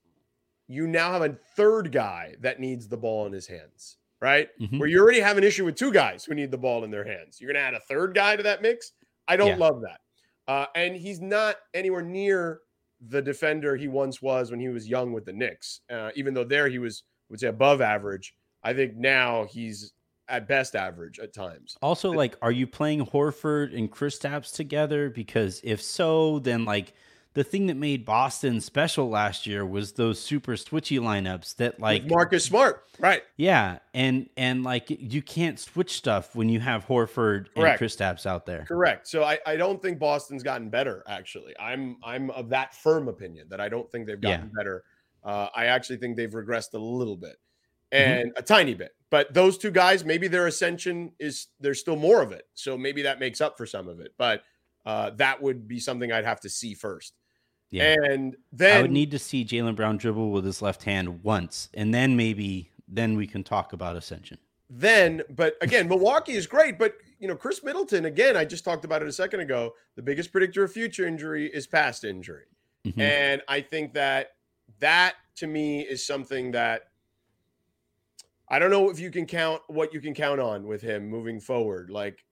you 0.66 0.88
now 0.88 1.12
have 1.12 1.22
a 1.22 1.38
third 1.54 1.92
guy 1.92 2.34
that 2.40 2.58
needs 2.58 2.88
the 2.88 2.96
ball 2.96 3.26
in 3.26 3.32
his 3.32 3.46
hands, 3.46 3.98
right? 4.20 4.48
Mhm. 4.60 4.80
Where 4.80 4.88
you 4.88 5.00
already 5.00 5.20
have 5.20 5.38
an 5.38 5.44
issue 5.44 5.64
with 5.64 5.76
two 5.76 5.92
guys 5.92 6.24
who 6.24 6.34
need 6.34 6.50
the 6.50 6.58
ball 6.58 6.82
in 6.82 6.90
their 6.90 7.04
hands. 7.04 7.40
You're 7.40 7.52
going 7.52 7.62
to 7.62 7.66
add 7.68 7.74
a 7.74 7.80
third 7.80 8.14
guy 8.16 8.34
to 8.34 8.42
that 8.42 8.62
mix. 8.62 8.92
I 9.28 9.36
don't 9.36 9.48
Yeah. 9.50 9.56
love 9.58 9.80
that. 9.82 10.00
Uh, 10.48 10.66
and 10.74 10.96
he's 10.96 11.20
not 11.20 11.56
anywhere 11.74 12.02
near 12.02 12.60
the 13.08 13.20
defender 13.20 13.76
he 13.76 13.88
once 13.88 14.22
was 14.22 14.50
when 14.50 14.60
he 14.60 14.68
was 14.68 14.88
young 14.88 15.12
with 15.12 15.24
the 15.24 15.32
Knicks. 15.32 15.80
Uh, 15.90 16.10
even 16.14 16.34
though 16.34 16.44
there 16.44 16.68
he 16.68 16.78
was, 16.78 17.02
I 17.06 17.32
would 17.32 17.40
say, 17.40 17.48
above 17.48 17.80
average. 17.80 18.34
I 18.62 18.72
think 18.72 18.96
now 18.96 19.44
he's 19.44 19.92
at 20.28 20.48
best 20.48 20.74
average 20.74 21.18
at 21.18 21.32
times. 21.32 21.76
Also, 21.82 22.10
like, 22.10 22.36
are 22.42 22.52
you 22.52 22.66
playing 22.66 23.06
Horford 23.06 23.76
and 23.76 23.90
Kristaps 23.90 24.54
together? 24.54 25.10
Because 25.10 25.60
if 25.62 25.80
so, 25.80 26.40
then 26.40 26.64
like 26.64 26.94
the 27.36 27.44
thing 27.44 27.66
that 27.66 27.76
made 27.76 28.06
Boston 28.06 28.62
special 28.62 29.10
last 29.10 29.46
year 29.46 29.64
was 29.66 29.92
those 29.92 30.18
super 30.18 30.52
switchy 30.52 30.98
lineups 30.98 31.56
that 31.56 31.78
like 31.78 32.04
With 32.04 32.10
Marcus 32.10 32.46
Smart, 32.46 32.84
right? 32.98 33.22
yeah, 33.36 33.80
and 33.92 34.30
and 34.38 34.64
like 34.64 34.86
you 34.88 35.20
can't 35.20 35.60
switch 35.60 35.98
stuff 35.98 36.34
when 36.34 36.48
you 36.48 36.60
have 36.60 36.86
Horford 36.86 37.48
Correct. 37.54 37.78
and 37.78 37.90
Kristaps 37.90 38.24
out 38.24 38.46
there. 38.46 38.64
Correct. 38.66 39.06
So 39.06 39.22
I, 39.22 39.38
I 39.44 39.56
don't 39.56 39.82
think 39.82 39.98
Boston's 39.98 40.42
gotten 40.42 40.70
better. 40.70 41.04
Actually, 41.06 41.52
I'm 41.60 41.98
I'm 42.02 42.30
of 42.30 42.48
that 42.48 42.74
firm 42.74 43.06
opinion 43.06 43.48
that 43.50 43.60
I 43.60 43.68
don't 43.68 43.92
think 43.92 44.06
they've 44.06 44.18
gotten 44.18 44.50
better. 44.56 44.84
Uh, 45.22 45.48
I 45.54 45.66
actually 45.66 45.98
think 45.98 46.16
they've 46.16 46.30
regressed 46.30 46.72
a 46.72 46.78
little 46.78 47.18
bit, 47.18 47.36
and 47.92 48.32
a 48.36 48.42
tiny 48.42 48.72
bit. 48.72 48.92
But 49.10 49.34
those 49.34 49.58
two 49.58 49.70
guys, 49.70 50.06
maybe 50.06 50.26
their 50.26 50.46
ascension 50.46 51.12
is 51.20 51.48
there's 51.60 51.80
still 51.80 51.96
more 51.96 52.22
of 52.22 52.32
it. 52.32 52.44
So 52.54 52.78
maybe 52.78 53.02
that 53.02 53.20
makes 53.20 53.42
up 53.42 53.58
for 53.58 53.66
some 53.66 53.88
of 53.88 54.00
it. 54.00 54.14
But 54.16 54.42
uh, 54.86 55.10
that 55.16 55.42
would 55.42 55.68
be 55.68 55.80
something 55.80 56.10
I'd 56.10 56.24
have 56.24 56.40
to 56.40 56.48
see 56.48 56.72
first. 56.72 57.12
Yeah. 57.70 57.94
And 58.10 58.36
then 58.52 58.78
I 58.78 58.82
would 58.82 58.92
need 58.92 59.10
to 59.10 59.18
see 59.18 59.44
Jaylen 59.44 59.74
Brown 59.76 59.96
dribble 59.96 60.30
with 60.30 60.44
his 60.44 60.62
left 60.62 60.84
hand 60.84 61.22
once, 61.22 61.68
and 61.74 61.92
then 61.92 62.16
maybe 62.16 62.70
then 62.88 63.16
we 63.16 63.26
can 63.26 63.42
talk 63.42 63.72
about 63.72 63.96
ascension. 63.96 64.38
then, 64.70 65.22
but 65.30 65.56
again, 65.60 65.88
Milwaukee 65.88 66.32
is 66.34 66.46
great. 66.46 66.78
But 66.78 66.94
you 67.18 67.26
know, 67.28 67.34
Khris 67.36 67.62
Middleton, 67.64 68.04
again, 68.04 68.36
I 68.36 68.44
just 68.44 68.64
talked 68.64 68.84
about 68.84 69.02
it 69.02 69.08
a 69.08 69.12
second 69.12 69.40
ago. 69.40 69.74
The 69.96 70.02
biggest 70.02 70.30
predictor 70.32 70.62
of 70.64 70.72
future 70.72 71.06
injury 71.06 71.46
is 71.46 71.66
past 71.66 72.04
injury. 72.04 72.44
Mhm. 72.84 72.98
And 73.00 73.42
I 73.48 73.60
think 73.60 73.94
that 73.94 74.36
that 74.80 75.14
to 75.36 75.46
me 75.46 75.80
is 75.80 76.04
something 76.06 76.52
that 76.52 76.90
I 78.48 78.58
don't 78.60 78.70
know 78.70 78.90
if 78.90 79.00
you 79.00 79.10
can 79.10 79.26
count 79.26 79.62
what 79.66 79.92
you 79.92 80.00
can 80.00 80.14
count 80.14 80.40
on 80.40 80.66
with 80.66 80.82
him 80.82 81.08
moving 81.08 81.40
forward. 81.40 81.90
Like 81.90 82.24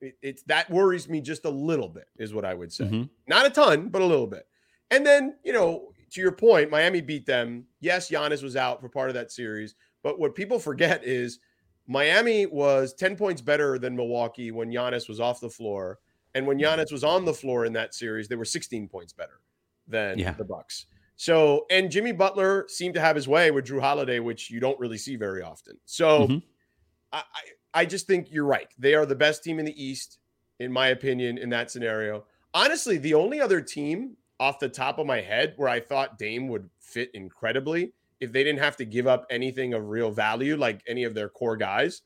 it, 0.00 0.16
it's 0.22 0.42
that 0.44 0.70
worries 0.70 1.08
me 1.08 1.20
just 1.20 1.44
a 1.44 1.50
little 1.50 1.88
bit, 1.88 2.08
is 2.16 2.32
what 2.32 2.44
I 2.46 2.54
would 2.54 2.72
say. 2.72 2.84
Mhm. 2.84 3.10
Not 3.26 3.46
a 3.46 3.50
ton, 3.50 3.88
but 3.88 4.00
a 4.00 4.06
little 4.06 4.26
bit. 4.26 4.46
And 4.90 5.06
then, 5.06 5.38
you 5.44 5.52
know, 5.52 5.92
to 6.10 6.20
your 6.20 6.32
point, 6.32 6.70
Miami 6.70 7.00
beat 7.00 7.26
them. 7.26 7.66
Yes, 7.80 8.10
Giannis 8.10 8.42
was 8.42 8.56
out 8.56 8.80
for 8.80 8.88
part 8.88 9.08
of 9.10 9.14
that 9.14 9.30
series, 9.30 9.74
but 10.02 10.18
what 10.18 10.34
people 10.34 10.58
forget 10.58 11.04
is 11.04 11.38
Miami 11.86 12.46
was 12.46 12.94
10 12.94 13.16
points 13.16 13.40
better 13.40 13.78
than 13.78 13.96
Milwaukee 13.96 14.50
when 14.50 14.70
Giannis 14.70 15.08
was 15.08 15.20
off 15.20 15.40
the 15.40 15.50
floor. 15.50 15.98
And 16.34 16.46
when 16.46 16.58
Giannis 16.58 16.92
was 16.92 17.04
on 17.04 17.24
the 17.24 17.34
floor 17.34 17.64
in 17.64 17.72
that 17.74 17.94
series, 17.94 18.28
they 18.28 18.36
were 18.36 18.44
16 18.44 18.88
points 18.88 19.12
better 19.12 19.40
than 19.86 20.18
Yeah. 20.18 20.32
the 20.32 20.44
Bucks. 20.44 20.86
So, 21.16 21.66
and 21.70 21.90
Jimmy 21.90 22.12
Butler 22.12 22.66
seemed 22.68 22.94
to 22.94 23.00
have 23.00 23.14
his 23.16 23.28
way 23.28 23.50
with 23.50 23.66
Jrue 23.66 23.80
Holiday, 23.80 24.20
which 24.20 24.50
you 24.50 24.58
don't 24.60 24.78
really 24.80 24.96
see 24.98 25.16
very 25.16 25.42
often. 25.42 25.78
So, 25.84 26.26
Mhm. 26.28 26.42
I, 27.12 27.18
I 27.34 27.40
I 27.72 27.86
just 27.86 28.08
think 28.08 28.32
you're 28.32 28.46
right. 28.46 28.66
They 28.78 28.94
are 28.94 29.06
the 29.06 29.14
best 29.14 29.44
team 29.44 29.60
in 29.60 29.64
the 29.64 29.80
East, 29.84 30.18
in 30.58 30.72
my 30.72 30.88
opinion, 30.88 31.38
in 31.38 31.50
that 31.50 31.70
scenario. 31.70 32.26
Honestly, 32.52 32.98
the 32.98 33.14
only 33.14 33.40
other 33.40 33.60
team 33.60 34.16
off 34.40 34.58
the 34.58 34.68
top 34.68 34.98
of 34.98 35.06
my 35.06 35.20
head 35.20 35.52
where 35.56 35.68
I 35.68 35.78
thought 35.78 36.18
Dame 36.18 36.48
would 36.48 36.68
fit 36.80 37.10
incredibly 37.14 37.92
if 38.20 38.32
they 38.32 38.42
didn't 38.42 38.60
have 38.60 38.76
to 38.78 38.84
give 38.84 39.06
up 39.06 39.26
anything 39.30 39.74
of 39.74 39.88
real 39.88 40.10
value, 40.10 40.56
like 40.56 40.82
any 40.88 41.04
of 41.04 41.14
their 41.14 41.28
core 41.28 41.56
guys, 41.56 42.02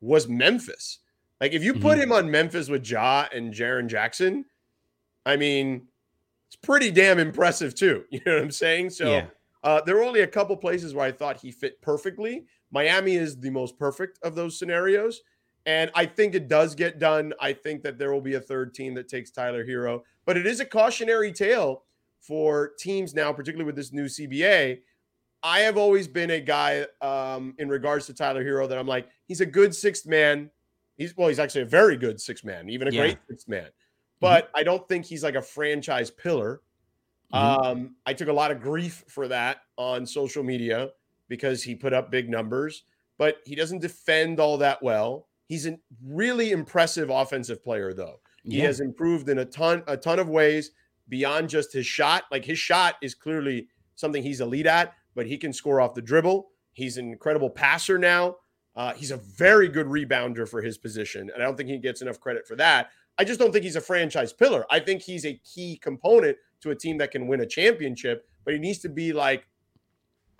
was 0.00 0.26
Memphis. 0.26 0.98
Like 1.40 1.52
if 1.52 1.62
you 1.62 1.74
put 1.74 1.98
Mhm. 1.98 2.02
him 2.02 2.12
on 2.12 2.30
Memphis 2.30 2.68
with 2.68 2.88
Ja 2.88 3.28
and 3.32 3.52
Jaren 3.54 3.86
Jackson, 3.86 4.46
I 5.26 5.36
mean, 5.36 5.88
it's 6.48 6.56
pretty 6.56 6.90
damn 6.90 7.18
impressive 7.18 7.74
too. 7.74 8.04
You 8.10 8.20
know 8.26 8.34
what 8.34 8.42
I'm 8.44 8.50
saying? 8.50 8.90
So 8.90 9.10
Yeah. 9.10 9.26
uh, 9.62 9.80
there 9.82 9.96
were 9.96 10.04
only 10.04 10.20
a 10.20 10.26
couple 10.26 10.56
places 10.56 10.94
where 10.94 11.06
I 11.06 11.12
thought 11.12 11.38
he 11.40 11.50
fit 11.50 11.80
perfectly. 11.82 12.46
Miami 12.70 13.14
is 13.16 13.38
the 13.40 13.50
most 13.50 13.78
perfect 13.78 14.18
of 14.22 14.34
those 14.34 14.58
scenarios. 14.58 15.22
And 15.66 15.90
I 15.94 16.04
think 16.06 16.34
it 16.34 16.48
does 16.48 16.74
get 16.74 16.98
done. 16.98 17.32
I 17.40 17.52
think 17.52 17.82
that 17.82 17.98
there 17.98 18.12
will 18.12 18.20
be 18.20 18.34
a 18.34 18.40
third 18.40 18.74
team 18.74 18.94
that 18.94 19.08
takes 19.08 19.30
Tyler 19.30 19.64
Herro, 19.64 20.02
but 20.26 20.36
it 20.36 20.46
is 20.46 20.60
a 20.60 20.64
cautionary 20.64 21.32
tale 21.32 21.84
for 22.20 22.72
teams 22.78 23.14
now, 23.14 23.32
particularly 23.32 23.64
with 23.64 23.76
this 23.76 23.92
new 23.92 24.04
CBA. 24.06 24.80
I 25.42 25.60
have 25.60 25.76
always 25.76 26.08
been 26.08 26.30
a 26.30 26.40
guy 26.40 26.86
um, 27.02 27.54
in 27.58 27.68
regards 27.68 28.06
to 28.06 28.14
Tyler 28.14 28.44
Herro 28.44 28.66
that 28.68 28.78
I'm 28.78 28.86
like, 28.86 29.08
he's 29.26 29.40
a 29.40 29.46
good 29.46 29.74
sixth 29.74 30.06
man. 30.06 30.50
He's 30.96 31.16
well, 31.16 31.28
he's 31.28 31.38
actually 31.38 31.62
a 31.62 31.66
very 31.66 31.96
good 31.96 32.20
sixth 32.20 32.44
man, 32.44 32.68
even 32.70 32.88
a 32.88 32.90
Yeah. 32.90 33.00
great 33.00 33.18
sixth 33.28 33.48
man. 33.48 33.68
But 34.20 34.50
I 34.54 34.62
don't 34.62 34.86
think 34.88 35.04
he's 35.04 35.22
like 35.22 35.34
a 35.34 35.42
franchise 35.42 36.10
pillar. 36.10 36.62
Mhm. 37.32 37.38
Um, 37.66 37.96
I 38.06 38.14
took 38.14 38.28
a 38.28 38.32
lot 38.32 38.50
of 38.52 38.60
grief 38.60 39.04
for 39.08 39.28
that 39.28 39.62
on 39.76 40.06
social 40.06 40.42
media 40.42 40.92
because 41.28 41.62
he 41.62 41.74
put 41.74 41.92
up 41.92 42.10
big 42.10 42.30
numbers, 42.30 42.84
but 43.18 43.38
he 43.44 43.54
doesn't 43.54 43.80
defend 43.80 44.40
all 44.40 44.56
that 44.58 44.82
well. 44.82 45.28
He's 45.46 45.66
a 45.66 45.78
really 46.04 46.50
impressive 46.50 47.10
offensive 47.10 47.62
player, 47.62 47.92
though. 47.92 48.20
He 48.44 48.58
Yeah. 48.58 48.64
has 48.64 48.80
improved 48.80 49.28
in 49.28 49.38
a 49.38 49.44
ton, 49.44 49.82
a 49.86 49.96
ton 49.96 50.18
of 50.18 50.28
ways 50.28 50.70
beyond 51.08 51.48
just 51.50 51.72
his 51.72 51.86
shot. 51.86 52.24
Like 52.30 52.44
his 52.44 52.58
shot 52.58 52.96
is 53.02 53.14
clearly 53.14 53.68
something 53.94 54.22
he's 54.22 54.40
elite 54.40 54.66
at, 54.66 54.94
but 55.14 55.26
he 55.26 55.36
can 55.38 55.52
score 55.52 55.80
off 55.80 55.94
the 55.94 56.02
dribble. 56.02 56.50
He's 56.72 56.96
an 56.96 57.10
incredible 57.10 57.50
passer 57.50 57.98
now. 57.98 58.36
Uh, 58.74 58.92
he's 58.94 59.10
a 59.12 59.16
very 59.18 59.68
good 59.68 59.86
rebounder 59.86 60.48
for 60.48 60.60
his 60.60 60.76
position, 60.78 61.30
and 61.32 61.42
I 61.42 61.46
don't 61.46 61.56
think 61.56 61.68
he 61.68 61.78
gets 61.78 62.02
enough 62.02 62.18
credit 62.18 62.46
for 62.46 62.56
that. 62.56 62.90
I 63.16 63.22
just 63.24 63.38
don't 63.38 63.52
think 63.52 63.64
he's 63.64 63.76
a 63.76 63.80
franchise 63.80 64.32
pillar. 64.32 64.64
I 64.70 64.80
think 64.80 65.02
he's 65.02 65.24
a 65.24 65.34
key 65.44 65.76
component 65.80 66.36
to 66.62 66.70
a 66.70 66.74
team 66.74 66.98
that 66.98 67.12
can 67.12 67.28
win 67.28 67.40
a 67.40 67.46
championship, 67.46 68.26
but 68.44 68.52
he 68.54 68.58
needs 68.58 68.80
to 68.80 68.88
be 68.88 69.12
like 69.12 69.46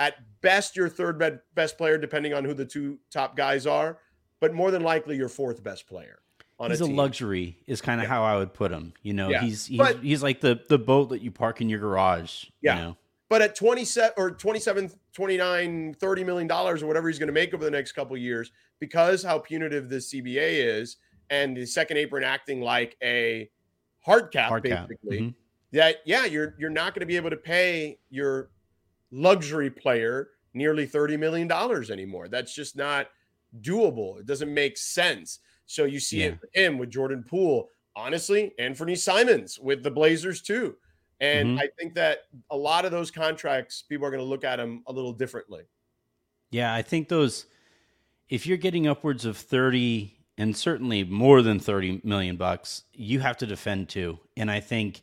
at 0.01 0.17
best 0.41 0.75
your 0.75 0.89
third 0.89 1.23
best 1.55 1.79
player, 1.79 1.97
depending 1.97 2.35
on 2.35 2.45
who 2.45 2.53
the 2.55 2.65
two 2.65 2.99
top 3.13 3.37
guys 3.37 3.67
are, 3.69 3.99
but 4.45 4.53
more 4.53 4.71
than 4.71 4.83
likely 4.83 5.17
your 5.17 5.31
fourth 5.31 5.63
best 5.63 5.87
player 5.87 6.19
on 6.59 6.71
he's 6.71 6.83
a 6.83 6.85
a, 6.85 6.87
luxury 6.87 7.57
is 7.67 7.81
kind 7.81 7.99
of 7.99 8.05
Yeah. 8.05 8.11
how 8.11 8.23
I 8.25 8.37
would 8.37 8.53
put 8.53 8.71
him. 8.71 8.93
You 9.03 9.15
know, 9.15 9.31
Yeah. 9.31 9.41
he's 9.41 9.65
he's, 9.65 9.79
But- 9.79 10.01
he's 10.03 10.23
like 10.23 10.43
the 10.43 10.61
the 10.69 10.77
boat 10.79 11.09
that 11.09 11.23
you 11.23 11.31
park 11.31 11.63
in 11.63 11.71
your 11.71 11.81
garage. 11.81 12.45
Yeah. 12.61 12.77
You 12.77 12.83
know? 12.83 12.97
But 13.31 13.41
at 13.41 13.55
27 13.57 14.13
or 14.19 14.33
27, 14.33 14.91
29, 15.15 15.95
30 15.95 16.25
million 16.25 16.47
dollars 16.47 16.83
or 16.83 16.87
whatever 16.87 17.09
he's 17.09 17.19
going 17.19 17.29
to 17.29 17.33
make 17.33 17.55
over 17.55 17.65
the 17.65 17.71
next 17.71 17.93
couple 17.93 18.15
years, 18.19 18.53
because 18.81 19.23
how 19.23 19.39
punitive 19.39 19.89
this 19.89 20.11
CBA 20.13 20.61
is 20.79 20.99
and 21.31 21.57
the 21.57 21.65
second 21.65 21.97
apron 21.97 22.23
acting 22.23 22.61
like 22.61 22.99
a 23.03 23.51
hard 24.01 24.31
cap, 24.31 24.51
Hard 24.51 24.65
cap. 24.65 24.89
basically, 24.89 25.21
Mhm. 25.21 25.35
that 25.73 25.97
yeah, 26.05 26.27
you're 26.27 26.55
you're 26.59 26.69
not 26.69 26.93
going 26.93 27.01
to 27.01 27.07
be 27.07 27.17
able 27.17 27.31
to 27.31 27.39
pay 27.39 27.99
your 28.11 28.51
luxury 29.11 29.71
player 29.71 30.29
nearly 30.53 30.85
30 30.87 31.17
million 31.17 31.49
dollars 31.49 31.91
anymore. 31.91 32.29
That's 32.29 32.55
just 32.55 32.77
not 32.77 33.09
doable. 33.61 34.21
It 34.21 34.27
doesn't 34.27 34.53
make 34.53 34.77
sense. 34.77 35.41
So 35.67 35.85
you 35.85 36.01
see 36.01 36.21
Yeah. 36.21 36.27
it 36.27 36.41
with 36.41 36.51
him 36.55 36.79
with 36.79 36.91
Jordan 36.91 37.25
Poole, 37.25 37.71
honestly, 37.97 38.53
Anthony 38.59 38.97
Simons 38.97 39.59
with 39.59 39.83
the 39.83 39.91
Blazers 39.91 40.43
too. 40.43 40.77
And 41.21 41.57
Mhm. 41.59 41.63
I 41.63 41.69
think 41.79 41.95
that 41.95 42.23
a 42.51 42.57
lot 42.57 42.85
of 42.85 42.91
those 42.91 43.11
contracts, 43.11 43.83
people 43.83 44.07
are 44.07 44.11
going 44.11 44.23
to 44.23 44.29
look 44.29 44.45
at 44.45 44.57
them 44.57 44.83
a 44.87 44.93
little 44.93 45.13
differently. 45.13 45.65
Yeah, 46.51 46.75
I 46.75 46.83
think 46.83 47.09
those 47.09 47.47
if 48.29 48.47
you're 48.47 48.57
getting 48.57 48.87
upwards 48.87 49.25
of 49.27 49.37
30 49.37 50.17
and 50.39 50.57
certainly 50.57 51.05
more 51.05 51.43
than 51.43 51.61
30 51.61 52.01
million 52.05 52.37
bucks, 52.37 52.85
you 52.93 53.21
have 53.21 53.37
to 53.37 53.47
defend 53.47 53.89
too. 53.89 54.19
And 54.37 54.51
I 54.51 54.61
think 54.61 55.03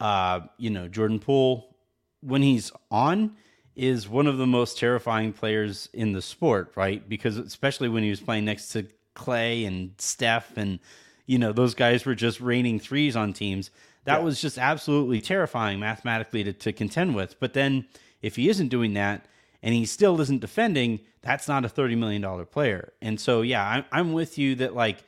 uh, 0.00 0.40
you 0.58 0.70
know, 0.70 0.88
Jordan 0.88 1.20
Poole 1.20 1.76
when 2.22 2.42
he's 2.42 2.72
on 2.90 3.36
is 3.74 4.08
one 4.08 4.26
of 4.26 4.36
the 4.38 4.46
most 4.46 4.78
terrifying 4.78 5.32
players 5.32 5.88
in 5.92 6.12
the 6.12 6.22
sport, 6.22 6.72
right? 6.76 7.08
Because 7.08 7.36
especially 7.38 7.88
when 7.88 8.02
he 8.02 8.10
was 8.10 8.20
playing 8.20 8.44
next 8.44 8.68
to 8.72 8.86
Clay 9.14 9.64
and 9.64 9.92
Steph 9.98 10.56
and 10.56 10.78
you 11.24 11.38
know, 11.38 11.52
those 11.52 11.74
guys 11.74 12.04
were 12.04 12.16
just 12.16 12.40
raining 12.40 12.80
threes 12.80 13.14
on 13.14 13.32
teams. 13.32 13.70
That 14.04 14.18
Yeah. 14.18 14.24
was 14.24 14.40
just 14.42 14.58
absolutely 14.58 15.20
terrifying 15.20 15.78
mathematically 15.78 16.42
to, 16.44 16.52
to 16.52 16.72
contend 16.72 17.14
with. 17.14 17.38
But 17.38 17.52
then 17.52 17.86
if 18.20 18.34
he 18.36 18.48
isn't 18.48 18.68
doing 18.68 18.94
that 18.94 19.26
and 19.62 19.72
he 19.72 19.86
still 19.86 20.20
isn't 20.20 20.40
defending, 20.40 20.98
that's 21.22 21.46
not 21.46 21.64
a 21.64 21.68
$30 21.68 21.96
million 21.96 22.44
player. 22.46 22.92
And 23.00 23.20
so, 23.20 23.42
yeah, 23.42 23.64
I'm, 23.66 23.84
I'm 23.92 24.12
with 24.12 24.36
you 24.36 24.56
that 24.56 24.74
like 24.74 25.04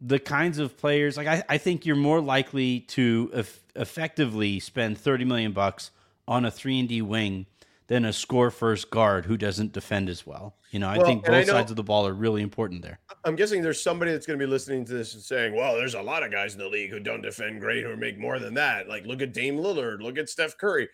the 0.00 0.18
kinds 0.18 0.58
of 0.58 0.78
players, 0.78 1.18
like 1.18 1.26
I, 1.26 1.44
I 1.48 1.58
think 1.58 1.84
you're 1.84 1.94
more 1.94 2.22
likely 2.22 2.80
to 2.80 3.30
eff- 3.34 3.60
effectively 3.76 4.58
spend 4.60 4.96
30 4.96 5.26
million 5.26 5.52
bucks 5.52 5.90
on 6.26 6.46
a 6.46 6.50
three 6.50 6.80
and 6.80 6.88
D 6.88 7.02
wing 7.02 7.44
than 7.90 8.04
a 8.04 8.12
score 8.12 8.52
first 8.52 8.88
guard 8.88 9.24
who 9.24 9.36
doesn't 9.36 9.72
defend 9.72 10.08
as 10.08 10.24
well. 10.24 10.54
You 10.70 10.78
know, 10.78 10.88
I 10.88 10.96
Well, 10.98 11.06
think 11.06 11.28
I 11.28 11.32
both 11.32 11.46
know- 11.48 11.52
sides 11.54 11.70
of 11.72 11.76
the 11.76 11.82
ball 11.82 12.06
are 12.06 12.14
really 12.14 12.40
important 12.40 12.82
there. 12.82 13.00
I'm 13.24 13.34
guessing 13.34 13.62
there's 13.62 13.82
somebody 13.82 14.12
that's 14.12 14.26
going 14.26 14.38
to 14.38 14.46
be 14.46 14.48
listening 14.48 14.84
to 14.84 14.92
this 14.92 15.12
and 15.14 15.22
saying, 15.22 15.56
well, 15.56 15.74
there's 15.74 15.94
a 15.94 16.00
lot 16.02 16.22
of 16.22 16.30
guys 16.30 16.52
in 16.52 16.60
the 16.60 16.68
league 16.68 16.90
who 16.90 17.00
don't 17.00 17.20
defend 17.20 17.60
great 17.60 17.82
who 17.84 17.96
make 17.96 18.16
more 18.16 18.38
than 18.38 18.54
that. 18.54 18.88
Like, 18.88 19.06
look 19.06 19.20
at 19.22 19.34
Dame 19.34 19.56
Lillard, 19.58 20.00
look 20.02 20.18
at 20.18 20.28
Steph 20.28 20.56
Curry. 20.56 20.88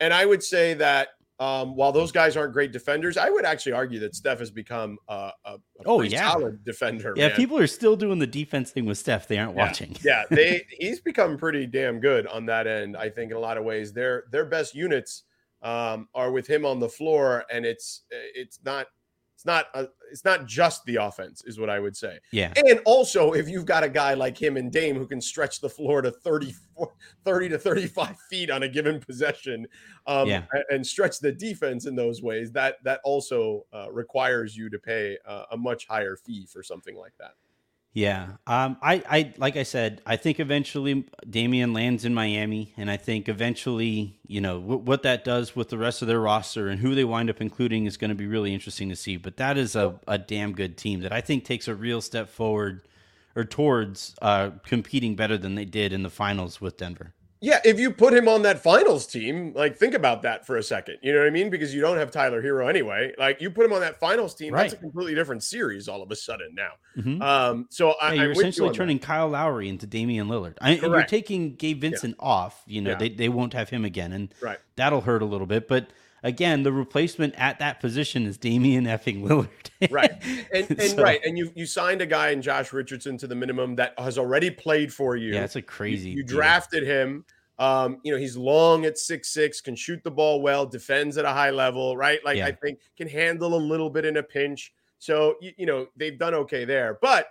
And 0.00 0.14
I 0.14 0.24
would 0.24 0.42
say 0.42 0.72
that 0.74 1.08
um, 1.38 1.76
while 1.76 1.92
those 1.92 2.10
guys 2.12 2.34
aren't 2.34 2.54
great 2.54 2.72
defenders, 2.72 3.18
I 3.18 3.28
would 3.28 3.44
actually 3.44 3.72
argue 3.72 4.00
that 4.00 4.14
Steph 4.16 4.38
has 4.38 4.50
become 4.50 4.96
a, 5.06 5.30
a, 5.44 5.52
a 5.52 5.58
Oh, 5.84 6.00
yeah. 6.00 6.30
solid 6.32 6.64
defender. 6.64 7.12
Yeah, 7.14 7.28
man. 7.28 7.36
people 7.36 7.58
are 7.58 7.66
still 7.66 7.94
doing 7.94 8.18
the 8.18 8.26
defense 8.26 8.70
thing 8.70 8.86
with 8.86 8.96
Steph. 8.96 9.28
They 9.28 9.36
aren't 9.38 9.54
Yeah. 9.54 9.62
watching. 9.66 9.96
yeah, 10.02 10.22
they 10.30 10.64
he's 10.80 11.00
become 11.00 11.36
pretty 11.36 11.66
damn 11.66 12.00
good 12.00 12.26
on 12.26 12.46
that 12.46 12.66
end. 12.66 12.96
I 12.96 13.10
think 13.10 13.30
in 13.32 13.36
a 13.36 13.40
lot 13.40 13.58
of 13.58 13.64
ways, 13.64 13.92
their 13.92 14.24
their 14.32 14.46
best 14.46 14.74
units 14.74 15.24
um, 15.62 16.08
are 16.14 16.30
with 16.30 16.46
him 16.46 16.64
on 16.64 16.80
the 16.80 16.88
floor, 16.88 17.44
and 17.50 17.64
it's 17.64 18.04
it's 18.10 18.58
not 18.64 18.86
it's 19.38 19.46
not 19.46 19.66
a, 19.74 19.86
it's 20.10 20.24
not 20.24 20.46
just 20.46 20.84
the 20.84 20.96
offense, 20.96 21.44
is 21.44 21.60
what 21.60 21.70
I 21.70 21.78
would 21.78 21.96
say. 21.96 22.18
Yeah. 22.32 22.52
And 22.56 22.80
also, 22.84 23.34
if 23.34 23.48
you've 23.48 23.66
got 23.66 23.84
a 23.84 23.88
guy 23.88 24.14
like 24.14 24.36
him 24.36 24.56
and 24.56 24.72
Dame 24.72 24.96
who 24.96 25.06
can 25.06 25.20
stretch 25.20 25.60
the 25.60 25.68
floor 25.68 26.02
to 26.02 26.10
30, 26.10 26.52
30 27.24 27.48
to 27.50 27.56
35 27.56 28.16
feet 28.28 28.50
on 28.50 28.64
a 28.64 28.68
given 28.68 28.98
possession 28.98 29.68
um, 30.08 30.26
Yeah. 30.26 30.42
and 30.70 30.84
stretch 30.84 31.20
the 31.20 31.30
defense 31.30 31.86
in 31.86 31.94
those 31.94 32.20
ways, 32.20 32.50
that 32.50 32.78
that 32.82 32.98
also 33.04 33.64
uh, 33.72 33.92
requires 33.92 34.56
you 34.56 34.68
to 34.70 34.78
pay 34.80 35.16
uh, 35.24 35.44
a 35.52 35.56
much 35.56 35.86
higher 35.86 36.16
fee 36.16 36.44
for 36.52 36.64
something 36.64 36.96
like 36.96 37.12
that. 37.20 37.34
Yeah. 37.98 38.34
Um, 38.46 38.76
I, 38.80 39.02
I, 39.10 39.34
like 39.38 39.56
I 39.56 39.64
said, 39.64 40.02
I 40.06 40.14
think 40.14 40.38
eventually 40.38 41.04
Damian 41.28 41.72
lands 41.72 42.04
in 42.04 42.14
Miami, 42.14 42.72
and 42.76 42.88
I 42.88 42.96
think 42.96 43.28
eventually, 43.28 44.20
you 44.24 44.40
know, 44.40 44.60
w- 44.60 44.78
what 44.78 45.02
that 45.02 45.24
does 45.24 45.56
with 45.56 45.70
the 45.70 45.78
rest 45.78 46.00
of 46.00 46.06
their 46.06 46.20
roster 46.20 46.68
and 46.68 46.78
who 46.80 46.94
they 46.94 47.02
wind 47.02 47.28
up 47.28 47.40
including 47.40 47.86
is 47.86 47.96
going 47.96 48.10
to 48.10 48.14
be 48.14 48.28
really 48.28 48.54
interesting 48.54 48.88
to 48.90 48.94
see. 48.94 49.16
But 49.16 49.36
that 49.38 49.58
is 49.58 49.74
a, 49.74 49.98
a 50.06 50.16
damn 50.16 50.52
good 50.52 50.76
team 50.76 51.00
that 51.00 51.12
I 51.12 51.20
think 51.20 51.44
takes 51.44 51.66
a 51.66 51.74
real 51.74 52.00
step 52.00 52.28
forward 52.28 52.82
or 53.34 53.44
towards 53.44 54.14
uh, 54.22 54.50
competing 54.64 55.16
better 55.16 55.36
than 55.36 55.56
they 55.56 55.64
did 55.64 55.92
in 55.92 56.04
the 56.04 56.10
finals 56.10 56.60
with 56.60 56.76
Denver. 56.76 57.14
Yeah, 57.40 57.60
if 57.64 57.78
you 57.78 57.92
put 57.92 58.12
him 58.12 58.26
on 58.28 58.42
that 58.42 58.60
finals 58.62 59.06
team, 59.06 59.52
like 59.54 59.76
think 59.76 59.94
about 59.94 60.22
that 60.22 60.44
for 60.46 60.56
a 60.56 60.62
second. 60.62 60.98
You 61.02 61.12
know 61.12 61.20
what 61.20 61.28
I 61.28 61.30
mean? 61.30 61.50
Because 61.50 61.72
you 61.74 61.80
don't 61.80 61.96
have 61.96 62.10
Tyler 62.10 62.42
Herro 62.42 62.68
anyway. 62.68 63.12
Like 63.16 63.40
you 63.40 63.50
put 63.50 63.64
him 63.64 63.72
on 63.72 63.80
that 63.80 64.00
finals 64.00 64.34
team, 64.34 64.54
that's 64.54 64.72
a 64.72 64.76
completely 64.76 65.14
different 65.14 65.44
series 65.44 65.88
all 65.88 66.02
of 66.02 66.10
a 66.10 66.16
sudden 66.16 66.54
now. 66.54 66.70
Mhm. 66.96 67.22
Um, 67.22 67.66
so 67.70 67.92
I, 67.92 67.92
Yeah, 67.92 68.10
I'm 68.10 68.16
you're 68.18 68.28
with 68.30 68.36
you 68.36 68.40
essentially 68.42 68.68
that. 68.70 68.74
turning 68.76 68.98
Kyle 68.98 69.28
Lowry 69.28 69.68
into 69.68 69.86
Damian 69.86 70.26
Lillard. 70.28 70.56
I, 70.60 70.72
and 70.72 70.82
you're 70.82 71.04
taking 71.04 71.54
Gabe 71.54 71.80
Vincent 71.80 72.16
off. 72.18 72.62
You 72.66 72.80
know, 72.82 72.90
Yeah. 72.90 72.96
they, 72.98 73.08
they 73.10 73.28
won't 73.28 73.52
have 73.52 73.68
him 73.68 73.84
again, 73.84 74.12
and 74.12 74.34
Right. 74.40 74.58
that'll 74.76 75.02
hurt 75.02 75.22
a 75.22 75.26
little 75.26 75.46
bit. 75.46 75.68
But 75.68 75.86
again, 76.22 76.62
the 76.62 76.72
replacement 76.72 77.34
at 77.36 77.58
that 77.60 77.80
position 77.80 78.26
is 78.26 78.36
Damian 78.38 78.84
effing 78.84 79.22
Lillard. 79.22 79.48
right 79.92 80.10
and, 80.52 80.70
and 80.80 80.82
So- 80.90 81.02
right 81.02 81.20
and 81.24 81.38
you 81.38 81.52
you 81.54 81.64
signed 81.66 82.00
a 82.02 82.06
guy 82.06 82.30
in 82.30 82.42
josh 82.42 82.72
richardson 82.72 83.16
to 83.18 83.28
the 83.28 83.34
minimum 83.36 83.76
that 83.76 83.94
has 83.96 84.18
already 84.18 84.50
played 84.50 84.92
for 84.92 85.14
you 85.14 85.32
Yeah, 85.34 85.44
it's 85.44 85.54
a 85.54 85.62
crazy. 85.62 86.10
you, 86.10 86.24
deal. 86.24 86.36
drafted 86.36 86.82
him 86.84 87.24
Um, 87.60 87.98
you 88.04 88.12
know, 88.12 88.18
he's 88.18 88.36
long 88.36 88.84
at 88.86 88.98
six 88.98 89.28
six, 89.30 89.60
can 89.60 89.76
shoot 89.76 90.02
the 90.04 90.10
ball 90.10 90.40
well, 90.42 90.66
defends 90.66 91.16
at 91.18 91.24
a 91.24 91.30
high 91.30 91.50
level, 91.50 91.96
right? 91.96 92.18
Like 92.24 92.38
Yeah. 92.38 92.46
I 92.46 92.52
think 92.52 92.80
can 92.96 93.08
handle 93.08 93.54
a 93.54 93.62
little 93.72 93.90
bit 93.90 94.04
in 94.04 94.16
a 94.16 94.22
pinch. 94.22 94.72
So 94.98 95.36
you, 95.40 95.52
you 95.56 95.66
know 95.66 95.86
they've 95.96 96.18
done 96.18 96.34
okay 96.34 96.64
there. 96.64 96.98
But 97.02 97.28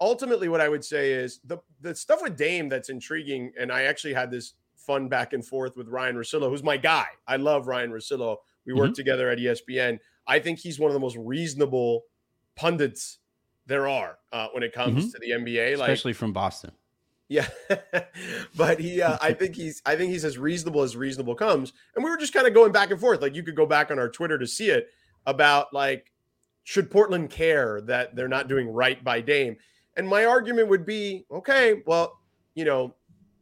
ultimately, 0.00 0.48
what 0.48 0.60
I 0.60 0.68
would 0.68 0.84
say 0.84 1.12
is 1.12 1.40
the 1.44 1.58
the 1.80 1.94
stuff 1.94 2.22
with 2.22 2.36
Dame 2.36 2.68
that's 2.68 2.88
intriguing, 2.88 3.52
and 3.58 3.70
I 3.72 3.82
actually 3.82 4.14
had 4.14 4.30
this 4.30 4.54
fun 4.86 5.08
back 5.08 5.32
and 5.32 5.44
forth 5.44 5.76
with 5.76 5.88
Ryan 5.88 6.16
Rosillo, 6.16 6.48
who's 6.48 6.62
my 6.62 6.76
guy. 6.76 7.06
I 7.26 7.36
love 7.36 7.66
Ryan 7.66 7.90
Rosillo. 7.90 8.36
We 8.66 8.72
work 8.72 8.94
together 8.94 9.28
at 9.30 9.38
ESPN. 9.38 9.98
I 10.26 10.38
think 10.38 10.58
he's 10.58 10.78
one 10.78 10.90
of 10.90 10.94
the 10.94 11.00
most 11.00 11.16
reasonable 11.16 12.02
pundits 12.54 13.18
there 13.66 13.88
are 13.88 14.18
uh, 14.32 14.48
when 14.52 14.62
it 14.62 14.72
comes 14.72 15.12
to 15.12 15.18
the 15.20 15.30
NBA. 15.30 15.78
Like 15.78 15.88
especially 15.88 16.12
from 16.12 16.32
Boston. 16.32 16.72
yeah, 17.28 17.48
but 18.56 18.78
he, 18.78 19.02
uh, 19.02 19.18
I 19.20 19.32
think 19.32 19.56
he's, 19.56 19.82
I 19.86 19.96
think 19.96 20.12
he's 20.12 20.24
as 20.24 20.38
reasonable 20.38 20.82
as 20.82 20.96
reasonable 20.96 21.34
comes. 21.34 21.72
And 21.94 22.04
we 22.04 22.10
were 22.10 22.16
just 22.16 22.32
kind 22.32 22.46
of 22.46 22.54
going 22.54 22.72
back 22.72 22.90
and 22.90 23.00
forth. 23.00 23.22
Like 23.22 23.34
you 23.34 23.42
could 23.42 23.56
go 23.56 23.66
back 23.66 23.90
on 23.90 23.98
our 23.98 24.08
Twitter 24.08 24.38
to 24.38 24.46
see 24.46 24.70
it 24.70 24.88
about 25.26 25.72
like, 25.72 26.12
should 26.64 26.90
Portland 26.90 27.30
care 27.30 27.80
that 27.82 28.14
they're 28.14 28.28
not 28.28 28.48
doing 28.48 28.68
right 28.68 29.02
by 29.02 29.20
Dame? 29.20 29.56
And 29.96 30.06
my 30.06 30.24
argument 30.24 30.68
would 30.68 30.86
be, 30.86 31.26
okay, 31.30 31.82
well, 31.86 32.18
you 32.54 32.64
know, 32.64 32.94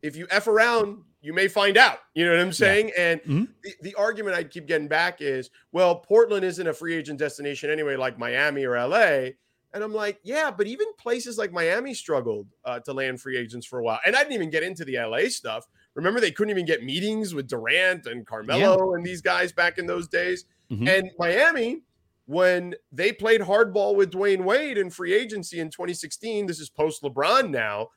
if 0.03 0.16
you 0.16 0.26
f 0.30 0.47
around, 0.47 1.03
you 1.23 1.33
may 1.33 1.49
find 1.49 1.77
out. 1.77 1.99
You 2.14 2.25
know 2.25 2.33
what 2.33 2.41
I'm 2.41 2.53
saying? 2.53 2.93
And 2.97 3.21
Mhm. 3.23 3.49
the, 3.62 3.75
the 3.83 3.95
argument 3.97 4.37
I 4.37 4.45
keep 4.45 4.66
getting 4.66 4.89
back 4.89 5.21
is, 5.21 5.51
well, 5.73 5.97
Portland 5.97 6.45
isn't 6.45 6.66
a 6.66 6.73
free 6.73 6.95
agent 6.97 7.18
destination 7.18 7.71
anyway, 7.71 7.97
like 7.97 8.18
Miami 8.18 8.64
or 8.64 8.77
LA. 8.77 9.33
And 9.73 9.85
I'm 9.85 9.95
like, 9.95 10.18
yeah, 10.25 10.51
but 10.51 10.66
even 10.66 10.87
places 10.99 11.39
like 11.39 11.53
Miami 11.53 11.95
struggled 11.95 12.49
uh, 12.64 12.81
to 12.81 12.93
land 12.93 13.21
free 13.21 13.37
agents 13.37 13.66
for 13.66 13.79
a 13.79 13.83
while. 13.85 14.01
And 14.05 14.16
I 14.16 14.21
didn't 14.21 14.33
even 14.35 14.51
get 14.51 14.62
into 14.64 14.85
the 14.85 14.97
LA 14.99 15.29
stuff. 15.29 15.66
Remember, 15.95 16.21
they 16.21 16.33
couldn't 16.33 16.51
even 16.51 16.66
get 16.66 16.83
meetings 16.83 17.35
with 17.35 17.49
Durant 17.49 18.07
and 18.07 18.27
Carmelo 18.27 18.95
and 18.95 19.05
these 19.07 19.21
guys 19.21 19.53
back 19.53 19.79
in 19.79 19.87
those 19.87 20.09
days. 20.09 20.45
Mhm. 20.73 20.89
And 20.89 21.11
Miami, 21.18 21.83
when 22.27 22.75
they 22.91 23.12
played 23.12 23.41
hardball 23.43 23.95
with 23.95 24.11
Dwyane 24.11 24.45
Wade 24.45 24.79
in 24.79 24.89
free 24.91 25.12
agency 25.12 25.61
in 25.61 25.68
2016, 25.71 26.47
this 26.47 26.59
is 26.61 26.68
post 26.71 27.03
LeBron 27.03 27.51
now. 27.51 27.91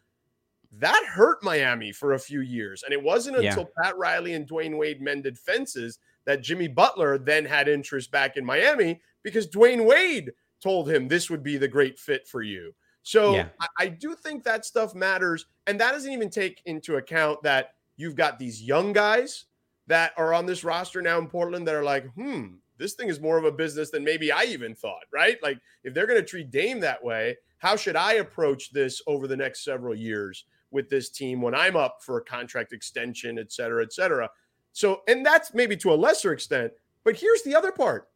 That 0.80 1.06
hurt 1.06 1.44
Miami 1.44 1.92
for 1.92 2.14
a 2.14 2.20
few 2.20 2.42
years. 2.42 2.84
And 2.84 2.94
it 2.94 3.02
wasn't 3.02 3.42
Yeah. 3.42 3.50
until 3.50 3.70
Pat 3.82 3.98
Riley 3.98 4.34
and 4.34 4.48
Dwyane 4.48 4.78
Wade 4.78 5.02
mended 5.02 5.38
fences 5.38 6.00
that 6.26 6.42
Jimmy 6.42 6.68
Butler 6.68 7.18
then 7.18 7.46
had 7.46 7.68
interest 7.68 8.12
back 8.12 8.38
in 8.38 8.46
Miami 8.46 9.02
because 9.24 9.48
Dwyane 9.48 9.86
Wade 9.86 10.32
told 10.62 10.90
him 10.90 11.08
this 11.08 11.30
would 11.30 11.44
be 11.44 11.58
the 11.58 11.68
great 11.68 12.00
fit 12.00 12.28
for 12.28 12.42
you. 12.42 12.74
So 13.04 13.36
Yeah. 13.36 13.50
I, 13.60 13.68
I 13.80 13.88
do 13.90 14.16
think 14.16 14.44
that 14.44 14.66
stuff 14.66 14.96
matters. 14.96 15.46
And 15.68 15.80
that 15.80 15.92
doesn't 15.92 16.12
even 16.12 16.30
take 16.30 16.62
into 16.66 16.96
account 16.96 17.44
that 17.44 17.76
you've 17.98 18.16
got 18.16 18.40
these 18.40 18.64
young 18.64 18.94
guys 18.94 19.46
that 19.88 20.14
are 20.18 20.34
on 20.34 20.46
this 20.46 20.64
roster 20.64 21.02
now 21.02 21.20
in 21.20 21.28
Portland 21.28 21.68
that 21.68 21.76
are 21.76 21.84
like, 21.84 22.08
hmm, 22.14 22.56
this 22.78 22.94
thing 22.94 23.10
is 23.10 23.20
more 23.20 23.38
of 23.38 23.44
a 23.46 23.52
business 23.52 23.92
than 23.92 24.04
maybe 24.04 24.32
I 24.32 24.44
even 24.44 24.74
thought, 24.74 25.04
right? 25.12 25.38
Like, 25.44 25.60
if 25.84 25.94
they're 25.94 26.08
going 26.08 26.20
to 26.20 26.26
treat 26.26 26.50
Dame 26.50 26.80
that 26.80 27.04
way, 27.04 27.38
how 27.60 27.76
should 27.76 27.96
I 27.96 28.14
approach 28.14 28.72
this 28.72 29.02
over 29.06 29.28
the 29.28 29.38
next 29.38 29.64
several 29.64 29.94
years 29.94 30.46
with 30.74 30.90
this 30.90 31.10
team 31.10 31.42
when 31.42 31.56
I'm 31.56 31.76
up 31.76 32.00
for 32.02 32.18
a 32.18 32.24
contract 32.24 32.74
extension, 32.74 33.38
et 33.38 33.52
cetera, 33.52 33.84
et 33.84 33.94
cetera? 33.94 34.30
So, 34.72 35.02
and 35.08 35.26
that's 35.26 35.54
maybe 35.54 35.78
to 35.78 35.94
a 35.94 35.96
lesser 35.96 36.34
extent. 36.34 36.74
But 37.04 37.16
here's 37.18 37.44
the 37.44 37.56
other 37.56 37.72
part 37.72 38.10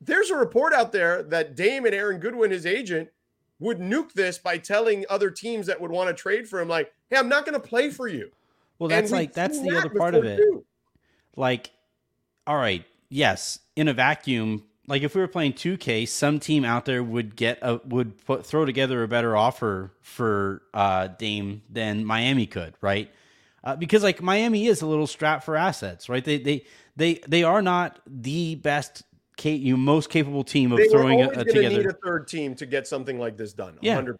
there's 0.00 0.30
a 0.30 0.36
report 0.36 0.72
out 0.72 0.92
there 0.92 1.22
that 1.24 1.56
Dame 1.56 1.86
and 1.86 1.94
Aaron 1.94 2.20
Goodwin, 2.20 2.50
his 2.50 2.66
agent, 2.66 3.08
would 3.58 3.78
nuke 3.78 4.12
this 4.12 4.38
by 4.38 4.58
telling 4.58 5.04
other 5.08 5.30
teams 5.30 5.66
that 5.66 5.80
would 5.80 5.90
want 5.90 6.08
to 6.08 6.14
trade 6.14 6.48
for 6.48 6.60
him, 6.60 6.68
like, 6.68 6.92
hey, 7.08 7.16
I'm 7.16 7.28
not 7.28 7.46
going 7.46 7.58
to 7.58 7.66
play 7.66 7.90
for 7.90 8.08
you. 8.08 8.30
Well, 8.78 8.88
that's 8.88 9.10
we've 9.10 9.20
like 9.20 9.32
that's 9.32 9.60
the 9.60 9.70
that 9.70 9.86
other 9.86 9.90
part 9.90 10.14
of 10.14 10.24
it. 10.24 10.36
too. 10.36 10.64
Like, 11.36 11.70
all 12.46 12.56
right, 12.56 12.84
yes, 13.08 13.60
in 13.76 13.88
a 13.88 13.94
vacuum, 13.94 14.64
like 14.86 15.02
if 15.02 15.14
we 15.14 15.20
were 15.20 15.28
playing 15.28 15.54
2K, 15.54 16.06
some 16.06 16.38
team 16.38 16.64
out 16.64 16.84
there 16.84 17.02
would 17.02 17.36
get 17.36 17.58
a 17.62 17.80
would 17.86 18.24
put 18.24 18.44
throw 18.44 18.64
together 18.64 19.02
a 19.02 19.08
better 19.08 19.36
offer 19.36 19.92
for 20.00 20.62
uh 20.74 21.08
Dame 21.08 21.62
than 21.70 22.04
Miami 22.04 22.46
could, 22.46 22.74
right? 22.80 23.10
Uh, 23.62 23.76
because 23.76 24.02
like 24.02 24.20
Miami 24.20 24.66
is 24.66 24.82
a 24.82 24.86
little 24.86 25.06
strapped 25.06 25.44
for 25.44 25.56
assets, 25.56 26.08
right? 26.08 26.24
They 26.24 26.38
they 26.38 26.66
they 26.96 27.14
they 27.26 27.44
are 27.44 27.62
not 27.62 27.98
the 28.06 28.56
best, 28.56 29.02
ca- 29.40 29.56
you 29.56 29.76
most 29.76 30.10
capable 30.10 30.44
team 30.44 30.70
of 30.72 30.78
They 30.78 30.88
throwing 30.88 31.22
a, 31.22 31.28
going 31.32 31.46
to 31.46 31.68
need 31.68 31.86
a 31.86 31.94
third 32.04 32.28
team 32.28 32.54
to 32.56 32.66
get 32.66 32.86
something 32.86 33.18
like 33.18 33.38
this 33.38 33.54
done. 33.54 33.78
Yeah. 33.80 34.00
100%. 34.00 34.16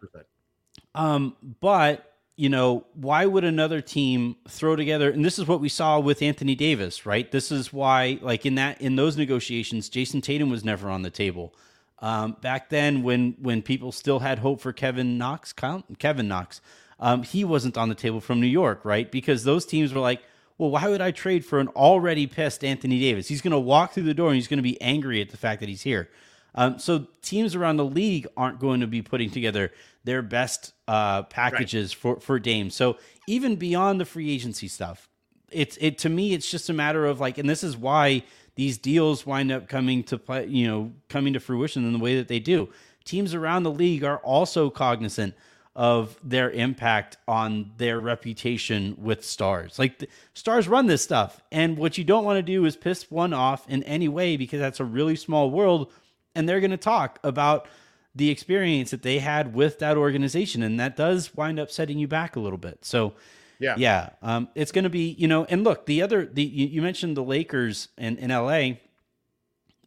Um, 0.95 1.37
but 1.61 2.14
you 2.37 2.49
know, 2.49 2.85
why 2.95 3.27
would 3.27 3.45
another 3.45 3.81
team 3.81 4.37
throw 4.49 4.75
together? 4.75 5.11
And 5.11 5.25
this 5.25 5.39
is 5.39 5.47
what 5.47 5.61
we 5.61 5.69
saw 5.69 6.01
with 6.01 6.21
Anthony 6.21 6.55
Davis, 6.55 7.07
right? 7.07 7.31
This 7.31 7.53
is 7.53 7.73
why, 7.73 8.19
like 8.23 8.45
in 8.45 8.57
that 8.57 8.81
in 8.81 8.97
those 8.97 9.17
negotiations, 9.17 9.89
Jayson 9.89 10.21
Tatum 10.21 10.51
was 10.51 10.65
never 10.65 10.91
on 10.91 11.03
the 11.03 11.11
table. 11.11 11.55
Um, 12.01 12.37
back 12.41 12.71
then, 12.71 13.03
when 13.03 13.37
when 13.41 13.63
people 13.63 13.93
still 13.93 14.19
had 14.19 14.41
hope 14.41 14.61
for 14.61 14.73
Kevin 14.73 15.17
Knox, 15.17 15.55
Kevin 15.99 16.29
Knox, 16.29 16.61
um, 16.99 17.23
he 17.23 17.45
wasn't 17.45 17.79
on 17.79 17.89
the 17.89 17.95
table 17.95 18.21
from 18.21 18.41
New 18.41 18.49
York, 18.49 18.85
right? 18.85 19.11
Because 19.11 19.45
those 19.45 19.65
teams 19.65 19.95
were 19.95 20.01
like, 20.01 20.21
well, 20.59 20.71
why 20.71 20.89
would 20.89 21.01
I 21.01 21.13
trade 21.13 21.45
for 21.45 21.61
an 21.61 21.69
already 21.69 22.27
pissed 22.27 22.65
Anthony 22.65 23.01
Davis? 23.01 23.29
He's 23.29 23.43
going 23.43 23.53
to 23.53 23.59
walk 23.59 23.93
through 23.93 24.05
the 24.05 24.15
door 24.15 24.29
and 24.29 24.37
he's 24.37 24.49
going 24.49 24.59
to 24.59 24.63
be 24.63 24.81
angry 24.81 25.21
at 25.21 25.31
the 25.31 25.37
fact 25.37 25.61
that 25.61 25.69
he's 25.69 25.83
here. 25.83 26.09
Um, 26.55 26.79
so 26.79 27.07
teams 27.23 27.55
around 27.55 27.79
the 27.79 27.85
league 27.85 28.27
aren't 28.37 28.61
going 28.61 28.81
to 28.81 28.87
be 28.87 29.03
putting 29.03 29.31
together 29.31 29.73
their 30.05 30.23
best 30.23 30.73
uh, 30.87 31.25
packages 31.25 31.93
for 31.93 32.21
for 32.21 32.39
Dame. 32.39 32.71
So 32.71 32.97
even 33.27 33.57
beyond 33.57 34.01
the 34.01 34.05
free 34.05 34.31
agency 34.31 34.69
stuff, 34.69 35.09
it's 35.51 35.77
it 35.81 35.99
to 35.99 36.09
me 36.09 36.33
it's 36.33 36.51
just 36.51 36.69
a 36.71 36.73
matter 36.73 37.07
of 37.07 37.21
like, 37.21 37.39
and 37.39 37.49
this 37.49 37.65
is 37.65 37.77
why 37.77 38.23
these 38.57 38.79
deals 38.79 39.27
wind 39.27 39.51
up 39.51 39.69
coming 39.69 40.05
to 40.05 40.19
play, 40.19 40.47
you 40.47 40.67
know, 40.67 40.93
coming 41.09 41.33
to 41.33 41.41
fruition 41.41 41.85
in 41.85 41.93
the 41.93 41.99
way 41.99 42.17
that 42.17 42.29
they 42.29 42.39
do. 42.39 42.69
Teams 43.05 43.35
around 43.35 43.65
the 43.65 43.71
league 43.71 44.05
are 44.05 44.19
also 44.19 44.71
cognizant 44.71 45.35
of 45.77 46.17
their 46.23 46.51
impact 46.53 47.17
on 47.27 47.73
their 47.79 47.99
reputation 47.99 48.97
with 48.97 49.25
stars. 49.25 49.77
Like 49.79 49.99
the, 49.99 50.09
stars 50.33 50.69
run 50.69 50.87
this 50.87 51.03
stuff, 51.03 51.43
and 51.51 51.77
what 51.77 51.99
you 51.99 52.05
don't 52.05 52.25
want 52.25 52.39
to 52.39 52.43
do 52.43 52.65
is 52.65 52.77
piss 52.77 53.11
one 53.11 53.33
off 53.33 53.69
in 53.69 53.83
any 53.83 54.09
way 54.09 54.37
because 54.37 54.61
that's 54.61 54.79
a 54.79 54.85
really 54.85 55.17
small 55.17 55.51
world, 55.51 55.93
and 56.35 56.49
they're 56.49 56.61
going 56.61 56.71
to 56.71 56.77
talk 56.77 57.19
about 57.25 57.67
the 58.15 58.31
experience 58.31 58.91
that 58.93 59.03
they 59.03 59.19
had 59.19 59.55
with 59.55 59.79
that 59.81 59.97
organization, 59.97 60.63
and 60.63 60.79
that 60.79 60.97
does 60.97 61.35
wind 61.35 61.59
up 61.59 61.71
setting 61.71 61.99
you 61.99 62.07
back 62.09 62.37
a 62.37 62.41
little 62.41 62.59
bit. 62.59 62.85
So. 62.85 63.15
Yeah. 63.61 63.77
Yeah. 63.79 64.11
Um, 64.21 64.49
it's 64.57 64.73
going 64.73 64.83
to 64.83 64.91
be, 64.91 65.13
you 65.17 65.29
know, 65.29 65.45
and 65.45 65.63
look, 65.63 65.87
the 65.87 66.03
other, 66.03 66.27
the 66.27 66.43
you, 66.43 66.67
you 66.67 66.83
mentioned 66.83 67.17
the 67.17 67.23
Lakers 67.23 67.87
in, 67.97 68.17
in 68.19 68.31
LA. 68.31 68.73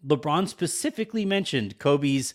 LeBron 0.07 0.47
specifically 0.47 1.25
mentioned 1.25 1.77
Kobe's 1.77 2.33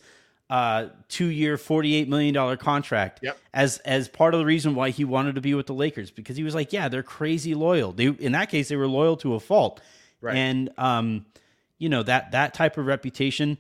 uh, 0.51 0.89
two-year, 1.09 1.57
forty-eight 1.57 2.07
million 2.09 2.35
dollar 2.35 2.57
contract 2.59 3.21
Yep. 3.23 3.39
as 3.55 3.79
as 3.79 4.09
part 4.09 4.35
of 4.35 4.41
the 4.41 4.47
reason 4.47 4.75
why 4.75 4.91
he 4.91 5.05
wanted 5.05 5.37
to 5.37 5.41
be 5.41 5.55
with 5.55 5.67
the 5.67 5.75
Lakers 5.75 6.11
because 6.11 6.37
he 6.37 6.43
was 6.43 6.55
like, 6.55 6.73
yeah, 6.73 6.89
they're 6.89 7.03
crazy 7.03 7.55
loyal. 7.55 7.93
They 7.93 8.07
in 8.09 8.33
that 8.33 8.51
case 8.51 8.69
they 8.69 8.77
were 8.77 8.87
loyal 8.87 9.17
to 9.19 9.35
a 9.35 9.41
fault, 9.41 9.81
Right. 10.21 10.37
and 10.37 10.69
um, 10.77 11.25
you 11.79 11.89
know 11.89 12.03
that 12.03 12.33
that 12.33 12.53
type 12.53 12.77
of 12.77 12.85
reputation. 12.87 13.57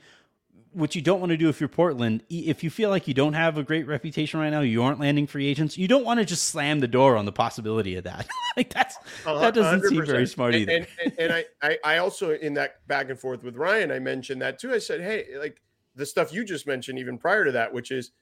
What 0.72 0.94
you 0.94 1.02
don't 1.02 1.20
want 1.20 1.30
to 1.30 1.36
do 1.36 1.48
if 1.48 1.60
you're 1.60 1.68
Portland, 1.68 2.22
if 2.30 2.64
you 2.64 2.70
feel 2.70 2.88
like 2.88 3.06
you 3.06 3.14
don't 3.14 3.34
have 3.34 3.58
a 3.58 3.62
great 3.62 3.86
reputation 3.86 4.40
right 4.40 4.50
now, 4.50 4.60
you 4.60 4.82
aren't 4.82 4.98
landing 5.00 5.26
free 5.26 5.46
agents. 5.46 5.76
You 5.76 5.86
don't 5.86 6.04
want 6.04 6.20
to 6.20 6.26
just 6.26 6.44
slam 6.44 6.80
the 6.80 6.88
door 6.88 7.16
on 7.16 7.24
the 7.24 7.32
possibility 7.32 7.96
of 7.96 8.04
that. 8.04 8.26
like 8.56 8.72
that's 8.72 8.96
that 9.24 9.54
doesn't 9.54 9.82
seem 9.88 10.00
100%. 10.00 10.06
very 10.06 10.26
smart 10.26 10.54
either. 10.54 10.72
And, 10.72 10.86
and, 11.04 11.12
and 11.18 11.32
I, 11.32 11.44
I, 11.62 11.78
I 11.84 11.98
also 11.98 12.30
in 12.30 12.54
that 12.54 12.86
back 12.88 13.10
and 13.10 13.18
forth 13.18 13.42
with 13.42 13.56
Ryan, 13.56 13.92
I 13.92 13.98
mentioned 13.98 14.40
that 14.42 14.58
too. 14.58 14.72
I 14.72 14.78
said, 14.78 15.00
hey, 15.00 15.26
like 15.38 15.60
the 15.94 16.06
stuff 16.06 16.32
you 16.32 16.44
just 16.44 16.66
mentioned, 16.66 16.98
even 16.98 17.18
prior 17.18 17.44
to 17.44 17.52
that, 17.52 17.72
which 17.72 17.90
is, 17.90 18.12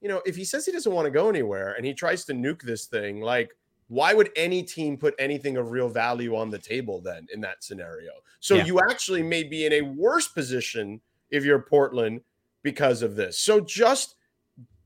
you 0.00 0.08
know, 0.08 0.20
if 0.26 0.36
he 0.36 0.44
says 0.44 0.66
he 0.66 0.72
doesn't 0.72 0.92
want 0.92 1.06
to 1.06 1.10
go 1.10 1.28
anywhere 1.28 1.72
and 1.72 1.86
he 1.86 1.94
tries 1.94 2.24
to 2.26 2.34
nuke 2.34 2.62
this 2.62 2.86
thing, 2.86 3.20
like, 3.20 3.56
why 3.88 4.12
would 4.12 4.30
any 4.36 4.62
team 4.62 4.96
put 4.96 5.14
anything 5.18 5.56
of 5.56 5.70
real 5.70 5.88
value 5.88 6.36
on 6.36 6.50
the 6.50 6.58
table 6.58 7.00
then 7.00 7.26
in 7.32 7.40
that 7.40 7.62
scenario? 7.62 8.10
So 8.40 8.56
Yeah. 8.56 8.64
you 8.64 8.80
actually 8.80 9.22
may 9.22 9.44
be 9.44 9.64
in 9.64 9.72
a 9.72 9.82
worse 9.82 10.28
position 10.28 11.00
if 11.30 11.44
you're 11.44 11.60
Portland 11.60 12.20
because 12.62 13.02
of 13.02 13.16
this. 13.16 13.38
So 13.38 13.60
just 13.60 14.16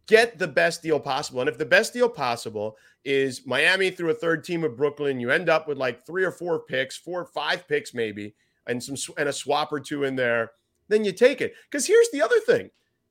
get 0.07 0.39
the 0.39 0.49
best 0.49 0.83
deal 0.83 1.01
possible. 1.01 1.41
And 1.41 1.49
if 1.49 1.59
the 1.59 1.65
best 1.65 1.93
deal 1.93 2.09
possible 2.09 2.77
is 3.05 3.47
Miami 3.47 3.91
through 3.91 4.11
a 4.11 4.15
third 4.15 4.45
team 4.45 4.65
of 4.65 4.77
Brooklyn, 4.77 5.21
you 5.21 5.31
end 5.31 5.49
up 5.49 5.67
with 5.69 5.79
like 5.79 6.05
three 6.05 6.25
or 6.25 6.33
four 6.33 6.61
picks, 6.61 6.97
four 6.97 7.21
or 7.21 7.27
five 7.27 7.67
picks 7.69 7.95
maybe, 7.95 8.35
and 8.67 8.83
some 8.83 8.97
and 9.17 9.29
a 9.29 9.33
swap 9.33 9.73
or 9.73 9.81
two 9.81 10.05
in 10.05 10.17
there, 10.17 10.51
then 10.89 11.05
you 11.05 11.13
take 11.13 11.41
it. 11.41 11.55
Because 11.71 11.87
here's 11.87 12.11
the 12.11 12.21
other 12.23 12.39
thing. 12.41 12.71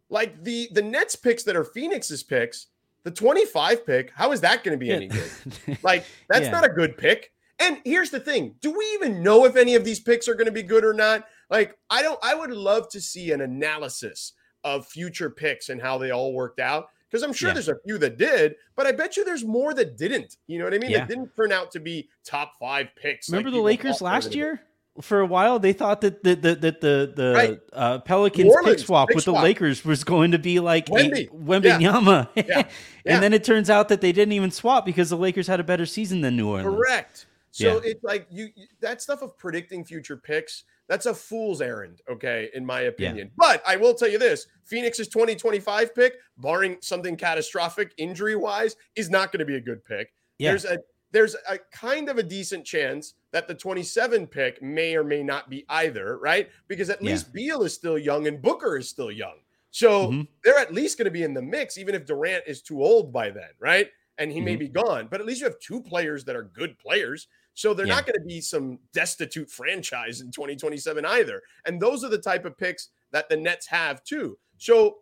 Like 0.10 0.44
the 0.44 0.70
the 0.74 0.82
Nets 0.82 1.16
picks 1.16 1.44
that 1.44 1.56
are 1.56 1.64
Phoenix's 1.64 2.24
picks, 2.24 2.68
the 3.04 3.12
25 3.12 3.86
pick, 3.86 4.12
how 4.14 4.32
is 4.32 4.42
that 4.42 4.64
going 4.64 4.78
to 4.78 4.86
be 4.86 4.92
any 4.92 5.08
good? 5.08 5.32
Like 5.84 6.06
that's 6.30 6.46
Yeah. 6.46 6.52
not 6.52 6.66
a 6.66 6.70
good 6.70 6.98
pick. 6.98 7.32
And 7.60 7.80
here's 7.84 8.10
the 8.10 8.20
thing: 8.20 8.56
Do 8.62 8.72
we 8.72 8.86
even 8.94 9.22
know 9.24 9.46
if 9.46 9.56
any 9.56 9.76
of 9.76 9.84
these 9.84 10.00
picks 10.00 10.28
are 10.28 10.34
going 10.36 10.46
to 10.46 10.52
be 10.52 10.64
good 10.64 10.84
or 10.86 10.94
not? 10.94 11.26
Like, 11.50 11.78
I 11.90 12.02
don't. 12.02 12.20
I 12.24 12.36
would 12.36 12.52
love 12.52 12.90
to 12.90 13.02
see 13.02 13.32
an 13.32 13.42
analysis 13.42 14.34
of 14.64 14.86
future 14.88 15.30
picks 15.30 15.70
and 15.70 15.82
how 15.82 15.98
they 15.98 16.12
all 16.12 16.34
worked 16.34 16.60
out 16.60 16.88
Because 17.10 17.24
I'm 17.24 17.34
sure 17.34 17.50
Yeah. 17.50 17.54
there's 17.54 17.70
a 17.70 17.78
few 17.88 17.98
that 18.00 18.18
did, 18.18 18.56
but 18.76 18.86
I 18.86 18.92
bet 18.92 19.18
you 19.18 19.24
there's 19.26 19.44
more 19.46 19.74
that 19.74 19.98
didn't. 19.98 20.36
You 20.48 20.60
know 20.60 20.66
what 20.66 20.74
I 20.74 20.78
mean? 20.78 20.92
Yeah. 20.92 21.00
That 21.00 21.08
didn't 21.08 21.36
turn 21.36 21.52
out 21.52 21.72
to 21.72 21.80
be 21.80 22.08
top 22.26 22.52
five 22.60 22.88
picks. 22.96 23.30
like 23.30 23.38
Remember 23.38 23.58
the 23.58 23.64
Lakers 23.64 23.98
thought 23.98 24.00
they 24.00 24.04
were 24.06 24.12
last 24.14 24.36
year? 24.36 24.62
For 25.02 25.22
a 25.22 25.26
while, 25.26 25.60
they 25.60 25.72
thought 25.74 26.02
that 26.02 26.24
the 26.24 26.36
the 26.36 26.56
the 26.56 26.72
the, 26.82 27.14
the 27.16 27.34
Right. 27.34 27.60
uh, 27.74 28.00
Pelicans 28.00 28.54
New 28.54 28.62
pick 28.64 28.80
swap 28.80 29.08
pick 29.08 29.16
with 29.16 29.24
swap. 29.24 29.38
the 29.38 29.42
Lakers 29.44 29.86
was 29.86 30.04
going 30.04 30.32
to 30.32 30.40
be 30.40 30.60
like 30.60 30.88
Wemby. 30.88 31.30
Wembanyama, 31.32 32.28
Yeah. 32.36 32.44
Yeah. 32.46 32.64
and 33.06 33.24
then 33.24 33.34
it 33.34 33.44
turns 33.46 33.70
out 33.70 33.88
that 33.90 34.02
they 34.02 34.12
didn't 34.12 34.34
even 34.34 34.52
swap 34.52 34.86
because 34.86 35.10
the 35.10 35.18
Lakers 35.18 35.48
had 35.48 35.60
a 35.60 35.64
better 35.64 35.86
season 35.86 36.20
than 36.22 36.36
New 36.36 36.50
Orleans. 36.50 36.76
Correct. 36.76 37.26
So 37.52 37.78
it's 37.80 38.04
like 38.04 38.28
you- 38.30 38.50
that 38.82 39.02
stuff 39.02 39.22
of 39.22 39.38
predicting 39.38 39.84
future 39.86 40.18
picks. 40.18 40.64
That's 40.90 41.06
a 41.06 41.14
fool's 41.14 41.62
errand, 41.62 42.02
okay, 42.10 42.50
in 42.56 42.66
my 42.66 42.82
opinion. 42.82 43.32
But 43.38 43.62
I 43.66 43.78
will 43.78 43.94
tell 43.94 44.10
you 44.10 44.18
this: 44.18 44.48
Phoenix's 44.66 45.08
2025 45.08 45.94
pick, 45.96 46.16
barring 46.38 46.78
something 46.82 47.16
catastrophic 47.16 47.94
injury 47.98 48.36
wise, 48.36 48.76
is 48.96 49.10
not 49.10 49.32
going 49.32 49.40
to 49.40 49.46
be 49.46 49.56
a 49.56 49.62
good 49.62 49.86
pick. 49.86 50.12
Yeah. 50.40 50.50
There's 50.52 50.66
a 50.66 50.80
there's 51.12 51.36
a 51.48 51.58
kind 51.72 52.10
of 52.10 52.18
a 52.18 52.24
decent 52.24 52.66
chance 52.66 53.14
that 53.32 53.48
the 53.48 53.54
27 53.56 54.28
pick 54.28 54.62
may 54.62 54.96
or 54.96 55.04
may 55.04 55.24
not 55.24 55.50
be 55.50 55.64
either, 55.70 56.18
right? 56.20 56.50
Because 56.68 56.90
at 56.90 57.02
Yeah. 57.02 57.12
least 57.12 57.34
Beal 57.34 57.64
is 57.64 57.74
still 57.74 57.98
young 57.98 58.28
and 58.28 58.42
Booker 58.42 58.78
is 58.78 58.90
still 58.90 59.12
young. 59.12 59.40
So 59.72 60.10
Mhm. 60.12 60.28
they're 60.44 60.58
at 60.60 60.74
least 60.74 60.98
going 60.98 61.06
to 61.06 61.12
be 61.12 61.24
in 61.24 61.34
the 61.36 61.42
mix, 61.42 61.78
even 61.80 61.96
if 61.96 62.06
Durant 62.06 62.44
is 62.48 62.62
too 62.62 62.84
old 62.84 63.12
by 63.14 63.30
then, 63.32 63.50
right? 63.60 63.90
And 64.20 64.32
he 64.32 64.40
may 64.42 64.54
Mm-hmm. 64.54 64.60
be 64.60 64.68
gone, 64.70 65.08
but 65.10 65.20
at 65.20 65.26
least 65.26 65.42
you 65.42 65.48
have 65.48 65.60
two 65.60 65.82
players 65.82 66.26
that 66.26 66.36
are 66.36 66.44
good 66.44 66.78
players. 66.78 67.28
So 67.60 67.74
they're 67.74 67.86
Yeah. 67.88 67.96
not 67.96 68.06
going 68.06 68.18
to 68.18 68.26
be 68.26 68.40
some 68.40 68.80
destitute 68.94 69.52
franchise 69.52 70.22
in 70.22 70.32
2027 70.32 71.04
either. 71.06 71.42
And 71.66 71.82
those 71.82 72.06
are 72.06 72.10
the 72.10 72.18
type 72.18 72.46
of 72.46 72.58
picks 72.58 72.88
that 73.12 73.28
the 73.28 73.36
Nets 73.36 73.68
have 73.68 74.02
too. 74.06 74.38
So 74.58 75.00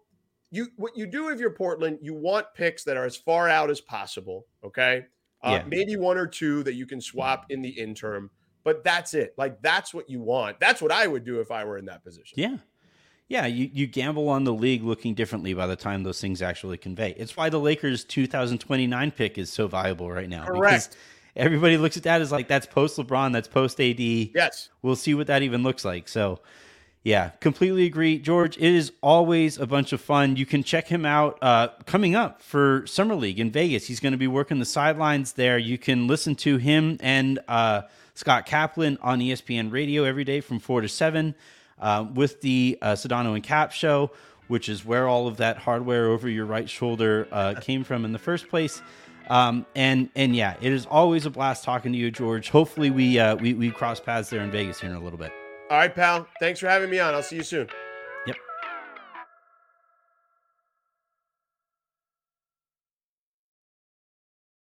you 0.50 0.70
what 0.76 0.98
you 0.98 1.06
do 1.06 1.30
if 1.30 1.40
you're 1.40 1.52
Portland, 1.52 2.00
you 2.02 2.16
want 2.16 2.48
picks 2.56 2.84
that 2.86 2.98
are 2.98 3.06
as 3.06 3.16
far 3.16 3.48
out 3.48 3.70
as 3.70 3.80
possible. 3.80 4.48
Okay. 4.64 5.06
Uh, 5.44 5.60
Yeah. 5.62 5.64
Maybe 5.68 5.98
one 5.98 6.18
or 6.18 6.26
two 6.26 6.64
that 6.64 6.74
you 6.74 6.88
can 6.88 7.00
swap 7.00 7.46
in 7.52 7.62
the 7.62 7.70
interim, 7.70 8.32
but 8.64 8.84
that's 8.84 9.14
it. 9.14 9.36
Like 9.38 9.62
that's 9.62 9.94
what 9.94 10.10
you 10.10 10.22
want. 10.22 10.60
That's 10.60 10.82
what 10.82 10.92
I 10.92 11.06
would 11.06 11.24
do 11.26 11.40
if 11.40 11.52
I 11.52 11.64
were 11.64 11.78
in 11.78 11.86
that 11.86 12.04
position. 12.04 12.40
Yeah. 12.40 12.58
Yeah, 13.30 13.46
you, 13.46 13.70
you 13.74 13.88
gamble 13.88 14.30
on 14.30 14.46
the 14.46 14.54
league 14.54 14.84
looking 14.84 15.14
differently 15.14 15.54
by 15.54 15.68
the 15.68 15.76
time 15.76 16.02
those 16.02 16.22
things 16.22 16.42
actually 16.42 16.78
convey. 16.78 17.12
It's 17.18 17.36
why 17.38 17.50
the 17.50 17.60
Lakers 17.60 18.06
2029 18.06 19.12
pick 19.12 19.38
is 19.38 19.52
so 19.52 19.68
valuable 19.68 20.10
right 20.10 20.30
now. 20.30 20.46
because 20.46 20.58
Correct. 20.58 20.98
Everybody 21.38 21.78
looks 21.78 21.98
at 21.98 22.04
that 22.04 22.22
as 22.22 22.32
like 22.32 22.48
that's 22.48 22.66
post 22.66 22.98
LeBron, 22.98 23.32
that's 23.32 23.48
post 23.48 23.80
AD. 23.80 24.00
Yes. 24.00 24.70
We'll 24.82 24.96
see 24.96 25.14
what 25.14 25.28
that 25.28 25.44
even 25.44 25.64
looks 25.64 25.86
like. 25.86 26.08
So, 26.08 26.40
yeah, 27.04 27.30
completely 27.40 27.86
agree. 27.86 28.18
George, 28.18 28.58
it 28.58 28.64
is 28.64 28.92
always 29.02 29.58
a 29.58 29.68
bunch 29.68 29.94
of 29.94 30.02
fun. 30.02 30.36
You 30.36 30.46
can 30.46 30.64
check 30.64 30.88
him 30.88 31.06
out 31.06 31.38
uh, 31.42 31.70
coming 31.86 32.16
up 32.16 32.42
for 32.42 32.86
Summer 32.88 33.16
League 33.16 33.40
in 33.40 33.52
Vegas. 33.52 33.86
He's 33.86 34.00
going 34.00 34.12
to 34.12 34.18
be 34.18 34.28
working 34.28 34.60
the 34.60 34.66
sidelines 34.66 35.34
there. 35.34 35.58
You 35.58 35.78
can 35.78 36.08
listen 36.08 36.36
to 36.38 36.58
him 36.58 36.98
and 37.00 37.40
uh, 37.48 37.84
Scott 38.14 38.46
Kaplan 38.46 38.98
on 39.02 39.20
ESPN 39.20 39.72
radio 39.72 40.04
every 40.04 40.24
day 40.24 40.42
from 40.42 40.60
4 40.60 40.82
to 40.82 40.90
7 40.90 41.36
uh, 41.80 42.06
with 42.14 42.42
the 42.42 42.78
uh, 42.82 42.94
Sedano 42.94 43.36
and 43.36 43.44
Kap 43.44 43.72
show, 43.72 44.12
which 44.48 44.68
is 44.68 44.84
where 44.84 45.08
all 45.08 45.28
of 45.28 45.38
that 45.38 45.58
hardware 45.58 46.08
over 46.08 46.28
your 46.28 46.46
right 46.46 46.70
shoulder 46.70 47.28
uh, 47.32 47.54
came 47.62 47.84
from 47.84 48.06
in 48.06 48.12
the 48.12 48.20
first 48.20 48.50
place. 48.50 48.82
Um, 49.30 49.66
and 49.76 50.10
and 50.16 50.36
yeah, 50.36 50.56
it 50.62 50.72
is 50.72 50.86
always 50.86 51.26
a 51.26 51.30
blast 51.30 51.64
talking 51.64 51.92
to 51.92 51.98
you, 51.98 52.12
George. 52.12 52.50
Hopefully 52.50 52.90
we 52.90 53.20
uh, 53.20 53.36
we 53.36 53.54
we 53.54 53.72
cross 53.72 54.00
paths 54.00 54.30
there 54.30 54.42
in 54.42 54.52
Vegas 54.52 54.80
here 54.80 54.90
in 54.90 54.96
a 54.96 55.00
little 55.00 55.20
bit. 55.20 55.32
All 55.70 55.78
right, 55.78 55.94
pal. 55.94 56.28
Thanks 56.40 56.60
for 56.60 56.68
having 56.68 56.90
me 56.90 57.00
on. 57.00 57.14
I'll 57.14 57.24
see 57.24 57.36
you 57.36 57.44
soon. 57.44 57.68